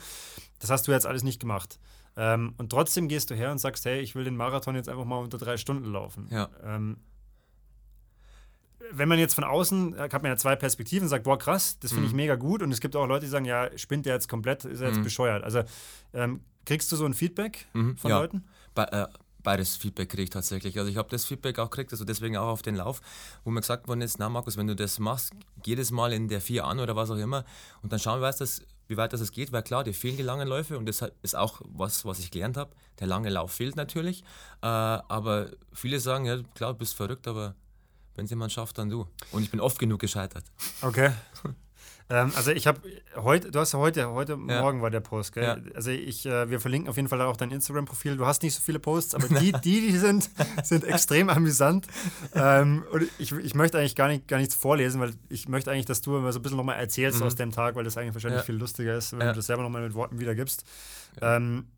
Das 0.60 0.70
hast 0.70 0.86
du 0.86 0.92
jetzt 0.92 1.06
alles 1.06 1.22
nicht 1.22 1.40
gemacht. 1.40 1.78
Ähm, 2.16 2.54
und 2.58 2.70
trotzdem 2.70 3.08
gehst 3.08 3.30
du 3.30 3.34
her 3.34 3.50
und 3.50 3.58
sagst, 3.58 3.84
hey, 3.84 4.00
ich 4.00 4.14
will 4.14 4.24
den 4.24 4.36
Marathon 4.36 4.74
jetzt 4.76 4.88
einfach 4.88 5.04
mal 5.04 5.18
unter 5.18 5.38
drei 5.38 5.56
Stunden 5.56 5.90
laufen. 5.90 6.28
Ja. 6.30 6.48
Ähm, 6.62 6.98
wenn 8.90 9.08
man 9.08 9.18
jetzt 9.18 9.34
von 9.34 9.44
außen, 9.44 9.98
hat 9.98 10.22
man 10.22 10.26
ja 10.26 10.36
zwei 10.36 10.56
Perspektiven, 10.56 11.08
sagt, 11.08 11.24
boah, 11.24 11.38
krass, 11.38 11.78
das 11.80 11.90
finde 11.90 12.04
mhm. 12.04 12.10
ich 12.10 12.14
mega 12.14 12.34
gut. 12.36 12.62
Und 12.62 12.70
es 12.70 12.80
gibt 12.80 12.94
auch 12.96 13.06
Leute, 13.06 13.24
die 13.24 13.30
sagen, 13.30 13.44
ja, 13.44 13.76
spinnt 13.76 14.06
der 14.06 14.14
jetzt 14.14 14.28
komplett, 14.28 14.64
ist 14.64 14.80
er 14.80 14.88
jetzt 14.88 14.98
mhm. 14.98 15.04
bescheuert. 15.04 15.42
Also 15.42 15.62
ähm, 16.12 16.40
kriegst 16.64 16.92
du 16.92 16.96
so 16.96 17.04
ein 17.04 17.14
Feedback 17.14 17.66
mhm. 17.72 17.96
von 17.96 18.10
ja. 18.10 18.18
Leuten? 18.18 18.44
Bei, 18.74 18.84
äh, 18.84 19.06
beides 19.42 19.76
Feedback 19.76 20.08
kriege 20.08 20.24
ich 20.24 20.30
tatsächlich. 20.30 20.78
Also 20.78 20.90
ich 20.90 20.96
habe 20.96 21.08
das 21.10 21.24
Feedback 21.24 21.58
auch 21.58 21.70
gekriegt, 21.70 21.92
also 21.92 22.04
deswegen 22.04 22.36
auch 22.36 22.48
auf 22.48 22.62
den 22.62 22.74
Lauf, 22.74 23.00
wo 23.44 23.50
mir 23.50 23.60
gesagt 23.60 23.86
worden 23.88 24.00
ist, 24.00 24.18
na 24.18 24.28
Markus, 24.28 24.56
wenn 24.56 24.66
du 24.66 24.74
das 24.74 24.98
machst, 24.98 25.32
jedes 25.64 25.90
Mal 25.90 26.12
in 26.12 26.28
der 26.28 26.40
vier 26.40 26.64
an 26.64 26.80
oder 26.80 26.96
was 26.96 27.10
auch 27.10 27.16
immer 27.16 27.44
und 27.82 27.92
dann 27.92 28.00
schauen 28.00 28.20
wir, 28.20 28.26
was 28.26 28.38
das 28.38 28.62
wie 28.86 28.96
weit 28.96 29.12
das 29.12 29.20
es 29.20 29.32
geht, 29.32 29.52
weil 29.52 29.62
klar, 29.62 29.84
dir 29.84 29.94
fehlen 29.94 30.16
die 30.16 30.22
langen 30.22 30.46
Läufe 30.46 30.78
und 30.78 30.86
das 30.86 31.04
ist 31.22 31.36
auch 31.36 31.60
was, 31.64 32.04
was 32.04 32.18
ich 32.18 32.30
gelernt 32.30 32.56
habe. 32.56 32.72
Der 33.00 33.06
lange 33.06 33.30
Lauf 33.30 33.52
fehlt 33.52 33.76
natürlich, 33.76 34.22
äh, 34.62 34.66
aber 34.66 35.50
viele 35.72 36.00
sagen, 36.00 36.26
ja 36.26 36.38
klar, 36.54 36.72
du 36.72 36.78
bist 36.78 36.94
verrückt, 36.94 37.26
aber 37.26 37.54
wenn 38.14 38.26
es 38.26 38.30
jemand 38.30 38.52
schafft, 38.52 38.78
dann 38.78 38.90
du. 38.90 39.06
Und 39.32 39.42
ich 39.42 39.50
bin 39.50 39.60
oft 39.60 39.78
genug 39.78 40.00
gescheitert. 40.00 40.44
Okay. 40.82 41.12
Ähm, 42.10 42.32
also 42.36 42.50
ich 42.50 42.66
habe 42.66 42.80
heute, 43.16 43.50
du 43.50 43.58
hast 43.58 43.72
ja 43.72 43.78
heute, 43.78 44.10
heute 44.10 44.32
ja. 44.32 44.60
Morgen 44.60 44.82
war 44.82 44.90
der 44.90 45.00
Post, 45.00 45.32
gell? 45.32 45.44
Ja. 45.44 45.56
Also 45.74 45.90
ich, 45.90 46.26
äh, 46.26 46.50
wir 46.50 46.60
verlinken 46.60 46.90
auf 46.90 46.96
jeden 46.96 47.08
Fall 47.08 47.20
auch 47.22 47.36
dein 47.36 47.50
Instagram-Profil. 47.50 48.16
Du 48.16 48.26
hast 48.26 48.42
nicht 48.42 48.54
so 48.54 48.60
viele 48.60 48.78
Posts, 48.78 49.14
aber 49.14 49.28
die, 49.40 49.52
die, 49.52 49.80
die 49.80 49.96
sind, 49.96 50.28
sind 50.62 50.84
extrem 50.84 51.30
amüsant. 51.30 51.86
Ähm, 52.34 52.84
und 52.92 53.08
ich, 53.18 53.32
ich 53.32 53.54
möchte 53.54 53.78
eigentlich 53.78 53.96
gar, 53.96 54.08
nicht, 54.08 54.28
gar 54.28 54.38
nichts 54.38 54.54
vorlesen, 54.54 55.00
weil 55.00 55.12
ich 55.28 55.48
möchte 55.48 55.70
eigentlich, 55.70 55.86
dass 55.86 56.02
du 56.02 56.16
immer 56.16 56.32
so 56.32 56.40
ein 56.40 56.42
bisschen 56.42 56.58
nochmal 56.58 56.78
erzählst 56.78 57.20
mhm. 57.20 57.26
aus 57.26 57.36
dem 57.36 57.52
Tag, 57.52 57.74
weil 57.74 57.84
das 57.84 57.96
eigentlich 57.96 58.14
wahrscheinlich 58.14 58.40
ja. 58.40 58.44
viel 58.44 58.56
lustiger 58.56 58.96
ist, 58.96 59.12
wenn 59.12 59.26
du 59.26 59.34
das 59.34 59.46
selber 59.46 59.62
nochmal 59.62 59.82
mit 59.82 59.94
Worten 59.94 60.20
wiedergibst. 60.20 60.64
Ähm, 61.22 61.68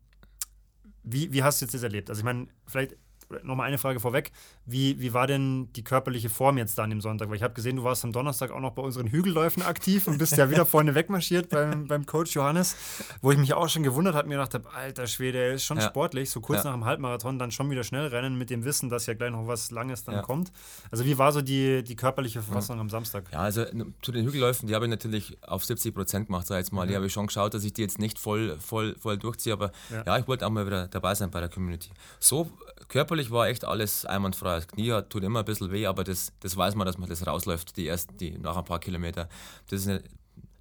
wie, 1.03 1.31
wie 1.31 1.43
hast 1.43 1.61
du 1.61 1.65
jetzt 1.65 1.73
das 1.73 1.83
erlebt? 1.83 2.09
Also 2.09 2.19
ich 2.19 2.25
meine, 2.25 2.47
vielleicht 2.65 2.97
nochmal 3.43 3.67
eine 3.67 3.77
Frage 3.77 3.99
vorweg. 3.99 4.31
Wie, 4.65 4.99
wie 4.99 5.13
war 5.13 5.27
denn 5.27 5.71
die 5.73 5.83
körperliche 5.83 6.29
Form 6.29 6.57
jetzt 6.57 6.77
da 6.77 6.83
an 6.83 6.89
dem 6.89 7.01
Sonntag? 7.01 7.29
Weil 7.29 7.35
ich 7.37 7.43
habe 7.43 7.53
gesehen, 7.53 7.77
du 7.77 7.83
warst 7.83 8.03
am 8.03 8.11
Donnerstag 8.11 8.51
auch 8.51 8.59
noch 8.59 8.71
bei 8.71 8.81
unseren 8.81 9.07
Hügelläufen 9.07 9.63
aktiv 9.63 10.07
und 10.07 10.17
bist 10.17 10.37
ja 10.37 10.49
wieder 10.49 10.65
vorne 10.77 10.95
wegmarschiert 10.95 11.49
beim, 11.49 11.87
beim 11.87 12.05
Coach 12.05 12.35
Johannes, 12.35 12.75
wo 13.21 13.31
ich 13.31 13.37
mich 13.37 13.53
auch 13.53 13.69
schon 13.69 13.83
gewundert 13.83 14.15
habe, 14.15 14.27
mir 14.27 14.35
gedacht 14.35 14.53
habe, 14.53 14.69
alter 14.73 15.07
Schwede, 15.07 15.37
er 15.37 15.53
ist 15.53 15.63
schon 15.63 15.77
ja. 15.77 15.83
sportlich, 15.83 16.29
so 16.29 16.41
kurz 16.41 16.63
ja. 16.63 16.71
nach 16.71 16.77
dem 16.77 16.85
Halbmarathon 16.85 17.39
dann 17.39 17.51
schon 17.51 17.69
wieder 17.69 17.83
schnell 17.83 18.07
rennen 18.07 18.37
mit 18.37 18.49
dem 18.49 18.63
Wissen, 18.63 18.89
dass 18.89 19.05
ja 19.05 19.13
gleich 19.13 19.31
noch 19.31 19.47
was 19.47 19.71
Langes 19.71 20.03
dann 20.03 20.15
ja. 20.15 20.21
kommt. 20.21 20.51
Also 20.91 21.05
wie 21.05 21.17
war 21.17 21.31
so 21.31 21.41
die, 21.41 21.83
die 21.83 21.95
körperliche 21.95 22.41
Verfassung 22.41 22.79
am 22.79 22.89
Samstag? 22.89 23.25
Ja, 23.31 23.39
also 23.39 23.65
zu 24.01 24.11
den 24.11 24.25
Hügelläufen, 24.25 24.67
die 24.67 24.75
habe 24.75 24.85
ich 24.85 24.91
natürlich 24.91 25.37
auf 25.43 25.65
70 25.65 25.93
Prozent 25.93 26.27
gemacht, 26.27 26.47
sag 26.47 26.55
ich 26.55 26.59
jetzt 26.59 26.71
mal. 26.71 26.85
Mhm. 26.85 26.89
Die 26.89 26.95
habe 26.95 27.05
ich 27.05 27.13
schon 27.13 27.27
geschaut, 27.27 27.53
dass 27.53 27.63
ich 27.63 27.73
die 27.73 27.81
jetzt 27.81 27.99
nicht 27.99 28.19
voll, 28.19 28.57
voll, 28.59 28.95
voll 28.99 29.17
durchziehe, 29.17 29.53
aber 29.53 29.71
ja, 30.05 30.17
ich 30.17 30.27
wollte 30.27 30.45
auch 30.45 30.49
mal 30.49 30.65
wieder 30.65 30.87
dabei 30.87 31.15
sein 31.15 31.31
bei 31.31 31.39
der 31.39 31.49
Community. 31.49 31.89
So 32.19 32.49
körperlich 32.87 33.31
war 33.31 33.47
echt 33.47 33.65
alles 33.65 34.05
einwandfrei. 34.05 34.55
Das 34.55 34.67
Knie 34.67 35.01
tut 35.09 35.23
immer 35.23 35.39
ein 35.39 35.45
bisschen 35.45 35.71
weh, 35.71 35.85
aber 35.85 36.03
das, 36.03 36.31
das 36.39 36.55
weiß 36.55 36.75
man, 36.75 36.85
dass 36.85 36.97
man 36.97 37.09
das 37.09 37.25
rausläuft, 37.25 37.77
die 37.77 37.87
ersten, 37.87 38.17
die 38.17 38.37
nach 38.37 38.57
ein 38.57 38.65
paar 38.65 38.79
Kilometer. 38.79 39.29
Das 39.69 39.85
ist 39.85 40.03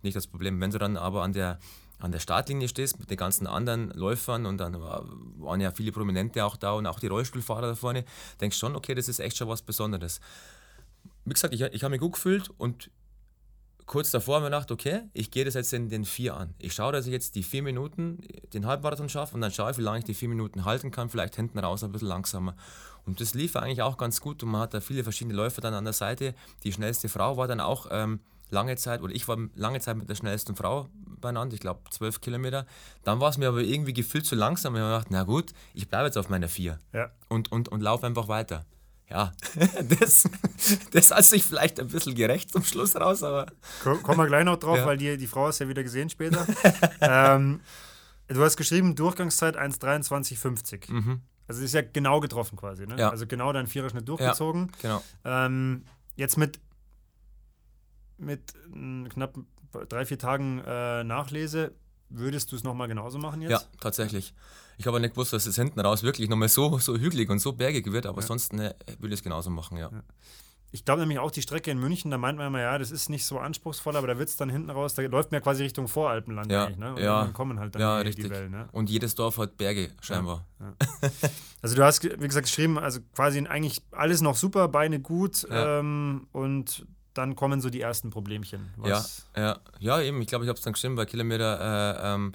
nicht 0.03 0.17
das 0.17 0.27
Problem. 0.27 0.61
Wenn 0.61 0.71
du 0.71 0.79
dann 0.79 0.97
aber 0.97 1.23
an 1.23 1.33
der, 1.33 1.59
an 1.99 2.13
der 2.13 2.19
Startlinie 2.19 2.69
stehst 2.69 2.99
mit 2.99 3.11
den 3.11 3.17
ganzen 3.17 3.47
anderen 3.47 3.91
Läufern 3.91 4.47
und 4.47 4.59
dann 4.59 4.81
waren 4.81 5.61
ja 5.61 5.71
viele 5.71 5.93
Prominente 5.93 6.45
auch 6.45 6.57
da 6.57 6.73
und 6.73 6.87
auch 6.87 7.01
die 7.01 7.07
Rollstuhlfahrer 7.07 7.63
da 7.63 7.75
vorne, 7.75 8.05
denkst 8.41 8.59
schon, 8.59 8.77
okay, 8.77 8.95
das 8.95 9.09
ist 9.09 9.19
echt 9.19 9.37
schon 9.37 9.49
was 9.49 9.63
Besonderes. 9.63 10.21
Wie 11.25 11.33
gesagt, 11.33 11.55
ich, 11.55 11.61
ich 11.61 11.83
habe 11.83 11.91
mich 11.93 12.01
gut 12.01 12.13
gefühlt 12.13 12.51
und 12.59 12.91
kurz 13.87 14.11
davor 14.11 14.37
haben 14.37 14.43
wir 14.43 14.51
gedacht, 14.51 14.71
okay, 14.71 15.03
ich 15.15 15.31
gehe 15.31 15.45
das 15.45 15.55
jetzt 15.55 15.73
in 15.73 15.89
den 15.89 16.05
vier 16.05 16.37
an. 16.37 16.55
Ich 16.59 16.75
schaue, 16.75 16.93
dass 16.93 17.07
ich 17.07 17.13
jetzt 17.13 17.35
die 17.35 17.43
vier 17.43 17.63
Minuten, 17.63 18.19
den 18.53 18.67
Halbmarathon 18.67 19.09
schaffe 19.09 19.35
und 19.35 19.41
dann 19.41 19.53
schaue 19.53 19.71
ich, 19.71 19.79
wie 19.79 19.83
lange 19.83 20.01
ich 20.01 20.05
die 20.05 20.15
vier 20.15 20.29
Minuten 20.29 20.65
halten 20.65 20.91
kann, 20.91 21.09
vielleicht 21.09 21.37
hinten 21.37 21.59
raus 21.59 21.85
ein 21.85 21.93
bisschen 21.93 22.09
langsamer. 22.09 22.55
Und 23.07 23.21
das 23.21 23.35
lief 23.35 23.55
eigentlich 23.55 23.83
auch 23.83 23.97
ganz 23.97 24.21
gut 24.21 24.43
und 24.43 24.51
man 24.51 24.61
hat 24.61 24.75
da 24.75 24.81
viele 24.81 25.05
verschiedene 25.05 25.37
Läufer 25.37 25.61
dann 25.61 25.75
an 25.75 25.85
der 25.85 25.93
Seite. 25.93 26.35
Die 26.65 26.73
schnellste 26.73 27.09
Frau 27.09 27.37
war 27.37 27.47
dann 27.47 27.61
auch 27.61 27.87
ähm, 27.91 28.21
lange 28.51 28.77
Zeit, 28.77 29.01
oder 29.01 29.15
ich 29.15 29.29
war 29.29 29.39
lange 29.55 29.81
Zeit 29.81 29.97
mit 29.97 30.11
der 30.11 30.17
schnellsten 30.17 30.57
Frau 30.57 30.89
beieinander, 31.21 31.55
ich 31.55 31.61
glaube 31.61 31.81
zwölf 31.91 32.21
Kilometer. 32.21 32.67
Dann 33.05 33.21
war 33.21 33.31
es 33.31 33.39
mir 33.39 33.49
aber 33.49 33.61
irgendwie 33.61 33.93
gefühlt 33.93 34.27
zu 34.27 34.35
langsam. 34.35 34.75
Ich 34.75 34.81
habe 34.81 34.91
gedacht, 34.91 35.09
na 35.11 35.23
gut, 35.23 35.53
ich 35.75 35.89
bleibe 35.89 36.07
jetzt 36.07 36.19
auf 36.19 36.29
meiner 36.29 36.49
vier 36.49 36.79
ja. 36.93 37.11
und, 37.29 37.53
und, 37.53 37.69
und 37.69 37.81
laufe 37.81 38.07
einfach 38.07 38.27
weiter 38.27 38.65
ja, 39.09 39.33
das, 40.01 40.29
das 40.91 41.11
hat 41.13 41.25
sich 41.25 41.45
vielleicht 41.45 41.79
ein 41.79 41.89
bisschen 41.89 42.15
gerecht 42.15 42.51
zum 42.51 42.65
Schluss 42.65 42.97
raus, 42.97 43.23
aber. 43.23 43.47
Kommen 43.83 44.19
wir 44.19 44.27
gleich 44.27 44.45
noch 44.45 44.57
drauf, 44.57 44.79
ja. 44.79 44.87
weil 44.87 44.97
die, 44.97 45.17
die 45.17 45.27
Frau 45.29 45.49
ist 45.49 45.61
ja 45.61 45.69
wieder 45.69 45.83
gesehen 45.83 46.11
später. 46.11 46.45
ähm, 47.01 47.61
du 48.27 48.43
hast 48.43 48.57
geschrieben, 48.57 48.97
Durchgangszeit 48.97 49.57
1,23,50. 49.57 50.93
Mhm. 50.93 51.21
Also 51.47 51.63
ist 51.63 51.75
ja 51.75 51.83
genau 51.83 52.19
getroffen 52.19 52.57
quasi, 52.57 52.87
ne? 52.87 52.99
Ja. 52.99 53.11
Also 53.11 53.27
genau 53.27 53.53
dein 53.53 53.69
Viererschnitt 53.69 54.09
durchgezogen. 54.09 54.73
Ja, 54.83 55.01
genau. 55.01 55.03
Ähm, 55.25 55.85
jetzt 56.17 56.37
mit, 56.37 56.59
mit 58.19 58.55
knapp 59.09 59.39
drei, 59.89 60.05
vier 60.05 60.19
Tagen 60.19 60.61
äh, 60.67 61.05
Nachlese, 61.05 61.73
würdest 62.09 62.51
du 62.51 62.57
es 62.57 62.65
nochmal 62.65 62.89
genauso 62.89 63.19
machen 63.19 63.43
jetzt? 63.43 63.51
Ja, 63.51 63.61
tatsächlich. 63.81 64.35
Ich 64.79 64.87
habe 64.87 65.01
nicht 65.01 65.15
gewusst, 65.15 65.33
dass 65.33 65.47
es 65.47 65.57
hinten 65.57 65.81
raus 65.81 66.03
wirklich 66.03 66.29
nochmal 66.29 66.49
so, 66.49 66.79
so 66.79 66.97
hügelig 66.97 67.31
und 67.31 67.39
so 67.39 67.53
bergig 67.53 67.91
wird, 67.93 68.07
aber 68.07 68.21
ja. 68.21 68.27
sonst 68.27 68.53
ne, 68.53 68.75
würde 68.99 69.15
ich 69.15 69.21
es 69.21 69.25
genauso 69.25 69.51
machen, 69.51 69.79
ja. 69.79 69.91
ja. 69.91 70.03
Ich 70.73 70.85
glaube 70.85 71.01
nämlich 71.01 71.19
auch 71.21 71.31
die 71.31 71.41
Strecke 71.41 71.71
in 71.71 71.79
München, 71.79 72.11
da 72.11 72.19
meint 72.19 72.37
man 72.37 72.49
immer, 72.49 72.61
ja, 72.61 72.77
das 72.77 72.91
ist 72.91 73.09
nicht 73.09 73.25
so 73.25 73.39
anspruchsvoll, 73.39 73.97
aber 73.97 74.09
da 74.09 74.19
wird 74.19 74.29
es 74.29 74.37
dann 74.37 74.51
hinten 74.51 74.69
raus, 74.69 74.95
da 74.95 75.03
läuft 75.03 75.31
man 75.31 75.39
ja 75.39 75.43
quasi 75.43 75.63
Richtung 75.63 75.89
Voralpenland 75.89 76.51
ja, 76.51 76.65
eigentlich, 76.65 76.77
ne? 76.77 76.91
Und 76.95 77.01
ja, 77.01 77.23
dann 77.23 77.33
kommen 77.33 77.59
halt 77.59 77.75
dann 77.75 77.81
ja, 77.81 78.01
die, 78.01 78.09
richtig. 78.09 78.25
die 78.27 78.31
Wellen, 78.31 78.51
ne? 78.51 78.69
Und 78.73 78.91
jedes 78.91 79.15
Dorf 79.15 79.39
hat 79.39 79.57
Berge, 79.57 79.93
scheinbar. 80.03 80.47
Ja, 80.61 80.75
ja. 81.03 81.11
Also 81.63 81.75
du 81.75 81.85
hast, 81.85 82.05
wie 82.05 82.29
gesagt, 82.29 82.47
geschrieben, 82.47 82.79
also 82.79 83.01
quasi 83.15 83.45
eigentlich 83.47 83.83
alles 83.91 84.21
noch 84.21 84.37
super, 84.37 84.69
Beine 84.69 85.01
gut 85.01 85.47
ähm, 85.51 86.29
und 86.31 86.87
dann 87.15 87.35
kommen 87.35 87.61
so 87.61 87.71
die 87.71 87.81
ersten 87.81 88.11
Problemchen. 88.11 88.69
ja, 88.85 89.05
ja, 89.37 89.59
ja, 89.79 90.01
eben, 90.03 90.21
ich 90.21 90.29
glaube, 90.29 90.45
ich 90.45 90.49
habe 90.49 90.59
es 90.59 90.63
dann 90.63 90.75
geschrieben, 90.75 90.95
bei 90.95 91.07
Kilometer 91.07 91.59
äh, 91.61 92.15
ähm, 92.15 92.33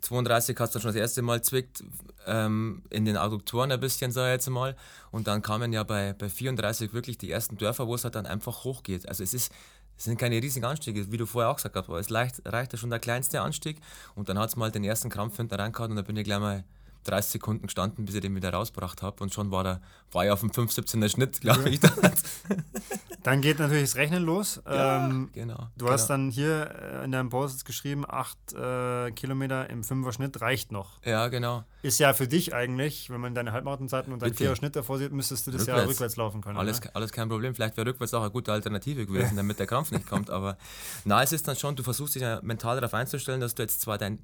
32 0.00 0.56
hast 0.58 0.74
du 0.74 0.80
schon 0.80 0.88
das 0.88 0.96
erste 0.96 1.22
Mal 1.22 1.42
zwickt 1.42 1.84
ähm, 2.26 2.82
in 2.90 3.04
den 3.04 3.16
Adduktoren 3.16 3.72
ein 3.72 3.80
bisschen, 3.80 4.12
sage 4.12 4.28
ich 4.28 4.32
jetzt 4.34 4.50
mal. 4.50 4.76
Und 5.10 5.26
dann 5.26 5.42
kamen 5.42 5.72
ja 5.72 5.82
bei, 5.82 6.12
bei 6.12 6.28
34 6.28 6.92
wirklich 6.92 7.18
die 7.18 7.30
ersten 7.30 7.56
Dörfer, 7.56 7.86
wo 7.86 7.94
es 7.94 8.04
halt 8.04 8.14
dann 8.14 8.26
einfach 8.26 8.64
hochgeht. 8.64 9.08
Also 9.08 9.22
es 9.22 9.34
ist, 9.34 9.52
es 9.96 10.04
sind 10.04 10.18
keine 10.18 10.36
riesigen 10.36 10.66
Anstiege, 10.66 11.10
wie 11.10 11.16
du 11.16 11.26
vorher 11.26 11.50
auch 11.50 11.56
gesagt 11.56 11.76
hast, 11.76 11.88
aber 11.88 11.98
es 11.98 12.10
leicht, 12.10 12.42
reicht 12.44 12.72
ja 12.72 12.78
schon 12.78 12.90
der 12.90 12.98
kleinste 12.98 13.40
Anstieg. 13.40 13.80
Und 14.14 14.28
dann 14.28 14.38
hat 14.38 14.50
es 14.50 14.56
mal 14.56 14.70
den 14.70 14.84
ersten 14.84 15.08
Krampf 15.08 15.36
hinten 15.36 15.54
reingehauen 15.54 15.90
und 15.90 15.96
dann 15.96 16.04
bin 16.04 16.16
ich 16.16 16.24
gleich 16.24 16.40
mal 16.40 16.64
30 17.06 17.32
Sekunden 17.32 17.66
gestanden, 17.66 18.04
bis 18.04 18.14
ich 18.14 18.20
den 18.20 18.34
wieder 18.34 18.50
rausgebracht 18.50 19.02
habe. 19.02 19.22
Und 19.22 19.32
schon 19.32 19.50
war, 19.50 19.64
der, 19.64 19.80
war 20.12 20.24
ich 20.24 20.30
auf 20.30 20.40
dem 20.40 20.50
5,17er 20.50 21.08
Schnitt, 21.08 21.40
glaube 21.40 21.68
ich. 21.70 21.80
Dann 23.26 23.40
geht 23.40 23.58
natürlich 23.58 23.90
das 23.90 23.96
Rechnen 23.96 24.22
los. 24.22 24.62
Ja, 24.64 25.04
ähm, 25.08 25.30
genau. 25.32 25.66
Du 25.76 25.86
genau. 25.86 25.90
hast 25.90 26.06
dann 26.06 26.30
hier 26.30 26.70
äh, 26.80 27.04
in 27.04 27.10
deinem 27.10 27.28
Post 27.28 27.64
geschrieben, 27.64 28.04
acht 28.08 28.38
äh, 28.52 29.10
Kilometer 29.10 29.68
im 29.68 29.82
Fünfer-Schnitt 29.82 30.40
reicht 30.40 30.70
noch. 30.70 31.04
Ja, 31.04 31.26
genau. 31.26 31.64
Ist 31.82 31.98
ja 31.98 32.14
für 32.14 32.28
dich 32.28 32.54
eigentlich, 32.54 33.10
wenn 33.10 33.20
man 33.20 33.34
deine 33.34 33.50
Halbmarathonzeiten 33.50 34.12
und 34.12 34.22
deinen 34.22 34.34
Vierer-Schnitt 34.34 34.76
davor 34.76 34.98
sieht, 34.98 35.10
müsstest 35.10 35.44
du 35.44 35.50
das 35.50 35.62
rückwärts. 35.62 35.82
ja 35.82 35.88
rückwärts 35.88 36.16
laufen 36.16 36.40
können. 36.40 36.56
Alles, 36.56 36.80
alles 36.94 37.10
kein 37.10 37.28
Problem. 37.28 37.52
Vielleicht 37.52 37.76
wäre 37.76 37.88
rückwärts 37.88 38.14
auch 38.14 38.22
eine 38.22 38.30
gute 38.30 38.52
Alternative 38.52 39.06
gewesen, 39.06 39.34
damit 39.36 39.58
der 39.58 39.66
Krampf 39.66 39.90
nicht 39.90 40.06
kommt. 40.06 40.30
Aber 40.30 40.56
na, 41.04 41.20
es 41.20 41.32
ist 41.32 41.48
dann 41.48 41.56
schon, 41.56 41.74
du 41.74 41.82
versuchst 41.82 42.14
dich 42.14 42.22
ja 42.22 42.38
mental 42.42 42.76
darauf 42.76 42.94
einzustellen, 42.94 43.40
dass 43.40 43.56
du 43.56 43.62
jetzt 43.64 43.80
zwar 43.80 43.98
dein, 43.98 44.20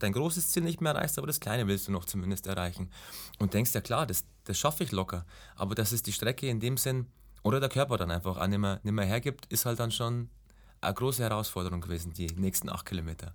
dein 0.00 0.12
großes 0.12 0.50
Ziel 0.50 0.64
nicht 0.64 0.80
mehr 0.80 0.94
erreichst, 0.94 1.18
aber 1.18 1.28
das 1.28 1.38
kleine 1.38 1.68
willst 1.68 1.86
du 1.86 1.92
noch 1.92 2.04
zumindest 2.20 2.46
erreichen. 2.46 2.90
Und 3.38 3.54
denkst 3.54 3.72
ja 3.74 3.80
klar, 3.80 4.06
das, 4.06 4.24
das 4.44 4.58
schaffe 4.58 4.84
ich 4.84 4.92
locker. 4.92 5.24
Aber 5.56 5.74
das 5.74 5.92
ist 5.92 6.06
die 6.06 6.12
Strecke 6.12 6.48
in 6.48 6.60
dem 6.60 6.76
Sinn, 6.76 7.06
oder 7.42 7.58
der 7.58 7.70
Körper 7.70 7.96
dann 7.96 8.10
einfach 8.10 8.36
auch 8.36 8.46
nicht 8.46 8.58
mehr, 8.58 8.80
nicht 8.82 8.92
mehr 8.92 9.06
hergibt, 9.06 9.46
ist 9.46 9.64
halt 9.64 9.80
dann 9.80 9.90
schon 9.90 10.28
eine 10.82 10.92
große 10.92 11.22
Herausforderung 11.22 11.80
gewesen, 11.80 12.12
die 12.12 12.26
nächsten 12.26 12.68
acht 12.68 12.84
Kilometer. 12.84 13.34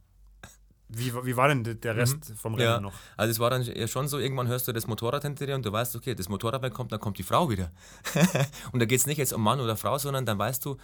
Wie, 0.90 1.12
wie 1.26 1.36
war 1.36 1.48
denn 1.48 1.64
der 1.64 1.96
Rest 1.96 2.30
mhm. 2.30 2.36
vom 2.36 2.54
Rennen 2.54 2.70
ja, 2.70 2.80
noch? 2.80 2.94
Also 3.18 3.32
es 3.32 3.40
war 3.40 3.50
dann 3.50 3.88
schon 3.88 4.08
so, 4.08 4.20
irgendwann 4.20 4.48
hörst 4.48 4.68
du 4.68 4.72
das 4.72 4.86
Motorrad 4.86 5.24
hinter 5.24 5.48
dir 5.48 5.56
und 5.56 5.66
du 5.66 5.72
weißt, 5.72 5.96
okay, 5.96 6.14
das 6.14 6.30
Motorrad 6.30 6.72
kommt, 6.72 6.92
dann 6.92 7.00
kommt 7.00 7.18
die 7.18 7.24
Frau 7.24 7.50
wieder. 7.50 7.72
und 8.72 8.80
da 8.80 8.86
geht 8.86 9.00
es 9.00 9.08
nicht 9.08 9.18
jetzt 9.18 9.34
um 9.34 9.42
Mann 9.42 9.60
oder 9.60 9.76
Frau, 9.76 9.98
sondern 9.98 10.28
dann 10.28 10.38
weißt 10.38 10.64
du, 10.64 10.78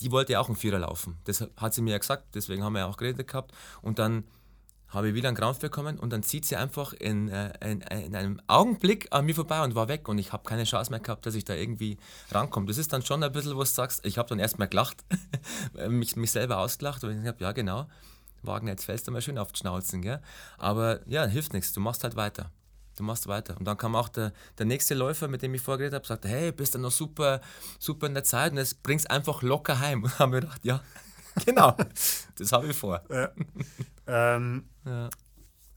die 0.00 0.12
wollte 0.12 0.34
ja 0.34 0.40
auch 0.40 0.46
einen 0.46 0.56
Vierer 0.56 0.78
laufen. 0.78 1.18
Das 1.24 1.44
hat 1.56 1.74
sie 1.74 1.82
mir 1.82 1.90
ja 1.90 1.98
gesagt, 1.98 2.36
deswegen 2.36 2.62
haben 2.62 2.74
wir 2.74 2.80
ja 2.80 2.86
auch 2.86 2.96
geredet 2.96 3.26
gehabt. 3.26 3.52
Und 3.82 3.98
dann 3.98 4.24
habe 4.92 5.08
ich 5.08 5.14
wieder 5.14 5.28
einen 5.28 5.36
Krampf 5.36 5.58
bekommen 5.58 5.98
und 5.98 6.10
dann 6.10 6.22
zieht 6.22 6.44
sie 6.44 6.56
einfach 6.56 6.92
in, 6.92 7.28
äh, 7.28 7.52
in, 7.60 7.80
in, 7.80 8.14
einem 8.14 8.40
Augenblick 8.46 9.08
an 9.10 9.24
mir 9.24 9.34
vorbei 9.34 9.62
und 9.64 9.74
war 9.74 9.88
weg 9.88 10.08
und 10.08 10.18
ich 10.18 10.32
habe 10.32 10.48
keine 10.48 10.64
Chance 10.64 10.90
mehr 10.90 11.00
gehabt, 11.00 11.24
dass 11.24 11.34
ich 11.34 11.44
da 11.44 11.54
irgendwie 11.54 11.96
rankomme. 12.30 12.66
Das 12.66 12.78
ist 12.78 12.92
dann 12.92 13.02
schon 13.02 13.22
ein 13.22 13.32
bisschen, 13.32 13.54
wo 13.56 13.60
du 13.60 13.64
sagst, 13.64 14.04
ich 14.04 14.18
habe 14.18 14.28
dann 14.28 14.38
erstmal 14.38 14.68
gelacht, 14.68 15.04
mich, 15.88 16.16
mich 16.16 16.30
selber 16.30 16.58
ausgelacht 16.58 17.02
und 17.04 17.22
ich 17.22 17.26
habe, 17.26 17.42
ja 17.42 17.52
genau, 17.52 17.86
Wagen, 18.42 18.68
jetzt 18.68 18.84
fällst 18.84 19.06
du 19.06 19.12
mal 19.12 19.22
schön 19.22 19.38
auf 19.38 19.52
die 19.52 19.58
Schnauzen, 19.60 20.02
gell? 20.02 20.20
aber 20.58 21.00
ja, 21.08 21.24
hilft 21.24 21.52
nichts, 21.52 21.72
du 21.72 21.80
machst 21.80 22.04
halt 22.04 22.16
weiter. 22.16 22.50
Du 22.96 23.04
machst 23.04 23.26
weiter. 23.26 23.56
Und 23.58 23.64
dann 23.64 23.78
kam 23.78 23.96
auch 23.96 24.10
der, 24.10 24.32
der 24.58 24.66
nächste 24.66 24.94
Läufer, 24.94 25.26
mit 25.26 25.40
dem 25.40 25.54
ich 25.54 25.62
vorgeredet 25.62 25.94
habe, 25.94 26.06
sagte, 26.06 26.28
hey, 26.28 26.52
bist 26.52 26.74
du 26.74 26.78
noch 26.78 26.90
super, 26.90 27.40
super 27.78 28.06
in 28.06 28.12
der 28.12 28.24
Zeit 28.24 28.52
und 28.52 28.58
jetzt 28.58 28.82
bringst 28.82 29.10
einfach 29.10 29.40
locker 29.40 29.80
heim. 29.80 30.04
Und 30.04 30.18
haben 30.18 30.32
wir 30.32 30.40
gedacht, 30.40 30.62
ja, 30.64 30.82
genau, 31.46 31.76
das 32.36 32.52
habe 32.52 32.68
ich 32.68 32.76
vor. 32.76 33.02
Ja. 33.10 33.30
Ähm, 34.06 34.68
ja. 34.84 35.10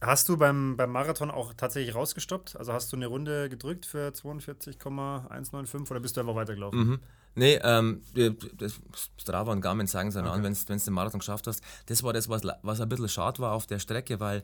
Hast 0.02 0.30
du 0.30 0.38
beim, 0.38 0.78
beim 0.78 0.92
Marathon 0.92 1.32
auch 1.32 1.54
tatsächlich 1.54 1.96
rausgestoppt? 1.96 2.56
Also 2.58 2.74
hast 2.74 2.92
du 2.92 2.96
eine 2.96 3.08
Runde 3.08 3.50
gedrückt 3.50 3.86
für 3.86 4.14
42,195 4.14 5.90
oder 5.92 6.00
bist 6.00 6.16
du 6.16 6.22
einfach 6.22 6.36
weitergelaufen? 6.36 6.80
Mhm. 6.80 7.00
Nee, 7.36 7.60
ähm, 7.64 8.02
das 8.58 8.80
Strava 9.18 9.52
und 9.52 9.62
Garmin 9.62 9.88
sagen 9.88 10.10
es 10.10 10.16
okay. 10.16 10.28
an, 10.28 10.44
wenn 10.44 10.54
du 10.54 10.78
den 10.78 10.94
Marathon 10.94 11.20
geschafft 11.20 11.48
hast. 11.48 11.62
Das 11.88 12.02
war 12.04 12.14
das, 12.14 12.30
was, 12.30 12.44
was 12.62 12.80
ein 12.80 12.88
bisschen 12.88 13.10
schade 13.10 13.40
war 13.40 13.54
auf 13.54 13.68
der 13.68 13.80
Strecke, 13.80 14.20
weil 14.20 14.44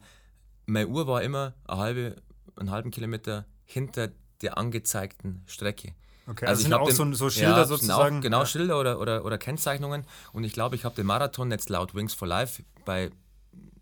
meine 0.66 0.88
Uhr 0.88 1.08
war 1.08 1.22
immer 1.22 1.54
eine 1.68 1.80
halbe, 1.80 2.16
einen 2.58 2.72
halben 2.72 2.92
Kilometer 2.92 3.46
hinter 3.66 4.10
der 4.42 4.58
angezeigten 4.58 5.44
Strecke. 5.46 5.94
Okay, 6.28 6.46
also, 6.46 6.60
also 6.60 6.62
sind 6.64 6.74
auch 6.74 6.88
den, 6.88 6.96
so, 6.96 7.14
so, 7.14 7.30
Schilder 7.30 7.58
ja, 7.58 7.66
sozusagen. 7.66 8.18
Auch, 8.20 8.22
genau, 8.22 8.40
ja. 8.40 8.46
Schilder 8.46 8.80
oder, 8.80 9.00
oder, 9.00 9.26
oder 9.26 9.38
Kennzeichnungen. 9.38 10.06
Und 10.34 10.44
ich 10.44 10.54
glaube, 10.54 10.76
ich 10.76 10.86
habe 10.86 10.96
den 10.96 11.06
Marathon 11.06 11.52
jetzt 11.52 11.70
laut 11.70 11.96
Wings 11.96 12.14
for 12.14 12.28
Life 12.28 12.64
bei 12.86 13.12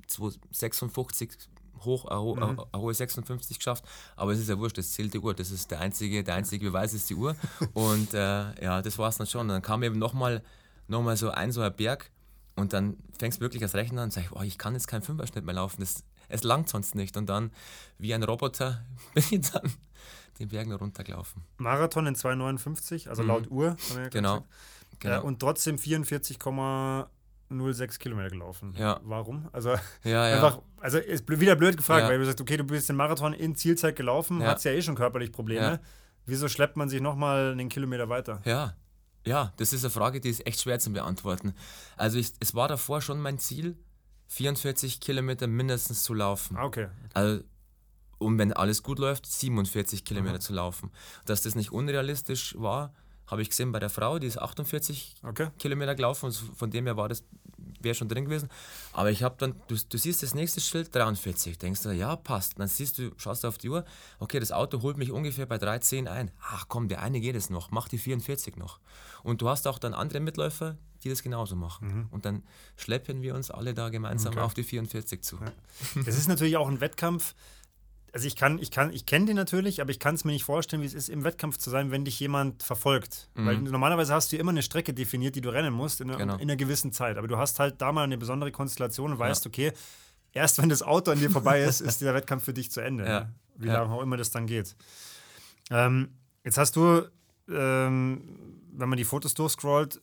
256 0.08 1.32
hoch, 1.86 2.06
eine, 2.06 2.19
ho 2.19 2.36
mhm. 2.36 2.43
eine 2.43 2.82
hohe 2.82 2.93
56 2.93 3.58
geschafft, 3.58 3.84
aber 4.15 4.34
es 4.34 4.39
ist 4.39 4.49
ja 4.49 4.58
wurscht, 4.58 4.78
das 4.78 4.91
zählt 4.91 5.13
die 5.13 5.19
Uhr, 5.19 5.34
das 5.34 5.52
ist 5.52 5.71
der 5.71 5.80
einzige, 5.80 6.23
der 6.23 6.36
einzige 6.36 6.65
Beweis 6.65 6.93
ist 6.93 7.10
die 7.10 7.15
Uhr 7.15 7.36
und 7.73 8.13
äh, 8.13 8.63
ja, 8.63 8.82
das 8.82 8.97
war 8.97 9.10
es 9.10 9.17
dann 9.17 9.28
schon. 9.28 9.41
Und 9.41 9.49
dann 9.49 9.62
kam 9.62 9.84
eben 9.84 9.97
nochmal 9.97 10.43
noch 10.88 11.02
mal 11.02 11.17
so 11.17 11.30
ein 11.30 11.52
so 11.52 11.62
ein 11.62 11.75
Berg 11.75 12.10
und 12.56 12.73
dann 12.73 12.97
fängst 13.17 13.39
du 13.39 13.41
wirklich 13.41 13.63
als 13.63 13.75
Rechner 13.75 14.02
an 14.02 14.06
und 14.06 14.13
sagst, 14.13 14.32
oh, 14.34 14.41
ich 14.41 14.58
kann 14.58 14.73
jetzt 14.73 14.88
keinen 14.88 15.04
Fünferschnitt 15.04 15.45
mehr 15.45 15.56
laufen, 15.56 15.82
das, 15.82 16.04
es 16.28 16.43
langt 16.43 16.69
sonst 16.69 16.95
nicht 16.95 17.15
und 17.15 17.28
dann 17.28 17.52
wie 17.97 18.13
ein 18.13 18.23
Roboter 18.23 18.84
bin 19.13 19.23
ich 19.30 19.52
dann 19.52 19.71
den 20.39 20.49
Berg 20.49 20.67
noch 20.67 20.82
runtergelaufen. 20.82 21.43
Marathon 21.58 22.08
in 22.08 22.15
2,59, 22.15 23.10
also 23.10 23.23
mhm. 23.23 23.28
laut 23.28 23.52
Uhr. 23.52 23.75
Ja 23.95 24.08
genau. 24.10 24.45
genau. 24.99 25.13
Ja, 25.15 25.19
und 25.19 25.39
trotzdem 25.39 25.78
44, 25.78 26.38
0,6 27.49 27.99
Kilometer 27.99 28.30
gelaufen. 28.30 28.73
Ja. 28.78 28.99
Warum? 29.04 29.49
Also 29.52 29.75
ja, 30.04 30.23
einfach, 30.23 30.62
also 30.80 30.97
ist 30.97 31.28
wieder 31.28 31.56
blöd 31.56 31.78
gefragt, 31.78 32.08
weil 32.08 32.19
du 32.19 32.25
sagst, 32.25 32.41
okay, 32.41 32.58
du 32.58 32.63
bist 32.63 32.89
den 32.89 32.95
Marathon 32.95 33.34
in 33.34 33.56
Zielzeit 33.56 33.95
gelaufen, 33.95 34.41
ja. 34.41 34.47
hast 34.47 34.65
ja 34.65 34.71
eh 34.71 34.82
schon 34.82 34.95
körperlich 34.95 35.32
Probleme. 35.32 35.80
Wieso 36.25 36.47
schleppt 36.47 36.78
man 36.78 36.89
sich 36.89 37.02
nochmal 37.02 37.52
einen 37.54 37.69
Kilometer 37.69 38.08
weiter? 38.10 38.41
Ja. 38.45 38.75
Ja, 39.25 39.52
das 39.58 39.73
ist 39.73 39.84
eine 39.84 39.91
Frage, 39.91 40.21
die 40.21 40.30
ist 40.30 40.47
echt 40.47 40.62
schwer 40.62 40.80
zu 40.80 40.93
beantworten. 40.93 41.54
Also 41.97 42.17
ich, 42.17 42.32
es 42.39 42.56
war 42.56 42.67
davor 42.67 43.02
schon 43.02 43.19
mein 43.19 43.38
Ziel, 43.38 43.78
44 44.28 45.02
Kilometer 45.02 45.47
mindestens 45.47 46.04
zu 46.04 46.13
laufen. 46.13 46.56
Ah, 46.56 46.63
okay. 46.63 46.88
Also 47.13 47.43
um 48.19 48.38
wenn 48.38 48.53
alles 48.53 48.84
gut 48.84 48.99
läuft, 48.99 49.25
47 49.25 50.05
Kilometer 50.05 50.36
Aha. 50.36 50.39
zu 50.39 50.53
laufen. 50.53 50.91
Dass 51.25 51.41
das 51.41 51.55
nicht 51.55 51.71
unrealistisch 51.71 52.55
war, 52.58 52.93
habe 53.27 53.41
ich 53.41 53.49
gesehen 53.49 53.71
bei 53.71 53.79
der 53.79 53.89
Frau, 53.89 54.19
die 54.19 54.27
ist 54.27 54.38
48 54.38 55.15
okay. 55.23 55.49
Kilometer 55.60 55.95
gelaufen 55.95 56.27
und 56.27 56.36
von 56.36 56.71
dem 56.71 56.86
her 56.86 56.97
war 56.97 57.10
das 57.10 57.23
wäre 57.82 57.95
schon 57.95 58.10
drin 58.10 58.25
gewesen. 58.25 58.49
Aber 58.93 59.12
ich 59.12 59.23
habe 59.23 59.36
dann, 59.38 59.55
du, 59.67 59.75
du 59.75 59.97
siehst 59.97 60.23
das 60.23 60.34
nächste 60.34 60.62
Schild 60.62 60.93
43, 60.93 61.58
denkst 61.58 61.84
du, 61.84 61.91
ja, 61.91 62.15
passt. 62.15 62.60
Dann 62.60 62.67
siehst 62.67 62.97
du, 62.97 63.12
schaust 63.17 63.43
du 63.43 63.47
auf 63.47 63.58
die 63.58 63.69
Uhr, 63.69 63.86
okay, 64.19 64.39
das 64.39 64.51
Auto 64.51 64.82
holt 64.82 64.97
mich 64.97 65.12
ungefähr 65.12 65.45
bei 65.45 65.55
3,10 65.55 66.08
ein. 66.08 66.32
Ach 66.41 66.65
komm, 66.67 66.88
der 66.88 67.01
eine 67.01 67.19
geht 67.19 67.36
es 67.36 67.49
noch, 67.49 67.71
mach 67.71 67.88
die 67.88 67.97
44 67.97 68.58
noch. 68.58 68.79
Und 69.23 69.41
du 69.41 69.49
hast 69.49 69.67
auch 69.67 69.79
dann 69.79 69.93
andere 69.93 70.19
Mitläufer, 70.19 70.77
die 71.03 71.10
das 71.10 71.23
genauso 71.23 71.55
machen. 71.55 71.88
Mhm. 71.88 72.08
Und 72.12 72.25
dann 72.25 72.43
schleppen 72.75 73.21
wir 73.21 73.36
uns 73.36 73.51
alle 73.51 73.73
da 73.73 73.89
gemeinsam 73.89 74.34
okay. 74.34 74.41
auf 74.41 74.53
die 74.53 74.63
44 74.63 75.21
zu. 75.21 75.38
Ja. 75.38 75.51
Das 76.05 76.17
ist 76.17 76.27
natürlich 76.27 76.58
auch 76.58 76.67
ein 76.67 76.82
Wettkampf 76.82 77.36
also 78.13 78.28
ich 78.28 78.36
kann, 78.36 78.60
ich 78.60 78.72
kann, 78.72 78.93
ich 78.93 79.06
kenne 79.06 79.26
die 79.26 79.34
natürlich, 79.34 79.82
aber 79.82 79.91
ich 79.91 80.00
kann 80.00 80.15
es 80.15 80.26
mir 80.26 80.32
nicht 80.32 80.43
vorstellen, 80.43 80.82
wie 80.82 80.86
es 80.86 80.93
ist, 80.93 81.10
im 81.10 81.24
Wettkampf 81.24 81.58
zu 81.58 81.69
sein, 81.69 81.91
wenn 81.91 82.06
dich 82.06 82.19
jemand 82.19 82.63
verfolgt. 82.63 83.30
Mhm. 83.36 83.45
Weil 83.45 83.58
normalerweise 83.58 84.13
hast 84.13 84.32
du 84.32 84.38
immer 84.38 84.52
eine 84.52 84.63
Strecke 84.63 84.93
definiert, 84.93 85.36
die 85.36 85.41
du 85.41 85.50
rennen 85.50 85.74
musst, 85.74 86.02
in, 86.02 86.10
genau. 86.10 86.36
in, 86.36 86.41
einer 86.41 86.56
gewissen 86.56 86.91
Zeit. 86.91 87.17
Aber 87.17 87.28
du 87.28 87.38
hast 87.38 87.60
halt 87.60 87.82
da 87.82 87.91
mal 87.91 88.04
eine 88.04 88.17
besondere 88.17 88.52
Konstellation 88.52 89.12
und 89.12 89.19
weißt, 89.19 89.45
ja. 89.45 89.50
okay, 89.50 89.74
erst 90.32 90.62
wenn 90.62 90.69
das 90.69 90.82
Auto 90.84 91.12
an 91.12 91.19
dir 91.19 91.30
vorbei 91.30 91.62
ist, 91.63 91.82
ist 91.82 92.02
der 92.02 92.13
Wettkampf 92.13 92.43
für 92.43 92.54
dich 92.54 92.72
zu 92.72 92.82
Ende. 92.82 93.06
Ja. 93.06 93.19
Ne? 93.22 93.34
Wie 93.56 93.67
ja. 93.67 93.74
lange 93.74 93.93
auch 93.93 94.02
immer 94.02 94.17
das 94.17 94.32
dann 94.32 94.48
geht. 94.48 94.76
Ähm, 95.69 96.10
jetzt 96.43 96.58
hast 96.58 96.76
du, 96.76 97.04
ähm, 97.50 98.22
wenn 98.72 98.89
man 98.89 98.98
die 98.98 99.04
Fotos 99.04 99.34
durchscrollt, 99.34 100.02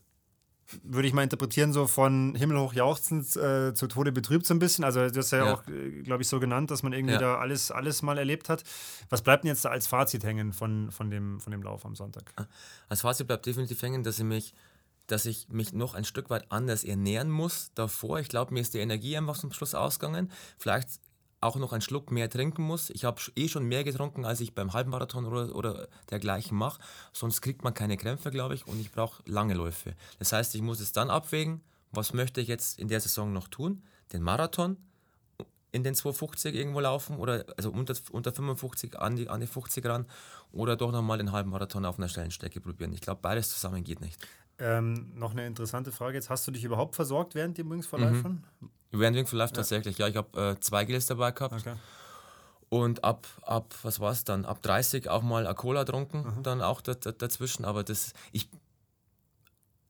würde 0.82 1.06
ich 1.06 1.14
mal 1.14 1.22
interpretieren, 1.22 1.72
so 1.72 1.86
von 1.86 2.34
himmelhoch 2.34 2.72
jauchzend 2.72 3.36
äh, 3.36 3.74
zu 3.74 3.86
Tode 3.86 4.12
betrübt 4.12 4.46
so 4.46 4.54
ein 4.54 4.58
bisschen. 4.58 4.84
Also 4.84 5.00
das 5.00 5.26
ist 5.26 5.30
ja, 5.32 5.44
ja. 5.44 5.54
auch, 5.54 5.66
äh, 5.68 6.02
glaube 6.02 6.22
ich, 6.22 6.28
so 6.28 6.40
genannt, 6.40 6.70
dass 6.70 6.82
man 6.82 6.92
irgendwie 6.92 7.14
ja. 7.14 7.20
da 7.20 7.38
alles, 7.38 7.70
alles 7.70 8.02
mal 8.02 8.18
erlebt 8.18 8.48
hat. 8.48 8.64
Was 9.08 9.22
bleibt 9.22 9.44
denn 9.44 9.48
jetzt 9.48 9.64
da 9.64 9.70
als 9.70 9.86
Fazit 9.86 10.24
hängen 10.24 10.52
von, 10.52 10.90
von, 10.90 11.10
dem, 11.10 11.40
von 11.40 11.50
dem 11.50 11.62
Lauf 11.62 11.86
am 11.86 11.94
Sonntag? 11.94 12.32
Als 12.88 13.02
Fazit 13.02 13.26
bleibt 13.26 13.46
definitiv 13.46 13.80
hängen, 13.82 14.02
dass 14.02 14.18
ich 14.18 14.24
mich 14.24 14.54
dass 15.06 15.24
ich 15.24 15.48
mich 15.48 15.72
noch 15.72 15.94
ein 15.94 16.04
Stück 16.04 16.30
weit 16.30 16.50
anders 16.50 16.82
ernähren 16.82 17.30
muss 17.30 17.70
davor. 17.74 18.18
Ich 18.18 18.28
glaube, 18.28 18.52
mir 18.52 18.60
ist 18.60 18.74
die 18.74 18.80
Energie 18.80 19.16
einfach 19.16 19.38
zum 19.38 19.52
Schluss 19.52 19.74
ausgegangen. 19.74 20.32
Vielleicht 20.58 20.88
auch 21.46 21.56
noch 21.56 21.72
einen 21.72 21.82
Schluck 21.82 22.10
mehr 22.10 22.28
trinken 22.28 22.62
muss. 22.62 22.90
Ich 22.90 23.04
habe 23.04 23.20
eh 23.36 23.48
schon 23.48 23.64
mehr 23.64 23.84
getrunken, 23.84 24.24
als 24.24 24.40
ich 24.40 24.54
beim 24.54 24.72
Halbmarathon 24.72 25.24
oder, 25.24 25.54
oder 25.54 25.88
dergleichen 26.10 26.56
mache. 26.56 26.80
Sonst 27.12 27.40
kriegt 27.40 27.64
man 27.64 27.74
keine 27.74 27.96
Krämpfe, 27.96 28.30
glaube 28.30 28.54
ich, 28.54 28.66
und 28.66 28.80
ich 28.80 28.92
brauche 28.92 29.22
lange 29.26 29.54
Läufe. 29.54 29.94
Das 30.18 30.32
heißt, 30.32 30.54
ich 30.54 30.62
muss 30.62 30.80
es 30.80 30.92
dann 30.92 31.10
abwägen, 31.10 31.60
was 31.92 32.12
möchte 32.12 32.40
ich 32.40 32.48
jetzt 32.48 32.78
in 32.78 32.88
der 32.88 33.00
Saison 33.00 33.32
noch 33.32 33.48
tun? 33.48 33.82
Den 34.12 34.22
Marathon 34.22 34.76
in 35.72 35.84
den 35.84 35.94
250 35.94 36.54
irgendwo 36.54 36.80
laufen 36.80 37.16
oder 37.16 37.44
also 37.56 37.70
unter, 37.70 37.94
unter 38.10 38.32
55 38.32 38.98
an 38.98 39.16
die, 39.16 39.28
an 39.28 39.40
die 39.40 39.46
50 39.46 39.84
ran 39.84 40.06
oder 40.52 40.76
doch 40.76 40.90
nochmal 40.90 41.18
den 41.18 41.32
Halbmarathon 41.32 41.84
auf 41.84 41.98
einer 41.98 42.08
schnellen 42.08 42.30
Strecke 42.30 42.60
probieren. 42.60 42.92
Ich 42.92 43.02
glaube, 43.02 43.20
beides 43.20 43.50
zusammen 43.50 43.84
geht 43.84 44.00
nicht. 44.00 44.26
Ähm, 44.58 45.12
noch 45.14 45.32
eine 45.32 45.46
interessante 45.46 45.92
Frage 45.92 46.14
jetzt. 46.14 46.30
Hast 46.30 46.46
du 46.46 46.50
dich 46.50 46.64
überhaupt 46.64 46.94
versorgt 46.94 47.34
während 47.34 47.58
dem 47.58 47.70
Life? 47.70 47.96
Mhm. 47.98 48.42
Wings 48.92 49.30
for 49.30 49.38
Life 49.38 49.52
tatsächlich, 49.52 49.98
ja. 49.98 50.08
Ich 50.08 50.16
habe 50.16 50.56
äh, 50.56 50.60
zwei 50.60 50.84
Gels 50.84 51.06
dabei 51.06 51.32
gehabt. 51.32 51.54
Okay. 51.54 51.74
Und 52.68 53.04
ab, 53.04 53.26
ab, 53.42 53.74
was 53.82 54.00
war 54.00 54.12
es 54.12 54.24
dann? 54.24 54.44
Ab 54.44 54.62
30 54.62 55.08
auch 55.08 55.22
mal 55.22 55.46
eine 55.46 55.54
Cola 55.54 55.84
getrunken, 55.84 56.34
mhm. 56.38 56.42
dann 56.42 56.62
auch 56.62 56.80
dazwischen. 56.80 57.64
Aber 57.64 57.84
das, 57.84 58.12
ich 58.32 58.48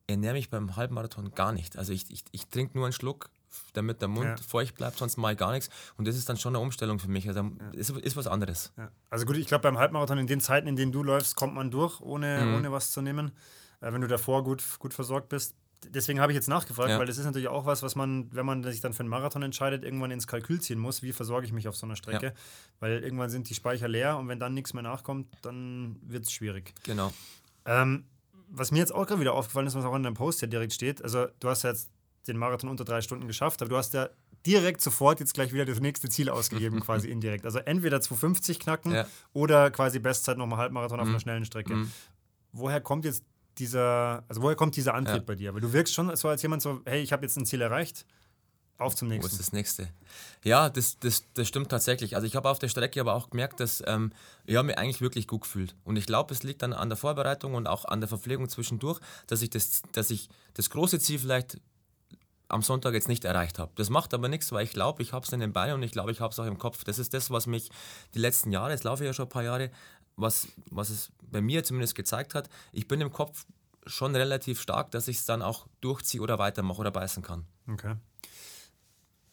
ernähre 0.07 0.35
mich 0.35 0.51
beim 0.51 0.77
Halbmarathon 0.77 1.33
gar 1.35 1.53
nicht. 1.53 1.79
Also 1.79 1.93
ich, 1.93 2.11
ich, 2.11 2.25
ich 2.33 2.47
trinke 2.49 2.77
nur 2.77 2.87
einen 2.87 2.93
Schluck, 2.93 3.31
damit 3.73 4.03
der 4.03 4.09
Mund 4.09 4.27
ja. 4.27 4.37
feucht 4.37 4.75
bleibt, 4.75 4.99
sonst 4.99 5.17
mal 5.17 5.35
gar 5.35 5.53
nichts. 5.53 5.71
Und 5.97 6.07
das 6.07 6.17
ist 6.17 6.29
dann 6.29 6.37
schon 6.37 6.55
eine 6.55 6.63
Umstellung 6.63 6.99
für 6.99 7.09
mich. 7.09 7.27
Also 7.29 7.41
ja. 7.41 7.51
ist, 7.73 7.91
ist 7.91 8.17
was 8.17 8.27
anderes. 8.27 8.73
Ja. 8.77 8.91
Also 9.09 9.25
gut, 9.25 9.37
ich 9.37 9.47
glaube, 9.47 9.63
beim 9.63 9.79
Halbmarathon 9.79 10.19
in 10.19 10.27
den 10.27 10.41
Zeiten, 10.41 10.69
in 10.69 10.77
denen 10.77 10.93
du 10.93 11.03
läufst, 11.03 11.35
kommt 11.35 11.55
man 11.55 11.71
durch, 11.71 12.01
ohne, 12.03 12.45
mhm. 12.45 12.55
ohne 12.57 12.73
was 12.73 12.93
zu 12.93 13.01
nehmen 13.01 13.33
äh, 13.81 13.93
wenn 13.93 14.01
du 14.01 14.09
davor 14.09 14.45
gut, 14.45 14.63
gut 14.79 14.95
versorgt 14.95 15.29
bist. 15.29 15.55
Deswegen 15.85 16.21
habe 16.21 16.33
ich 16.33 16.37
jetzt 16.37 16.49
nachgefragt, 16.49 16.91
ja. 16.91 16.99
weil 16.99 17.07
das 17.07 17.19
ist 17.19 17.25
natürlich 17.25 17.49
auch 17.49 17.67
was, 17.67 17.83
was 17.83 17.95
man, 17.95 18.29
wenn 18.33 18.47
man 18.47 18.65
sich 18.65 18.81
dann 18.81 18.93
für 18.93 19.01
einen 19.01 19.09
Marathon 19.09 19.43
entscheidet, 19.43 19.85
irgendwann 19.85 20.11
ins 20.11 20.27
Kalkül 20.27 20.61
ziehen 20.61 20.79
muss. 20.79 21.03
Wie 21.03 21.13
versorge 21.13 21.47
ich 21.47 21.53
mich 21.53 21.69
auf 21.69 21.77
so 21.77 21.87
einer 21.87 21.97
Strecke? 21.97 22.27
Ja. 22.27 22.33
Weil 22.81 23.03
irgendwann 23.03 23.31
sind 23.31 23.49
die 23.49 23.55
Speicher 23.55 23.87
leer 23.87 24.17
und 24.17 24.29
wenn 24.29 24.39
dann 24.39 24.55
nichts 24.55 24.75
mehr 24.75 24.83
nachkommt, 24.83 25.29
dann 25.43 25.97
wird 26.03 26.25
es 26.25 26.33
schwierig. 26.33 26.75
Genau. 26.83 27.13
Ähm, 27.67 28.05
was 28.49 28.71
mir 28.71 28.79
jetzt 28.79 28.95
auch 28.95 29.07
gerade 29.07 29.21
wieder 29.21 29.35
aufgefallen 29.35 29.67
ist, 29.67 29.75
was 29.75 29.85
auch 29.85 29.95
in 29.95 30.03
deinem 30.03 30.15
Post 30.15 30.41
ja 30.41 30.49
direkt 30.49 30.73
steht, 30.73 31.03
also 31.03 31.27
du 31.41 31.49
hast 31.49 31.63
ja 31.63 31.71
jetzt 31.71 31.91
den 32.27 32.37
Marathon 32.37 32.71
unter 32.71 32.85
drei 32.85 33.01
Stunden 33.01 33.27
geschafft, 33.27 33.61
aber 33.63 33.69
du 33.69 33.77
hast 33.77 33.95
ja 33.95 34.09
direkt 34.47 34.81
sofort 34.81 35.21
jetzt 35.21 35.35
gleich 35.35 35.53
wieder 35.53 35.65
das 35.65 35.81
nächste 35.81 36.09
Ziel 36.09 36.31
ausgegeben, 36.31 36.81
quasi 36.85 37.09
indirekt. 37.09 37.45
Also 37.45 37.59
entweder 37.59 38.01
250 38.01 38.61
knacken 38.61 38.93
ja. 38.93 39.07
oder 39.33 39.71
quasi 39.71 39.99
Bestzeit 39.99 40.39
nochmal 40.39 40.59
Halbmarathon 40.59 40.99
mhm. 40.99 41.03
auf 41.03 41.09
einer 41.09 41.21
schnellen 41.21 41.45
Strecke. 41.45 41.75
Mhm. 41.75 41.91
Woher 42.53 42.81
kommt 42.81 43.05
jetzt 43.05 43.25
dieser, 43.59 44.25
also 44.29 44.43
woher 44.43 44.57
kommt 44.57 44.77
dieser 44.77 44.95
Antrieb 44.95 45.17
ja. 45.17 45.25
bei 45.25 45.35
dir? 45.35 45.55
Weil 45.55 45.61
du 45.61 45.73
wirkst 45.73 45.95
schon 45.95 46.15
so 46.17 46.29
als 46.29 46.43
jemand 46.43 46.63
so, 46.63 46.81
hey, 46.85 47.03
ich 47.03 47.13
habe 47.13 47.25
jetzt 47.25 47.37
ein 47.37 47.47
Ziel 47.47 47.61
erreicht, 47.61 48.07
auf 48.79 48.95
zum 48.95 49.09
nächsten. 49.09 49.31
Wo 49.31 49.33
ist 49.33 49.41
das 49.41 49.53
nächste? 49.53 49.89
Ja, 50.45 50.69
das, 50.69 50.99
das, 50.99 51.25
das 51.35 51.49
stimmt 51.49 51.71
tatsächlich. 51.71 52.15
Also 52.15 52.27
ich 52.27 52.37
habe 52.37 52.51
auf 52.51 52.59
der 52.59 52.69
Strecke 52.69 53.01
aber 53.01 53.15
auch 53.15 53.31
gemerkt, 53.31 53.61
dass 53.61 53.83
ähm, 53.87 54.13
ich 54.45 54.61
mich 54.63 54.79
eigentlich 54.79 55.01
wirklich 55.01 55.27
gut 55.27 55.43
gefühlt. 55.43 55.75
Und 55.85 55.97
ich 55.97 56.07
glaube, 56.07 56.35
es 56.35 56.43
liegt 56.43 56.63
dann 56.63 56.73
an 56.73 56.91
der 56.91 56.99
Vorbereitung 56.99 57.55
und 57.55 57.67
auch 57.67 57.87
an 57.87 58.01
der 58.01 58.09
Verpflegung 58.09 58.49
zwischendurch, 58.49 59.01
dass 59.29 59.43
ich 59.43 59.51
das, 59.51 59.83
dass 59.93 60.11
ich 60.11 60.29
das 60.55 60.69
große 60.71 60.99
Ziel 60.99 61.19
vielleicht 61.19 61.59
am 62.49 62.63
Sonntag 62.63 62.95
jetzt 62.95 63.09
nicht 63.09 63.25
erreicht 63.25 63.59
habe. 63.59 63.73
Das 63.75 63.91
macht 63.91 64.15
aber 64.15 64.29
nichts, 64.29 64.53
weil 64.53 64.65
ich 64.65 64.71
glaube, 64.71 65.03
ich 65.03 65.13
habe 65.13 65.25
es 65.25 65.33
in 65.33 65.41
den 65.41 65.53
Beinen 65.53 65.75
und 65.75 65.83
ich 65.83 65.91
glaube, 65.91 66.13
ich 66.13 66.21
habe 66.21 66.33
es 66.33 66.39
auch 66.39 66.47
im 66.47 66.59
Kopf. 66.59 66.85
Das 66.85 66.99
ist 66.99 67.13
das, 67.13 67.31
was 67.31 67.47
mich 67.47 67.71
die 68.15 68.21
letzten 68.21 68.53
Jahre, 68.53 68.73
es 68.73 68.85
laufe 68.85 69.05
ja 69.05 69.13
schon 69.13 69.27
ein 69.27 69.31
paar 69.31 69.43
Jahre, 69.43 69.71
was, 70.17 70.49
was 70.71 70.91
es 70.91 71.13
bei 71.31 71.41
mir 71.41 71.65
zumindest 71.65 71.95
gezeigt 71.95 72.35
hat. 72.35 72.49
Ich 72.73 72.89
bin 72.89 73.01
im 73.01 73.13
Kopf 73.13 73.47
schon 73.87 74.17
relativ 74.17 74.61
stark, 74.61 74.91
dass 74.91 75.09
ich 75.09 75.19
es 75.19 75.27
dann 75.27 75.43
auch 75.43 75.67
durchziehe 75.81 76.21
oder 76.21 76.39
weitermache 76.39 76.81
oder 76.81 76.91
beißen 76.91 77.23
kann. 77.23 77.47
Okay. 77.69 77.95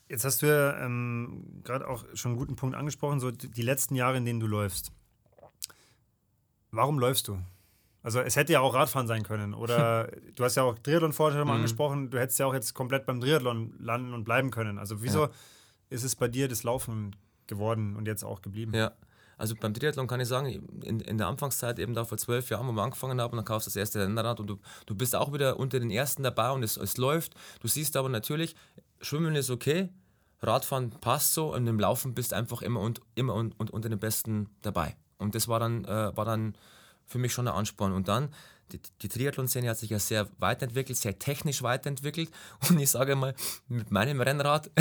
Jetzt 0.09 0.25
hast 0.25 0.41
du 0.41 0.47
ja 0.47 0.79
ähm, 0.85 1.61
gerade 1.63 1.87
auch 1.87 2.05
schon 2.13 2.31
einen 2.31 2.39
guten 2.39 2.55
Punkt 2.55 2.75
angesprochen, 2.75 3.19
so 3.19 3.31
die 3.31 3.61
letzten 3.61 3.95
Jahre, 3.95 4.17
in 4.17 4.25
denen 4.25 4.39
du 4.39 4.47
läufst. 4.47 4.91
Warum 6.71 6.99
läufst 6.99 7.27
du? 7.27 7.39
Also 8.03 8.19
es 8.19 8.35
hätte 8.35 8.53
ja 8.53 8.59
auch 8.59 8.73
Radfahren 8.73 9.07
sein 9.07 9.23
können. 9.23 9.53
Oder 9.53 10.11
du 10.35 10.43
hast 10.43 10.55
ja 10.55 10.63
auch 10.63 10.77
Triathlon 10.77 11.13
vorher 11.13 11.39
schon 11.39 11.47
mal 11.47 11.53
mhm. 11.53 11.61
angesprochen, 11.61 12.09
du 12.09 12.19
hättest 12.19 12.37
ja 12.37 12.45
auch 12.45 12.53
jetzt 12.53 12.73
komplett 12.73 13.05
beim 13.05 13.21
Triathlon 13.21 13.73
landen 13.79 14.13
und 14.13 14.25
bleiben 14.25 14.51
können. 14.51 14.77
Also 14.77 15.01
wieso 15.01 15.23
ja. 15.25 15.31
ist 15.89 16.03
es 16.03 16.15
bei 16.15 16.27
dir 16.27 16.47
das 16.47 16.63
Laufen 16.63 17.15
geworden 17.47 17.95
und 17.95 18.05
jetzt 18.05 18.23
auch 18.23 18.41
geblieben? 18.41 18.73
Ja. 18.73 18.91
Also 19.37 19.55
beim 19.55 19.73
Triathlon 19.73 20.07
kann 20.07 20.19
ich 20.19 20.27
sagen, 20.27 20.47
in, 20.83 20.99
in 20.99 21.17
der 21.17 21.27
Anfangszeit, 21.27 21.79
eben 21.79 21.93
da 21.93 22.05
vor 22.05 22.17
zwölf 22.17 22.49
Jahren, 22.49 22.67
wo 22.67 22.71
wir 22.71 22.81
angefangen 22.83 23.19
haben, 23.19 23.35
dann 23.35 23.45
kaufst 23.45 23.67
du 23.67 23.69
das 23.69 23.75
erste 23.75 24.01
Rennrad 24.01 24.39
und 24.39 24.47
du, 24.47 24.59
du 24.85 24.95
bist 24.95 25.15
auch 25.15 25.33
wieder 25.33 25.59
unter 25.59 25.79
den 25.79 25.91
Ersten 25.91 26.23
dabei 26.23 26.51
und 26.51 26.63
es, 26.63 26.77
es 26.77 26.97
läuft. 26.97 27.33
Du 27.61 27.67
siehst 27.67 27.97
aber 27.97 28.09
natürlich, 28.09 28.55
Schwimmen 29.01 29.35
ist 29.35 29.49
okay, 29.49 29.89
Radfahren 30.41 30.89
passt 30.89 31.33
so 31.33 31.53
und 31.53 31.65
im 31.67 31.79
Laufen 31.79 32.13
bist 32.13 32.31
du 32.31 32.35
einfach 32.35 32.61
immer 32.61 32.81
und 32.81 33.01
immer 33.15 33.33
und, 33.33 33.59
und 33.59 33.71
unter 33.71 33.89
den 33.89 33.99
Besten 33.99 34.49
dabei. 34.61 34.95
Und 35.17 35.35
das 35.35 35.47
war 35.47 35.59
dann, 35.59 35.85
äh, 35.85 36.15
war 36.15 36.25
dann 36.25 36.55
für 37.05 37.17
mich 37.17 37.33
schon 37.33 37.47
ein 37.47 37.53
Ansporn. 37.53 37.93
Und 37.93 38.07
dann, 38.07 38.29
die, 38.71 38.79
die 39.01 39.09
Triathlon-Szene 39.09 39.69
hat 39.69 39.77
sich 39.77 39.89
ja 39.89 39.99
sehr 39.99 40.27
weiterentwickelt, 40.39 40.97
sehr 40.97 41.19
technisch 41.19 41.61
weiterentwickelt. 41.61 42.31
Und 42.69 42.79
ich 42.79 42.89
sage 42.89 43.15
mal, 43.15 43.35
mit 43.67 43.91
meinem 43.91 44.21
Rennrad 44.21 44.71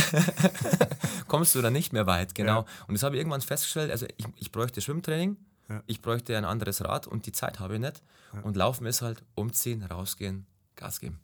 kommst 1.29 1.55
du 1.55 1.63
da 1.63 1.71
nicht 1.71 1.93
mehr 1.93 2.07
weit. 2.07 2.35
Genau. 2.35 2.61
Ja. 2.63 2.67
Und 2.87 2.95
das 2.95 3.03
habe 3.03 3.17
ich 3.17 3.21
irgendwann 3.21 3.43
festgestellt. 3.43 3.91
Also 3.91 4.07
ich, 4.17 4.27
ich 4.37 4.53
bräuchte 4.53 4.81
Schwimmtraining, 4.81 5.37
ja. 5.69 5.83
ich 5.87 6.01
bräuchte 6.01 6.37
ein 6.37 6.45
anderes 6.45 6.85
Rad 6.85 7.07
und 7.07 7.27
die 7.27 7.33
Zeit 7.33 7.61
habe 7.61 7.75
ich 7.75 7.81
nicht. 7.81 8.03
Ja. 8.33 8.41
Und 8.41 8.57
Laufen 8.57 8.87
ist 8.87 9.03
halt 9.03 9.23
umziehen, 9.35 9.83
rausgehen, 9.83 10.47
Gas 10.77 11.01
geben. 11.01 11.21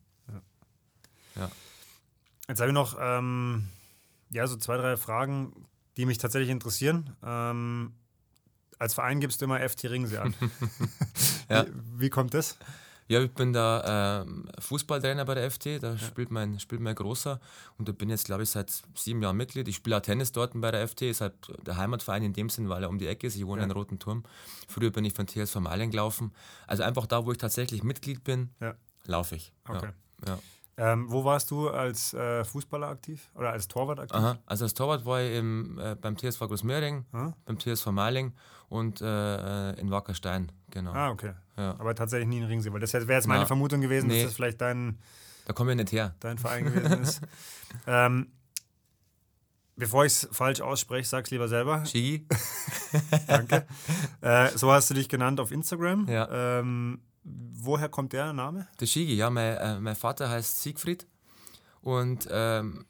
Ja. 1.37 1.51
Jetzt 2.49 2.61
habe 2.61 2.71
ich 2.71 2.75
noch 2.75 2.97
ähm, 2.99 3.69
ja, 4.31 4.47
so 4.47 4.57
zwei, 4.57 4.77
drei 4.77 4.97
Fragen, 4.97 5.53
die 5.97 6.07
mich 6.07 6.19
tatsächlich 6.19 6.51
interessieren. 6.51 7.17
Ähm, 7.23 7.93
als 8.79 8.95
Verein 8.95 9.21
gibst 9.21 9.41
du 9.41 9.47
immer 9.47 9.67
FT 9.67 9.85
Ringsee 9.85 10.19
an. 10.19 10.35
ja. 11.49 11.67
wie, 11.67 12.01
wie, 12.01 12.11
kommt 12.11 12.35
das? 12.35 12.59
Ja, 13.09 13.23
ich 13.23 13.33
bin 13.33 13.55
da 13.55 14.23
äh, 14.23 14.61
Fußballtrainer 14.61 15.25
bei 15.25 15.35
der 15.35 15.51
FT, 15.51 15.83
da 15.83 15.93
ja. 15.93 15.99
spielt, 15.99 16.31
mein, 16.31 16.61
spielt 16.61 16.83
mein 16.83 16.95
Großer 16.95 17.41
und 17.79 17.89
da 17.89 17.93
bin 17.93 18.11
jetzt, 18.11 18.27
glaube 18.27 18.43
ich, 18.43 18.51
seit 18.51 18.71
sieben 18.95 19.23
Jahren 19.23 19.37
Mitglied. 19.37 19.67
Ich 19.67 19.77
spiele 19.77 19.97
auch 19.97 20.03
Tennis 20.03 20.31
dort 20.31 20.53
bei 20.55 20.71
der 20.71 20.87
FT, 20.87 21.03
ist 21.03 21.23
halt 21.23 21.35
der 21.67 21.79
Heimatverein 21.79 22.23
in 22.23 22.35
dem 22.35 22.51
Sinn, 22.51 22.69
weil 22.69 22.83
er 22.83 22.91
um 22.91 22.99
die 22.99 23.07
Ecke 23.07 23.27
ist. 23.27 23.37
Ich 23.37 23.47
wohne 23.47 23.63
ja. 23.63 23.65
in 23.65 23.71
Roten 23.71 23.99
Turm. 23.99 24.25
Früher 24.69 24.91
bin 24.91 25.07
ich 25.07 25.15
von 25.15 25.27
TSV 25.27 25.57
Meilen 25.57 25.91
gelaufen. 25.91 26.33
Also 26.67 26.83
einfach 26.83 27.07
da, 27.07 27.25
wo 27.25 27.33
ich 27.33 27.39
tatsächlich 27.39 27.83
Mitglied 27.83 28.25
bin, 28.25 28.51
ja. 28.61 28.75
laufe 29.07 29.37
ich. 29.37 29.55
Okay. 29.67 29.89
Ja. 30.27 30.39
Ähm, 30.81 31.11
wo 31.11 31.25
warst 31.25 31.51
du 31.51 31.69
als 31.69 32.15
äh, 32.15 32.45
Fußballer 32.45 32.87
aktiv 32.87 33.31
oder 33.35 33.51
als 33.51 33.67
Torwart 33.67 33.99
aktiv? 33.99 34.17
Aha, 34.17 34.39
also 34.47 34.65
als 34.65 34.75
Torwart 34.75 35.05
war 35.05 35.21
ich 35.21 35.37
im, 35.37 35.77
äh, 35.79 35.97
beim 35.97 36.17
TSV 36.17 36.39
Großmöhring, 36.39 37.05
beim 37.45 37.59
TSV 37.59 37.87
Meiling 37.89 38.33
und 38.69 39.01
äh, 39.01 39.73
in 39.73 39.91
Wackerstein, 39.91 40.53
genau. 40.71 40.93
Ah, 40.93 41.11
okay. 41.11 41.33
Ja. 41.57 41.75
Aber 41.81 41.97
tatsächlich 41.97 42.29
nie 42.29 42.39
in 42.39 42.45
Ringsee, 42.45 42.73
weil 42.73 42.79
das 42.81 42.93
wäre 42.93 43.13
jetzt 43.13 43.27
meine 43.27 43.41
ja. 43.41 43.47
Vermutung 43.47 43.81
gewesen, 43.81 44.07
nee. 44.07 44.19
dass 44.19 44.27
das 44.27 44.37
vielleicht 44.37 44.61
dein, 44.61 44.99
da 45.47 45.53
kommen 45.53 45.69
wir 45.69 45.75
nicht 45.75 45.91
her. 45.91 46.15
dein 46.21 46.39
Verein 46.39 46.67
gewesen 46.67 47.03
ist. 47.03 47.23
ähm, 47.89 48.29
bevor 49.75 50.05
ich 50.05 50.13
es 50.13 50.29
falsch 50.31 50.61
ausspreche, 50.61 51.09
sag's 51.09 51.33
lieber 51.33 51.49
selber. 51.49 51.85
Shigi. 51.87 52.25
Danke. 53.27 53.67
Äh, 54.21 54.51
so 54.51 54.71
hast 54.71 54.91
du 54.91 54.95
dich 54.95 55.09
genannt 55.09 55.41
auf 55.41 55.51
Instagram. 55.51 56.07
Ja. 56.09 56.29
Ähm, 56.61 57.01
woher 57.55 57.89
kommt 57.89 58.13
der 58.13 58.33
Name? 58.33 58.69
Der 58.81 58.87
Shigi, 58.87 59.15
ja. 59.15 59.31
Mein, 59.31 59.57
äh, 59.57 59.81
mein 59.81 59.97
Vater 59.97 60.29
heißt 60.29 60.63
Siegfried 60.63 61.07
und 61.83 62.29
ähm, 62.31 62.85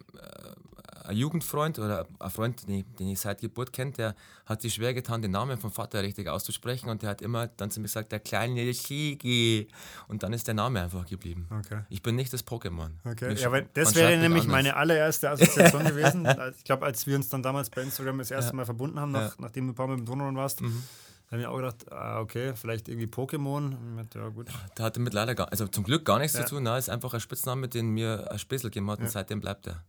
ein 1.08 1.16
Jugendfreund 1.16 1.78
oder 1.78 2.06
ein 2.18 2.30
Freund, 2.30 2.68
den, 2.68 2.84
den 2.96 3.08
ich 3.08 3.20
seit 3.20 3.40
Geburt 3.40 3.72
kenne, 3.72 3.92
der 3.92 4.14
hat 4.44 4.60
sich 4.60 4.74
schwer 4.74 4.92
getan, 4.92 5.22
den 5.22 5.30
Namen 5.30 5.58
vom 5.58 5.72
Vater 5.72 6.02
richtig 6.02 6.28
auszusprechen 6.28 6.90
und 6.90 7.02
der 7.02 7.10
hat 7.10 7.22
immer 7.22 7.46
dann 7.46 7.70
zu 7.70 7.80
mir 7.80 7.84
gesagt, 7.84 8.12
der 8.12 8.20
kleine 8.20 8.72
Shigi. 8.74 9.68
Und 10.06 10.22
dann 10.22 10.32
ist 10.32 10.46
der 10.46 10.54
Name 10.54 10.82
einfach 10.82 11.06
geblieben. 11.06 11.48
Okay. 11.50 11.80
Ich 11.88 12.02
bin 12.02 12.14
nicht 12.14 12.32
das 12.32 12.46
Pokémon. 12.46 12.90
Okay. 13.04 13.34
Ja, 13.34 13.50
weil 13.50 13.68
das 13.72 13.94
wäre 13.94 14.16
nämlich 14.18 14.42
anders. 14.42 14.46
meine 14.52 14.76
allererste 14.76 15.30
Assoziation 15.30 15.84
gewesen. 15.84 16.28
Ich 16.56 16.64
glaube, 16.64 16.84
als 16.86 17.06
wir 17.06 17.16
uns 17.16 17.28
dann 17.28 17.42
damals 17.42 17.70
bei 17.70 17.82
Instagram 17.82 18.18
das 18.18 18.30
erste 18.30 18.50
ja. 18.50 18.56
Mal 18.56 18.64
verbunden 18.64 19.00
haben, 19.00 19.12
nach, 19.12 19.30
ja. 19.30 19.34
nachdem 19.38 19.66
du 19.66 19.72
ein 19.72 19.74
paar 19.74 19.86
Mal 19.86 19.98
im 19.98 20.06
Turnen 20.06 20.36
warst, 20.36 20.60
mhm. 20.60 20.82
Habe 21.30 21.42
ich 21.42 21.46
auch 21.46 21.56
gedacht, 21.56 21.92
ah, 21.92 22.20
okay, 22.20 22.54
vielleicht 22.56 22.88
irgendwie 22.88 23.06
Pokémon. 23.06 23.76
Ja, 24.14 24.28
gut. 24.28 24.48
Der 24.78 24.84
hatte 24.84 24.98
mit 24.98 25.12
leider 25.12 25.34
gar, 25.34 25.50
also 25.50 25.66
zum 25.68 25.84
Glück 25.84 26.04
gar 26.04 26.18
nichts 26.18 26.36
ja. 26.36 26.44
zu 26.44 26.54
tun. 26.54 26.62
Na, 26.62 26.78
ist 26.78 26.88
einfach 26.88 27.12
ein 27.12 27.20
Spitzname, 27.20 27.68
den 27.68 27.90
mir 27.90 28.30
ein 28.30 28.38
Späßel 28.38 28.70
gegeben 28.70 28.90
hat 28.90 29.00
und 29.00 29.10
seitdem 29.10 29.40
bleibt 29.40 29.66
er. 29.66 29.84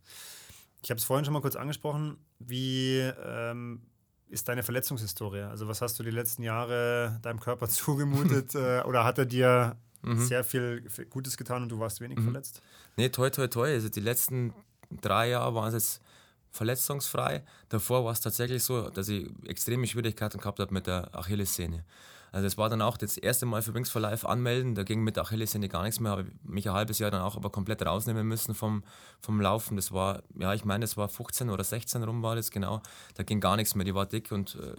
Ich 0.82 0.90
habe 0.90 0.98
es 0.98 1.04
vorhin 1.04 1.24
schon 1.24 1.32
mal 1.32 1.40
kurz 1.40 1.56
angesprochen. 1.56 2.18
Wie 2.38 2.98
ähm, 2.98 3.82
ist 4.28 4.48
deine 4.48 4.62
Verletzungshistorie? 4.62 5.42
Also, 5.42 5.66
was 5.66 5.80
hast 5.80 5.98
du 5.98 6.02
die 6.02 6.10
letzten 6.10 6.42
Jahre 6.42 7.18
deinem 7.22 7.40
Körper 7.40 7.68
zugemutet? 7.70 8.54
äh, 8.54 8.82
oder 8.82 9.04
hat 9.04 9.18
er 9.18 9.26
dir 9.26 9.76
mhm. 10.02 10.18
sehr 10.18 10.44
viel 10.44 10.84
Gutes 11.08 11.38
getan 11.38 11.62
und 11.62 11.68
du 11.70 11.78
warst 11.78 12.00
wenig 12.02 12.18
mhm. 12.18 12.24
verletzt? 12.24 12.62
Nee, 12.96 13.08
toi, 13.08 13.30
toi, 13.30 13.46
toi. 13.48 13.72
Also, 13.72 13.88
die 13.88 14.00
letzten 14.00 14.52
drei 14.90 15.30
Jahre 15.30 15.54
waren 15.54 15.68
es 15.68 15.74
jetzt 15.74 16.02
verletzungsfrei. 16.50 17.44
Davor 17.68 18.04
war 18.04 18.12
es 18.12 18.20
tatsächlich 18.20 18.62
so, 18.62 18.90
dass 18.90 19.08
ich 19.08 19.28
extreme 19.46 19.86
Schwierigkeiten 19.86 20.38
gehabt 20.38 20.58
habe 20.58 20.72
mit 20.72 20.86
der 20.86 21.14
Achillessehne. 21.14 21.84
Also 22.32 22.46
es 22.46 22.56
war 22.56 22.68
dann 22.68 22.80
auch 22.80 22.96
das 22.96 23.16
erste 23.16 23.44
Mal 23.44 23.60
für 23.62 23.74
Wings 23.74 23.90
for 23.90 24.00
Life 24.00 24.28
anmelden, 24.28 24.74
da 24.76 24.84
ging 24.84 25.02
mit 25.02 25.16
der 25.16 25.24
Achillessehne 25.24 25.68
gar 25.68 25.82
nichts 25.82 25.98
mehr, 25.98 26.12
habe 26.12 26.26
mich 26.44 26.68
ein 26.68 26.74
halbes 26.74 27.00
Jahr 27.00 27.10
dann 27.10 27.22
auch 27.22 27.36
aber 27.36 27.50
komplett 27.50 27.84
rausnehmen 27.84 28.26
müssen 28.26 28.54
vom, 28.54 28.84
vom 29.20 29.40
Laufen. 29.40 29.74
Das 29.76 29.90
war, 29.90 30.22
ja 30.38 30.54
ich 30.54 30.64
meine, 30.64 30.84
es 30.84 30.96
war 30.96 31.08
15 31.08 31.50
oder 31.50 31.64
16 31.64 32.04
rum 32.04 32.22
war 32.22 32.36
das 32.36 32.50
genau, 32.50 32.82
da 33.14 33.24
ging 33.24 33.40
gar 33.40 33.56
nichts 33.56 33.74
mehr, 33.74 33.84
die 33.84 33.94
war 33.94 34.06
dick 34.06 34.30
und 34.30 34.54
äh, 34.54 34.74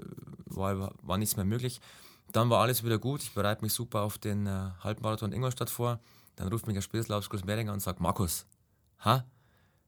war, 0.45 0.93
war 1.01 1.17
nichts 1.17 1.35
mehr 1.35 1.45
möglich. 1.45 1.81
Dann 2.31 2.49
war 2.49 2.61
alles 2.61 2.85
wieder 2.85 2.97
gut, 2.97 3.21
ich 3.21 3.33
bereite 3.33 3.63
mich 3.63 3.73
super 3.73 4.01
auf 4.01 4.17
den 4.17 4.47
äh, 4.47 4.69
Halbmarathon 4.79 5.33
Ingolstadt 5.33 5.69
vor, 5.69 5.99
dann 6.37 6.47
ruft 6.47 6.67
mich 6.67 6.75
der 6.75 6.81
Spätzlauf 6.81 7.27
Großmeringer 7.27 7.73
und 7.73 7.81
sagt, 7.81 7.99
Markus, 7.99 8.45
ha, 8.99 9.25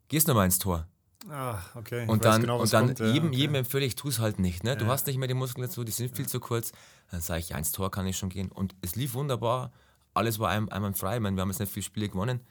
gehst 0.09 0.27
du 0.27 0.34
mal 0.34 0.43
ins 0.43 0.59
Tor? 0.59 0.86
Ah, 1.30 1.59
okay. 1.76 2.05
Und 2.07 2.26
dann, 2.26 2.41
genau, 2.41 2.61
und 2.61 2.74
dann 2.74 2.88
kommt, 2.88 2.99
jedem, 2.99 3.30
okay. 3.30 3.38
jedem 3.38 3.55
empfehle 3.55 3.86
ich, 3.86 3.95
tu 3.95 4.09
es 4.09 4.19
halt 4.19 4.39
nicht. 4.39 4.63
Ne? 4.63 4.71
Ja. 4.71 4.76
Du 4.76 4.88
hast 4.88 5.07
nicht 5.07 5.17
mehr 5.17 5.28
die 5.28 5.34
Muskeln 5.34 5.65
dazu, 5.65 5.84
die 5.84 5.91
sind 5.91 6.15
viel 6.15 6.26
ja. 6.26 6.30
zu 6.30 6.39
kurz. 6.39 6.71
Dann 7.11 7.21
sage 7.21 7.39
ich, 7.39 7.49
ja, 7.49 7.57
ins 7.57 7.71
Tor 7.71 7.91
kann 7.91 8.05
ich 8.07 8.17
schon 8.17 8.30
gehen. 8.30 8.51
Und 8.51 8.76
es 8.82 8.95
lief 8.95 9.13
wunderbar. 9.13 9.71
Alles 10.13 10.39
war 10.39 10.49
einem, 10.49 10.69
einmal 10.69 10.93
frei. 10.93 11.15
Ich 11.15 11.21
meine, 11.21 11.36
wir 11.36 11.41
haben 11.41 11.49
jetzt 11.49 11.59
nicht 11.59 11.71
viele 11.71 11.84
Spiele 11.84 12.09
gewonnen, 12.09 12.41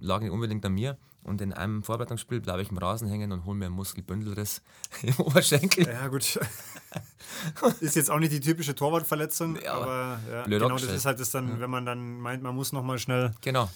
lag 0.00 0.20
nicht 0.20 0.30
unbedingt 0.30 0.64
an 0.64 0.72
mir. 0.72 0.98
Und 1.24 1.40
in 1.40 1.52
einem 1.52 1.84
Vorbereitungsspiel 1.84 2.40
bleibe 2.40 2.62
ich 2.62 2.70
im 2.70 2.78
Rasen 2.78 3.08
hängen 3.08 3.30
und 3.30 3.44
hole 3.44 3.56
mir 3.56 3.66
einen 3.66 3.76
Muskelbündelriss 3.76 4.60
im 5.02 5.14
Oberschenkel. 5.18 5.86
Ja, 5.86 6.08
gut. 6.08 6.40
ist 7.80 7.94
jetzt 7.94 8.10
auch 8.10 8.18
nicht 8.18 8.32
die 8.32 8.40
typische 8.40 8.74
Torwartverletzung, 8.74 9.56
ja, 9.62 9.74
aber 9.74 10.20
ja, 10.30 10.42
genau 10.44 10.70
das 10.70 10.82
ist 10.82 11.06
halt 11.06 11.20
das 11.20 11.30
dann, 11.30 11.60
wenn 11.60 11.70
man 11.70 11.86
dann 11.86 12.18
meint, 12.18 12.42
man 12.42 12.56
muss 12.56 12.72
nochmal 12.72 12.98
schnell. 12.98 13.32
Genau. 13.40 13.70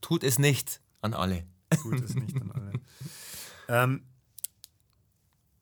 Tut 0.00 0.24
es 0.24 0.38
nicht 0.38 0.80
an 1.02 1.12
alle. 1.12 1.44
Tut 1.82 2.00
es 2.02 2.14
nicht 2.14 2.40
an 2.40 2.50
alle. 2.52 2.72
Ähm, 3.68 4.02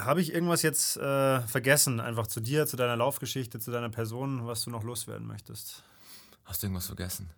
Habe 0.00 0.20
ich 0.20 0.32
irgendwas 0.32 0.62
jetzt 0.62 0.96
äh, 0.96 1.40
vergessen, 1.40 2.00
einfach 2.00 2.26
zu 2.26 2.40
dir, 2.40 2.66
zu 2.66 2.76
deiner 2.76 2.96
Laufgeschichte, 2.96 3.58
zu 3.58 3.70
deiner 3.70 3.90
Person, 3.90 4.46
was 4.46 4.62
du 4.64 4.70
noch 4.70 4.84
loswerden 4.84 5.26
möchtest? 5.26 5.82
Hast 6.44 6.62
du 6.62 6.66
irgendwas 6.66 6.86
vergessen? 6.86 7.30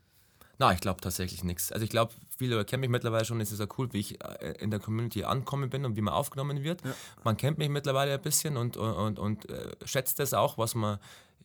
Na, 0.58 0.72
ich 0.72 0.80
glaube 0.80 1.00
tatsächlich 1.00 1.44
nichts. 1.44 1.70
Also 1.70 1.84
ich 1.84 1.90
glaube, 1.90 2.12
viele 2.36 2.64
kennen 2.64 2.80
mich 2.80 2.90
mittlerweile 2.90 3.24
schon. 3.24 3.40
Es 3.40 3.52
ist 3.52 3.60
ja 3.60 3.66
cool, 3.78 3.92
wie 3.92 4.00
ich 4.00 4.22
äh, 4.24 4.54
in 4.58 4.72
der 4.72 4.80
Community 4.80 5.22
ankommen 5.22 5.70
bin 5.70 5.84
und 5.84 5.96
wie 5.96 6.00
man 6.00 6.12
aufgenommen 6.12 6.64
wird. 6.64 6.84
Ja. 6.84 6.94
Man 7.22 7.36
kennt 7.36 7.58
mich 7.58 7.68
mittlerweile 7.68 8.12
ein 8.12 8.20
bisschen 8.20 8.56
und, 8.56 8.76
und, 8.76 8.92
und, 8.92 9.18
und 9.20 9.48
äh, 9.48 9.76
schätzt 9.84 10.18
es 10.18 10.34
auch, 10.34 10.58
was 10.58 10.74
man 10.74 10.98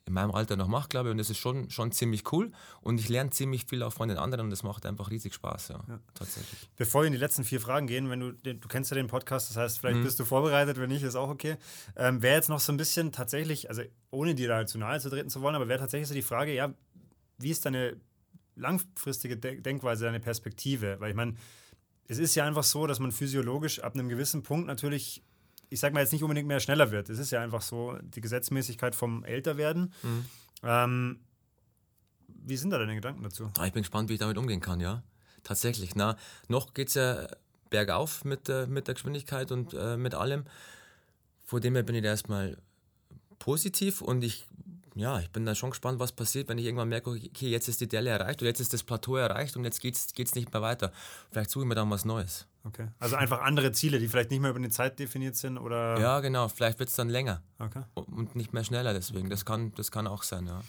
in 0.05 0.13
meinem 0.13 0.31
Alter 0.31 0.55
noch 0.57 0.67
mache, 0.67 0.89
glaube 0.89 1.09
ich. 1.09 1.11
Und 1.11 1.17
das 1.17 1.29
ist 1.29 1.37
schon, 1.37 1.69
schon 1.69 1.91
ziemlich 1.91 2.31
cool. 2.31 2.51
Und 2.81 2.99
ich 2.99 3.09
lerne 3.09 3.29
ziemlich 3.29 3.65
viel 3.65 3.83
auch 3.83 3.93
von 3.93 4.09
den 4.09 4.17
anderen 4.17 4.45
und 4.45 4.49
das 4.49 4.63
macht 4.63 4.85
einfach 4.85 5.09
riesig 5.09 5.33
Spaß, 5.33 5.69
ja, 5.69 5.83
ja. 5.87 5.99
tatsächlich. 6.13 6.69
Bevor 6.75 7.03
wir 7.03 7.07
in 7.07 7.13
die 7.13 7.19
letzten 7.19 7.43
vier 7.43 7.61
Fragen 7.61 7.87
gehen, 7.87 8.09
wenn 8.09 8.19
du, 8.19 8.31
du 8.33 8.67
kennst 8.67 8.91
ja 8.91 8.95
den 8.95 9.07
Podcast, 9.07 9.49
das 9.49 9.57
heißt, 9.57 9.79
vielleicht 9.79 9.99
mhm. 9.99 10.03
bist 10.03 10.19
du 10.19 10.25
vorbereitet, 10.25 10.77
wenn 10.77 10.89
nicht, 10.89 11.03
ist 11.03 11.15
auch 11.15 11.29
okay. 11.29 11.57
Ähm, 11.95 12.21
wäre 12.21 12.35
jetzt 12.35 12.49
noch 12.49 12.59
so 12.59 12.73
ein 12.73 12.77
bisschen 12.77 13.11
tatsächlich, 13.11 13.69
also 13.69 13.83
ohne 14.11 14.35
dir 14.35 14.49
da 14.49 14.65
zu 14.65 14.77
nahe 14.77 14.99
zu 14.99 15.09
treten 15.09 15.29
zu 15.29 15.41
wollen, 15.41 15.55
aber 15.55 15.67
wäre 15.67 15.79
tatsächlich 15.79 16.09
so 16.09 16.13
die 16.13 16.21
Frage, 16.21 16.53
ja, 16.53 16.73
wie 17.37 17.49
ist 17.49 17.65
deine 17.65 17.95
langfristige 18.55 19.37
Denkweise, 19.37 20.05
deine 20.05 20.19
Perspektive? 20.19 20.99
Weil 20.99 21.11
ich 21.11 21.15
meine, 21.15 21.35
es 22.07 22.17
ist 22.17 22.35
ja 22.35 22.45
einfach 22.45 22.63
so, 22.63 22.87
dass 22.87 22.99
man 22.99 23.11
physiologisch 23.11 23.79
ab 23.79 23.93
einem 23.93 24.09
gewissen 24.09 24.43
Punkt 24.43 24.67
natürlich 24.67 25.23
ich 25.73 25.79
sag 25.79 25.91
mal 25.91 26.01
jetzt 26.01 26.13
nicht 26.13 26.21
unbedingt 26.21 26.47
mehr 26.47 26.59
schneller 26.59 26.91
wird. 26.91 27.09
Es 27.09 27.17
ist 27.17 27.31
ja 27.31 27.41
einfach 27.41 27.63
so 27.63 27.97
die 28.01 28.21
Gesetzmäßigkeit 28.21 28.93
vom 28.93 29.23
Älterwerden. 29.23 29.91
Mhm. 30.03 30.25
Ähm, 30.61 31.19
wie 32.27 32.57
sind 32.57 32.69
da 32.69 32.77
deine 32.77 32.93
Gedanken 32.93 33.23
dazu? 33.23 33.51
Ich 33.65 33.73
bin 33.73 33.81
gespannt, 33.81 34.09
wie 34.09 34.13
ich 34.13 34.19
damit 34.19 34.37
umgehen 34.37 34.61
kann, 34.61 34.79
ja. 34.79 35.01
Tatsächlich. 35.43 35.95
Na, 35.95 36.15
noch 36.47 36.75
geht 36.75 36.89
es 36.89 36.93
ja 36.93 37.27
bergauf 37.71 38.23
mit, 38.23 38.49
äh, 38.49 38.67
mit 38.67 38.87
der 38.87 38.93
Geschwindigkeit 38.93 39.51
und 39.51 39.73
äh, 39.73 39.97
mit 39.97 40.13
allem. 40.13 40.45
Vor 41.43 41.59
dem 41.59 41.73
her 41.73 41.83
bin 41.83 41.95
ich 41.95 42.03
da 42.03 42.09
erstmal 42.09 42.57
positiv 43.39 44.01
und 44.01 44.23
ich, 44.23 44.45
ja, 44.93 45.19
ich 45.19 45.31
bin 45.31 45.43
da 45.45 45.55
schon 45.55 45.71
gespannt, 45.71 45.99
was 45.99 46.11
passiert, 46.11 46.49
wenn 46.49 46.59
ich 46.59 46.65
irgendwann 46.65 46.89
merke, 46.89 47.09
okay, 47.09 47.49
jetzt 47.49 47.67
ist 47.67 47.81
die 47.81 47.87
Delle 47.87 48.11
erreicht 48.11 48.41
oder 48.41 48.49
jetzt 48.49 48.61
ist 48.61 48.73
das 48.73 48.83
Plateau 48.83 49.15
erreicht 49.15 49.57
und 49.57 49.63
jetzt 49.63 49.81
geht 49.81 49.95
es 49.95 50.35
nicht 50.35 50.53
mehr 50.53 50.61
weiter. 50.61 50.93
Vielleicht 51.31 51.49
suche 51.49 51.63
ich 51.63 51.67
mir 51.67 51.75
dann 51.75 51.89
was 51.89 52.05
Neues. 52.05 52.45
Okay. 52.65 52.87
Also 52.99 53.15
einfach 53.17 53.41
andere 53.41 53.73
Ziele, 53.73 53.99
die 53.99 54.07
vielleicht 54.07 54.31
nicht 54.31 54.39
mehr 54.39 54.49
über 54.49 54.59
eine 54.59 54.69
Zeit 54.69 54.97
definiert 54.97 55.35
sind 55.35 55.57
oder. 55.57 55.99
Ja, 55.99 56.19
genau. 56.21 56.47
Vielleicht 56.47 56.79
wird 56.79 56.89
es 56.89 56.95
dann 56.95 57.09
länger. 57.09 57.41
Okay. 57.59 57.83
Und 57.93 58.35
nicht 58.35 58.53
mehr 58.53 58.63
schneller 58.63 58.93
deswegen. 58.93 59.29
Das 59.29 59.45
kann, 59.45 59.73
das 59.75 59.91
kann 59.91 60.07
auch 60.07 60.23
sein, 60.23 60.47
ja. 60.47 60.61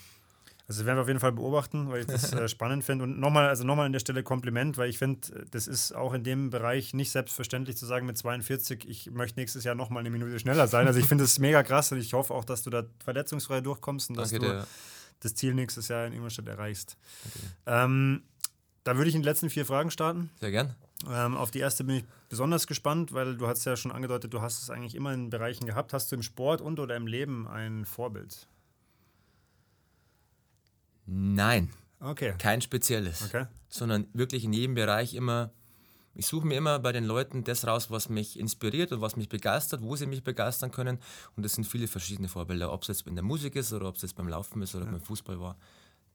Also 0.67 0.81
das 0.81 0.87
werden 0.87 0.97
wir 0.97 1.01
auf 1.03 1.07
jeden 1.07 1.19
Fall 1.19 1.31
beobachten, 1.31 1.89
weil 1.89 2.01
ich 2.01 2.07
das 2.07 2.33
äh, 2.33 2.47
spannend 2.47 2.83
finde. 2.83 3.03
Und 3.03 3.19
nochmal, 3.19 3.47
also 3.47 3.63
nochmal 3.63 3.85
an 3.85 3.91
der 3.91 3.99
Stelle 3.99 4.23
Kompliment, 4.23 4.77
weil 4.77 4.89
ich 4.89 4.97
finde, 4.97 5.45
das 5.51 5.67
ist 5.67 5.93
auch 5.93 6.13
in 6.13 6.23
dem 6.23 6.49
Bereich 6.49 6.93
nicht 6.93 7.11
selbstverständlich 7.11 7.77
zu 7.77 7.85
sagen 7.85 8.07
mit 8.07 8.17
42, 8.17 8.89
ich 8.89 9.11
möchte 9.11 9.39
nächstes 9.39 9.63
Jahr 9.63 9.75
nochmal 9.75 10.01
eine 10.01 10.09
Minute 10.09 10.37
schneller 10.39 10.67
sein. 10.67 10.87
Also 10.87 10.99
ich 10.99 11.05
finde 11.05 11.23
das 11.23 11.37
mega 11.39 11.61
krass 11.61 11.91
und 11.91 11.99
ich 11.99 12.13
hoffe 12.13 12.33
auch, 12.33 12.45
dass 12.45 12.63
du 12.63 12.71
da 12.71 12.83
verletzungsfrei 13.03 13.61
durchkommst 13.61 14.09
und 14.09 14.17
dass 14.17 14.31
Danke 14.31 14.47
du 14.47 14.53
dir. 14.53 14.67
das 15.19 15.35
Ziel 15.35 15.53
nächstes 15.53 15.87
Jahr 15.87 16.07
in 16.07 16.13
Ingolstadt 16.13 16.47
erreichst. 16.47 16.97
Ähm, 17.67 18.23
da 18.83 18.97
würde 18.97 19.09
ich 19.09 19.15
in 19.15 19.21
die 19.21 19.27
letzten 19.27 19.49
vier 19.51 19.65
Fragen 19.65 19.91
starten. 19.91 20.31
Sehr 20.39 20.51
gern. 20.51 20.75
Ähm, 21.09 21.37
auf 21.37 21.51
die 21.51 21.59
erste 21.59 21.83
bin 21.83 21.97
ich 21.97 22.05
besonders 22.29 22.67
gespannt, 22.67 23.13
weil 23.13 23.37
du 23.37 23.47
hast 23.47 23.65
ja 23.65 23.75
schon 23.75 23.91
angedeutet, 23.91 24.33
du 24.33 24.41
hast 24.41 24.61
es 24.61 24.69
eigentlich 24.69 24.95
immer 24.95 25.13
in 25.13 25.29
Bereichen 25.29 25.65
gehabt. 25.65 25.93
Hast 25.93 26.11
du 26.11 26.15
im 26.15 26.23
Sport 26.23 26.61
und 26.61 26.79
oder 26.79 26.95
im 26.95 27.07
Leben 27.07 27.47
ein 27.47 27.85
Vorbild? 27.85 28.47
Nein. 31.05 31.71
Okay. 31.99 32.35
Kein 32.37 32.61
spezielles. 32.61 33.25
Okay. 33.25 33.45
Sondern 33.67 34.07
wirklich 34.13 34.43
in 34.43 34.53
jedem 34.53 34.75
Bereich 34.75 35.13
immer. 35.13 35.51
Ich 36.17 36.27
suche 36.27 36.47
mir 36.47 36.55
immer 36.55 36.79
bei 36.79 36.93
den 36.93 37.03
Leuten 37.03 37.43
das 37.43 37.67
raus, 37.67 37.91
was 37.91 38.07
mich 38.07 38.39
inspiriert 38.39 38.93
und 38.93 39.01
was 39.01 39.17
mich 39.17 39.27
begeistert, 39.27 39.81
wo 39.81 39.97
sie 39.97 40.05
mich 40.05 40.23
begeistern 40.23 40.71
können. 40.71 40.97
Und 41.35 41.43
das 41.43 41.53
sind 41.53 41.65
viele 41.65 41.87
verschiedene 41.87 42.29
Vorbilder, 42.29 42.71
ob 42.71 42.83
es 42.83 42.87
jetzt 42.87 43.05
in 43.05 43.15
der 43.15 43.23
Musik 43.23 43.57
ist 43.57 43.73
oder 43.73 43.89
ob 43.89 43.97
es 43.97 44.01
jetzt 44.01 44.15
beim 44.15 44.29
Laufen 44.29 44.61
ist 44.61 44.75
oder 44.75 44.85
ja. 44.85 44.91
beim 44.91 45.01
Fußball 45.01 45.41
war. 45.41 45.57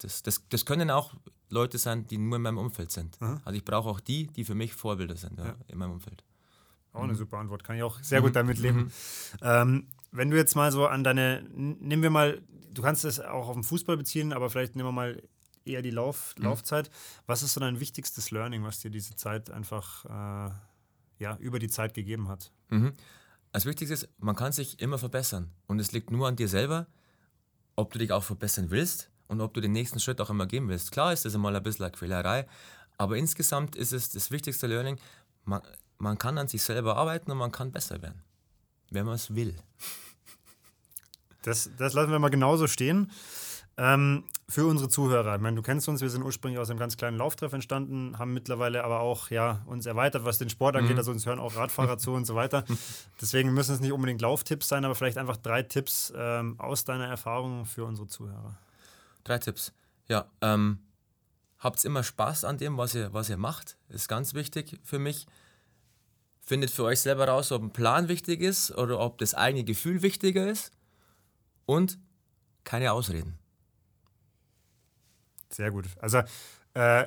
Das, 0.01 0.22
das, 0.22 0.42
das 0.48 0.64
können 0.64 0.90
auch 0.90 1.14
Leute 1.51 1.78
sein, 1.78 2.07
die 2.07 2.18
nur 2.18 2.36
in 2.36 2.42
meinem 2.42 2.59
Umfeld 2.59 2.90
sind. 2.90 3.20
Mhm. 3.20 3.40
Also 3.44 3.57
ich 3.57 3.64
brauche 3.64 3.88
auch 3.88 4.01
die, 4.01 4.26
die 4.28 4.44
für 4.44 4.55
mich 4.55 4.72
Vorbilder 4.74 5.16
sind 5.16 5.38
ja, 5.38 5.46
ja. 5.46 5.55
in 5.68 5.78
meinem 5.78 5.92
Umfeld. 5.92 6.24
Auch 6.92 7.03
eine 7.03 7.12
mhm. 7.12 7.18
super 7.18 7.38
Antwort, 7.38 7.62
kann 7.62 7.76
ich 7.76 7.82
auch 7.82 8.01
sehr 8.03 8.20
gut 8.20 8.34
damit 8.34 8.59
leben. 8.59 8.84
Mhm. 8.84 8.90
Ähm, 9.42 9.86
wenn 10.11 10.30
du 10.30 10.36
jetzt 10.36 10.57
mal 10.57 10.72
so 10.72 10.86
an 10.86 11.05
deine, 11.05 11.44
nehmen 11.55 12.03
wir 12.03 12.11
mal, 12.11 12.42
du 12.72 12.82
kannst 12.82 13.05
es 13.05 13.20
auch 13.20 13.48
auf 13.48 13.55
den 13.55 13.62
Fußball 13.62 13.96
beziehen, 13.96 14.32
aber 14.32 14.51
vielleicht 14.51 14.74
nehmen 14.74 14.88
wir 14.88 14.92
mal 14.92 15.22
eher 15.64 15.82
die 15.82 15.90
Lauf, 15.90 16.34
mhm. 16.36 16.44
Laufzeit. 16.44 16.90
Was 17.26 17.42
ist 17.42 17.53
so 17.53 17.61
dein 17.61 17.78
wichtigstes 17.78 18.30
Learning, 18.30 18.64
was 18.64 18.80
dir 18.80 18.90
diese 18.90 19.14
Zeit 19.16 19.51
einfach 19.51 20.05
äh, 20.07 20.53
ja, 21.18 21.36
über 21.38 21.59
die 21.59 21.68
Zeit 21.68 21.94
gegeben 21.94 22.28
hat? 22.28 22.51
Mhm. 22.70 22.94
Als 23.53 23.66
wichtigstes, 23.66 24.09
man 24.18 24.36
kann 24.36 24.53
sich 24.53 24.80
immer 24.80 24.98
verbessern 24.98 25.53
und 25.66 25.80
es 25.80 25.92
liegt 25.92 26.11
nur 26.11 26.26
an 26.26 26.36
dir 26.36 26.48
selber, 26.48 26.86
ob 27.76 27.92
du 27.92 27.98
dich 27.98 28.12
auch 28.12 28.22
verbessern 28.22 28.70
willst 28.70 29.10
und 29.31 29.41
ob 29.41 29.55
du 29.55 29.61
den 29.61 29.72
nächsten 29.72 30.01
Schritt 30.01 30.20
auch 30.20 30.28
immer 30.28 30.47
gehen 30.47 30.68
willst. 30.68 30.91
Klar 30.91 31.12
ist 31.12 31.24
das 31.24 31.35
einmal 31.35 31.55
ein 31.55 31.62
bisschen 31.62 31.85
eine 31.85 31.93
Quälerei, 31.93 32.47
aber 32.99 33.16
insgesamt 33.16 33.76
ist 33.76 33.93
es 33.93 34.11
das 34.11 34.31
wichtigste 34.33 34.66
Learning, 34.66 34.99
man, 35.45 35.62
man 35.99 36.18
kann 36.18 36.37
an 36.37 36.49
sich 36.49 36.62
selber 36.62 36.97
arbeiten 36.97 37.31
und 37.31 37.39
man 37.39 37.53
kann 37.53 37.70
besser 37.70 38.03
werden, 38.03 38.22
wenn 38.91 39.07
man 39.07 39.14
es 39.14 39.35
will. 39.35 39.55
Das, 41.43 41.70
das 41.78 41.95
lassen 41.95 42.11
wir 42.11 42.18
mal 42.18 42.28
genauso 42.28 42.66
stehen. 42.66 43.11
Ähm, 43.76 44.24
für 44.49 44.66
unsere 44.66 44.91
Zuhörer, 44.91 45.37
ich 45.37 45.41
meine, 45.41 45.57
du 45.57 45.62
kennst 45.62 45.89
uns, 45.89 46.01
wir 46.01 46.11
sind 46.11 46.24
ursprünglich 46.24 46.59
aus 46.59 46.68
einem 46.68 46.81
ganz 46.81 46.97
kleinen 46.97 47.16
Lauftreff 47.16 47.53
entstanden, 47.53 48.18
haben 48.18 48.35
mittlerweile 48.35 48.83
aber 48.83 49.01
auch 49.01 49.31
ja, 49.31 49.62
uns 49.66 49.87
erweitert, 49.87 50.24
was 50.24 50.39
den 50.39 50.51
Sport 50.51 50.74
angeht, 50.74 50.95
mhm. 50.95 50.99
also 50.99 51.12
uns 51.12 51.24
hören 51.24 51.39
auch 51.39 51.55
Radfahrer 51.55 51.99
zu 51.99 52.11
und 52.12 52.26
so 52.26 52.35
weiter. 52.35 52.64
Deswegen 53.22 53.55
müssen 53.55 53.74
es 53.74 53.81
nicht 53.81 53.93
unbedingt 53.93 54.20
Lauftipps 54.20 54.68
sein, 54.68 54.85
aber 54.85 54.97
vielleicht 54.97 55.18
einfach 55.18 55.37
drei 55.37 55.62
Tipps 55.62 56.12
ähm, 56.16 56.59
aus 56.59 56.85
deiner 56.85 57.07
Erfahrung 57.07 57.64
für 57.64 57.85
unsere 57.85 58.09
Zuhörer. 58.09 58.59
Drei 59.25 59.39
Tipps. 59.39 59.73
Ja, 60.09 60.31
ähm, 60.41 60.81
habt 61.59 61.85
immer 61.85 62.03
Spaß 62.03 62.45
an 62.45 62.59
dem, 62.59 62.77
was 62.77 62.95
ihr, 62.95 63.12
was 63.12 63.29
ihr 63.29 63.37
macht. 63.37 63.77
Ist 63.89 64.09
ganz 64.09 64.35
wichtig 64.35 64.79
für 64.83 64.99
mich. 64.99 65.27
Findet 66.41 66.71
für 66.71 66.85
euch 66.85 67.01
selber 67.01 67.29
raus, 67.29 67.53
ob 67.53 67.62
ein 67.62 67.73
Plan 67.73 68.09
wichtig 68.09 68.41
ist 68.41 68.73
oder 68.73 68.99
ob 68.99 69.18
das 69.18 69.35
eigene 69.35 69.62
Gefühl 69.62 70.03
wichtiger 70.03 70.51
ist. 70.51 70.73
Und 71.66 71.99
keine 72.64 72.93
Ausreden. 72.93 73.39
Sehr 75.51 75.71
gut. 75.71 75.87
Also 76.01 76.23
äh, 76.75 77.07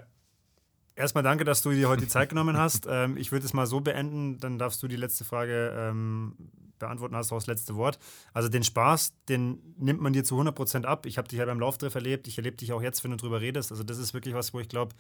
erstmal 0.96 1.24
danke, 1.24 1.44
dass 1.44 1.62
du 1.62 1.72
dir 1.72 1.90
heute 1.90 2.04
die 2.04 2.08
Zeit 2.08 2.30
genommen 2.30 2.58
hast. 2.58 2.88
Ähm, 2.94 3.18
ich 3.18 3.32
würde 3.32 3.46
es 3.46 3.54
mal 3.54 3.66
so 3.66 3.82
beenden, 3.82 4.38
dann 4.40 4.60
darfst 4.60 4.84
du 4.84 4.88
die 4.88 4.98
letzte 4.98 5.26
Frage 5.26 5.74
ähm, 5.76 6.36
beantworten, 6.84 7.16
hast 7.16 7.32
du 7.32 7.36
auch 7.36 7.40
das 7.40 7.48
letzte 7.48 7.76
Wort. 7.76 8.00
Also 8.34 8.50
den 8.50 8.64
Spaß, 8.64 9.14
den 9.30 9.76
nimmt 9.78 10.02
man 10.02 10.14
dir 10.14 10.24
zu 10.24 10.40
100% 10.40 10.86
ab. 10.86 11.06
Ich 11.06 11.18
habe 11.18 11.28
dich 11.28 11.40
ja 11.40 11.46
beim 11.46 11.60
Lauftreff 11.60 11.96
erlebt, 11.96 12.28
ich 12.28 12.38
erlebe 12.38 12.58
dich 12.58 12.72
auch 12.74 12.82
jetzt, 12.82 13.04
wenn 13.04 13.12
du 13.12 13.18
drüber 13.18 13.42
redest. 13.42 13.72
Also 13.72 13.84
das 13.84 13.98
ist 13.98 14.14
wirklich 14.14 14.36
was, 14.36 14.54
wo 14.54 14.60
ich 14.60 14.70
glaube, 14.70 14.96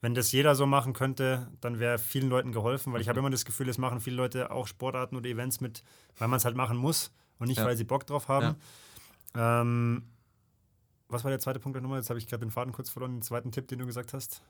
wenn 0.00 0.14
das 0.14 0.30
jeder 0.30 0.54
so 0.54 0.66
machen 0.66 0.92
könnte, 0.92 1.48
dann 1.60 1.80
wäre 1.80 1.98
vielen 1.98 2.28
Leuten 2.28 2.52
geholfen, 2.52 2.92
weil 2.92 3.00
ich 3.00 3.08
habe 3.08 3.18
immer 3.18 3.30
das 3.30 3.44
Gefühl, 3.44 3.68
es 3.68 3.78
machen 3.78 4.00
viele 4.00 4.16
Leute 4.16 4.50
auch 4.50 4.66
Sportarten 4.66 5.16
oder 5.16 5.28
Events 5.28 5.60
mit, 5.60 5.82
weil 6.18 6.28
man 6.28 6.36
es 6.36 6.44
halt 6.44 6.56
machen 6.56 6.76
muss 6.76 7.12
und 7.38 7.48
nicht, 7.48 7.58
ja. 7.58 7.64
weil 7.64 7.76
sie 7.76 7.84
Bock 7.84 8.06
drauf 8.06 8.28
haben. 8.28 8.56
Ja. 9.34 9.62
Ähm, 9.62 10.02
was 11.08 11.24
war 11.24 11.30
der 11.30 11.40
zweite 11.40 11.58
Punkt 11.58 11.74
der 11.74 11.82
Nummer? 11.82 11.96
Jetzt 11.96 12.10
habe 12.10 12.18
ich 12.18 12.28
gerade 12.28 12.44
den 12.44 12.50
Faden 12.50 12.72
kurz 12.72 12.90
verloren, 12.90 13.16
den 13.16 13.22
zweiten 13.22 13.50
Tipp, 13.50 13.66
den 13.68 13.78
du 13.78 13.86
gesagt 13.86 14.12
hast 14.12 14.42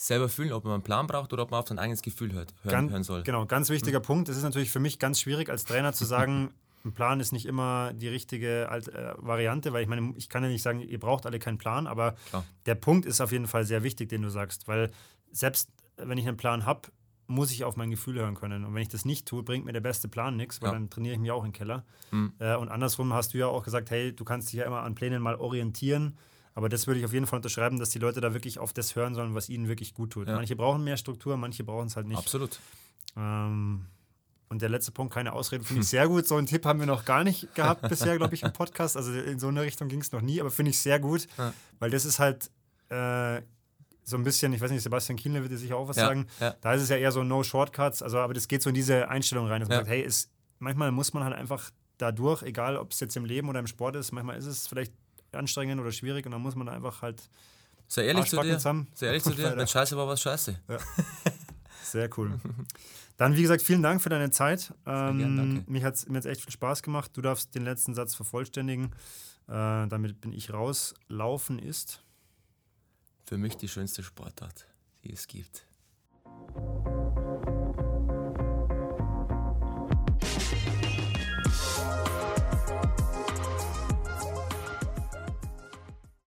selber 0.00 0.28
fühlen, 0.30 0.52
ob 0.52 0.64
man 0.64 0.74
einen 0.74 0.82
Plan 0.82 1.06
braucht 1.06 1.32
oder 1.32 1.42
ob 1.42 1.50
man 1.50 1.60
auf 1.60 1.68
sein 1.68 1.78
eigenes 1.78 2.00
Gefühl 2.00 2.32
hört, 2.32 2.54
hören, 2.62 2.72
ganz, 2.72 2.92
hören 2.92 3.02
soll. 3.02 3.22
Genau, 3.22 3.44
ganz 3.44 3.68
wichtiger 3.68 3.98
mhm. 3.98 4.04
Punkt. 4.04 4.28
Es 4.30 4.36
ist 4.36 4.42
natürlich 4.42 4.70
für 4.70 4.80
mich 4.80 4.98
ganz 4.98 5.20
schwierig 5.20 5.50
als 5.50 5.64
Trainer 5.64 5.92
zu 5.92 6.06
sagen, 6.06 6.54
ein 6.84 6.92
Plan 6.92 7.20
ist 7.20 7.32
nicht 7.32 7.44
immer 7.44 7.92
die 7.92 8.08
richtige 8.08 8.66
äh, 8.68 9.14
Variante, 9.18 9.74
weil 9.74 9.82
ich 9.82 9.88
meine, 9.88 10.14
ich 10.16 10.30
kann 10.30 10.42
ja 10.42 10.48
nicht 10.48 10.62
sagen, 10.62 10.80
ihr 10.80 10.98
braucht 10.98 11.26
alle 11.26 11.38
keinen 11.38 11.58
Plan, 11.58 11.86
aber 11.86 12.14
Klar. 12.30 12.44
der 12.64 12.76
Punkt 12.76 13.04
ist 13.04 13.20
auf 13.20 13.30
jeden 13.30 13.46
Fall 13.46 13.66
sehr 13.66 13.82
wichtig, 13.82 14.08
den 14.08 14.22
du 14.22 14.30
sagst, 14.30 14.68
weil 14.68 14.90
selbst 15.30 15.68
wenn 15.98 16.16
ich 16.16 16.26
einen 16.26 16.38
Plan 16.38 16.64
habe, 16.64 16.88
muss 17.26 17.52
ich 17.52 17.64
auf 17.64 17.76
mein 17.76 17.90
Gefühl 17.90 18.18
hören 18.18 18.34
können. 18.34 18.64
Und 18.64 18.74
wenn 18.74 18.82
ich 18.82 18.88
das 18.88 19.04
nicht 19.04 19.28
tue, 19.28 19.42
bringt 19.42 19.66
mir 19.66 19.72
der 19.72 19.82
beste 19.82 20.08
Plan 20.08 20.36
nichts, 20.36 20.62
weil 20.62 20.68
ja. 20.68 20.72
dann 20.72 20.88
trainiere 20.88 21.14
ich 21.14 21.20
mich 21.20 21.30
auch 21.30 21.44
im 21.44 21.52
Keller. 21.52 21.84
Mhm. 22.10 22.32
Äh, 22.38 22.56
und 22.56 22.70
andersrum 22.70 23.12
hast 23.12 23.34
du 23.34 23.38
ja 23.38 23.46
auch 23.48 23.62
gesagt, 23.62 23.90
hey, 23.90 24.16
du 24.16 24.24
kannst 24.24 24.48
dich 24.48 24.58
ja 24.58 24.64
immer 24.64 24.82
an 24.82 24.94
Plänen 24.94 25.22
mal 25.22 25.36
orientieren 25.36 26.16
aber 26.60 26.68
das 26.68 26.86
würde 26.86 27.00
ich 27.00 27.06
auf 27.06 27.14
jeden 27.14 27.26
Fall 27.26 27.38
unterschreiben, 27.38 27.78
dass 27.78 27.88
die 27.88 27.98
Leute 27.98 28.20
da 28.20 28.34
wirklich 28.34 28.58
auf 28.58 28.74
das 28.74 28.94
hören 28.94 29.14
sollen, 29.14 29.34
was 29.34 29.48
ihnen 29.48 29.66
wirklich 29.66 29.94
gut 29.94 30.10
tut. 30.10 30.28
Ja. 30.28 30.36
Manche 30.36 30.56
brauchen 30.56 30.84
mehr 30.84 30.98
Struktur, 30.98 31.38
manche 31.38 31.64
brauchen 31.64 31.86
es 31.86 31.96
halt 31.96 32.06
nicht. 32.06 32.18
Absolut. 32.18 32.60
Ähm, 33.16 33.86
und 34.50 34.60
der 34.60 34.68
letzte 34.68 34.92
Punkt, 34.92 35.14
keine 35.14 35.32
Ausreden, 35.32 35.64
finde 35.64 35.80
ich 35.80 35.88
sehr 35.88 36.06
gut. 36.06 36.28
So 36.28 36.36
einen 36.36 36.46
Tipp 36.46 36.66
haben 36.66 36.78
wir 36.78 36.86
noch 36.86 37.06
gar 37.06 37.24
nicht 37.24 37.54
gehabt 37.54 37.88
bisher, 37.88 38.14
glaube 38.18 38.34
ich, 38.34 38.42
im 38.42 38.52
Podcast. 38.52 38.98
Also 38.98 39.10
in 39.10 39.38
so 39.38 39.48
eine 39.48 39.62
Richtung 39.62 39.88
ging 39.88 40.02
es 40.02 40.12
noch 40.12 40.20
nie, 40.20 40.38
aber 40.38 40.50
finde 40.50 40.68
ich 40.68 40.78
sehr 40.78 41.00
gut, 41.00 41.28
ja. 41.38 41.54
weil 41.78 41.88
das 41.88 42.04
ist 42.04 42.18
halt 42.18 42.50
äh, 42.90 43.40
so 44.04 44.18
ein 44.18 44.22
bisschen, 44.22 44.52
ich 44.52 44.60
weiß 44.60 44.70
nicht, 44.70 44.82
Sebastian 44.82 45.16
Kienle 45.16 45.40
wird 45.40 45.52
dir 45.52 45.56
sicher 45.56 45.78
auch 45.78 45.88
was 45.88 45.96
ja, 45.96 46.08
sagen. 46.08 46.26
Ja. 46.40 46.56
Da 46.60 46.74
ist 46.74 46.82
es 46.82 46.90
ja 46.90 46.96
eher 46.96 47.10
so 47.10 47.24
No 47.24 47.42
Shortcuts, 47.42 48.02
also 48.02 48.18
aber 48.18 48.34
das 48.34 48.48
geht 48.48 48.60
so 48.60 48.68
in 48.68 48.74
diese 48.74 49.08
Einstellung 49.08 49.46
rein, 49.46 49.60
dass 49.60 49.70
man 49.70 49.78
sagt, 49.78 49.88
hey, 49.88 50.02
ist, 50.02 50.30
manchmal 50.58 50.92
muss 50.92 51.14
man 51.14 51.24
halt 51.24 51.34
einfach 51.34 51.70
da 51.96 52.12
durch, 52.12 52.42
egal 52.42 52.76
ob 52.76 52.92
es 52.92 53.00
jetzt 53.00 53.16
im 53.16 53.24
Leben 53.24 53.48
oder 53.48 53.60
im 53.60 53.66
Sport 53.66 53.96
ist, 53.96 54.12
manchmal 54.12 54.36
ist 54.36 54.44
es 54.44 54.66
vielleicht 54.66 54.92
anstrengend 55.36 55.80
oder 55.80 55.92
schwierig 55.92 56.26
und 56.26 56.32
dann 56.32 56.42
muss 56.42 56.54
man 56.54 56.68
einfach 56.68 57.02
halt. 57.02 57.28
Sehr 57.88 58.04
ehrlich 58.04 58.26
zu 58.26 58.40
dir. 58.40 58.54
Zusammen. 58.54 58.86
Sehr 58.94 59.08
ehrlich 59.08 59.22
zu 59.24 59.34
dir. 59.34 59.56
Wenn 59.56 59.66
Scheiße 59.66 59.96
war, 59.96 60.06
was 60.06 60.22
Scheiße. 60.22 60.60
Ja. 60.68 60.78
Sehr 61.82 62.08
cool. 62.16 62.38
Dann, 63.16 63.36
wie 63.36 63.42
gesagt, 63.42 63.60
vielen 63.60 63.82
Dank 63.82 64.00
für 64.00 64.08
deine 64.08 64.30
Zeit. 64.30 64.72
Ähm, 64.86 65.18
gern, 65.18 65.64
mich 65.66 65.84
hat 65.84 65.94
es 65.94 66.08
mir 66.08 66.14
jetzt 66.14 66.24
echt 66.24 66.40
viel 66.40 66.52
Spaß 66.52 66.82
gemacht. 66.82 67.10
Du 67.14 67.20
darfst 67.20 67.54
den 67.54 67.64
letzten 67.64 67.94
Satz 67.94 68.14
vervollständigen. 68.14 68.92
Äh, 69.46 69.88
damit 69.88 70.20
bin 70.20 70.32
ich 70.32 70.52
raus. 70.52 70.94
Laufen 71.08 71.58
ist 71.58 72.02
für 73.24 73.36
mich 73.36 73.56
die 73.56 73.68
schönste 73.68 74.02
Sportart, 74.02 74.66
die 75.04 75.12
es 75.12 75.26
gibt. 75.26 75.66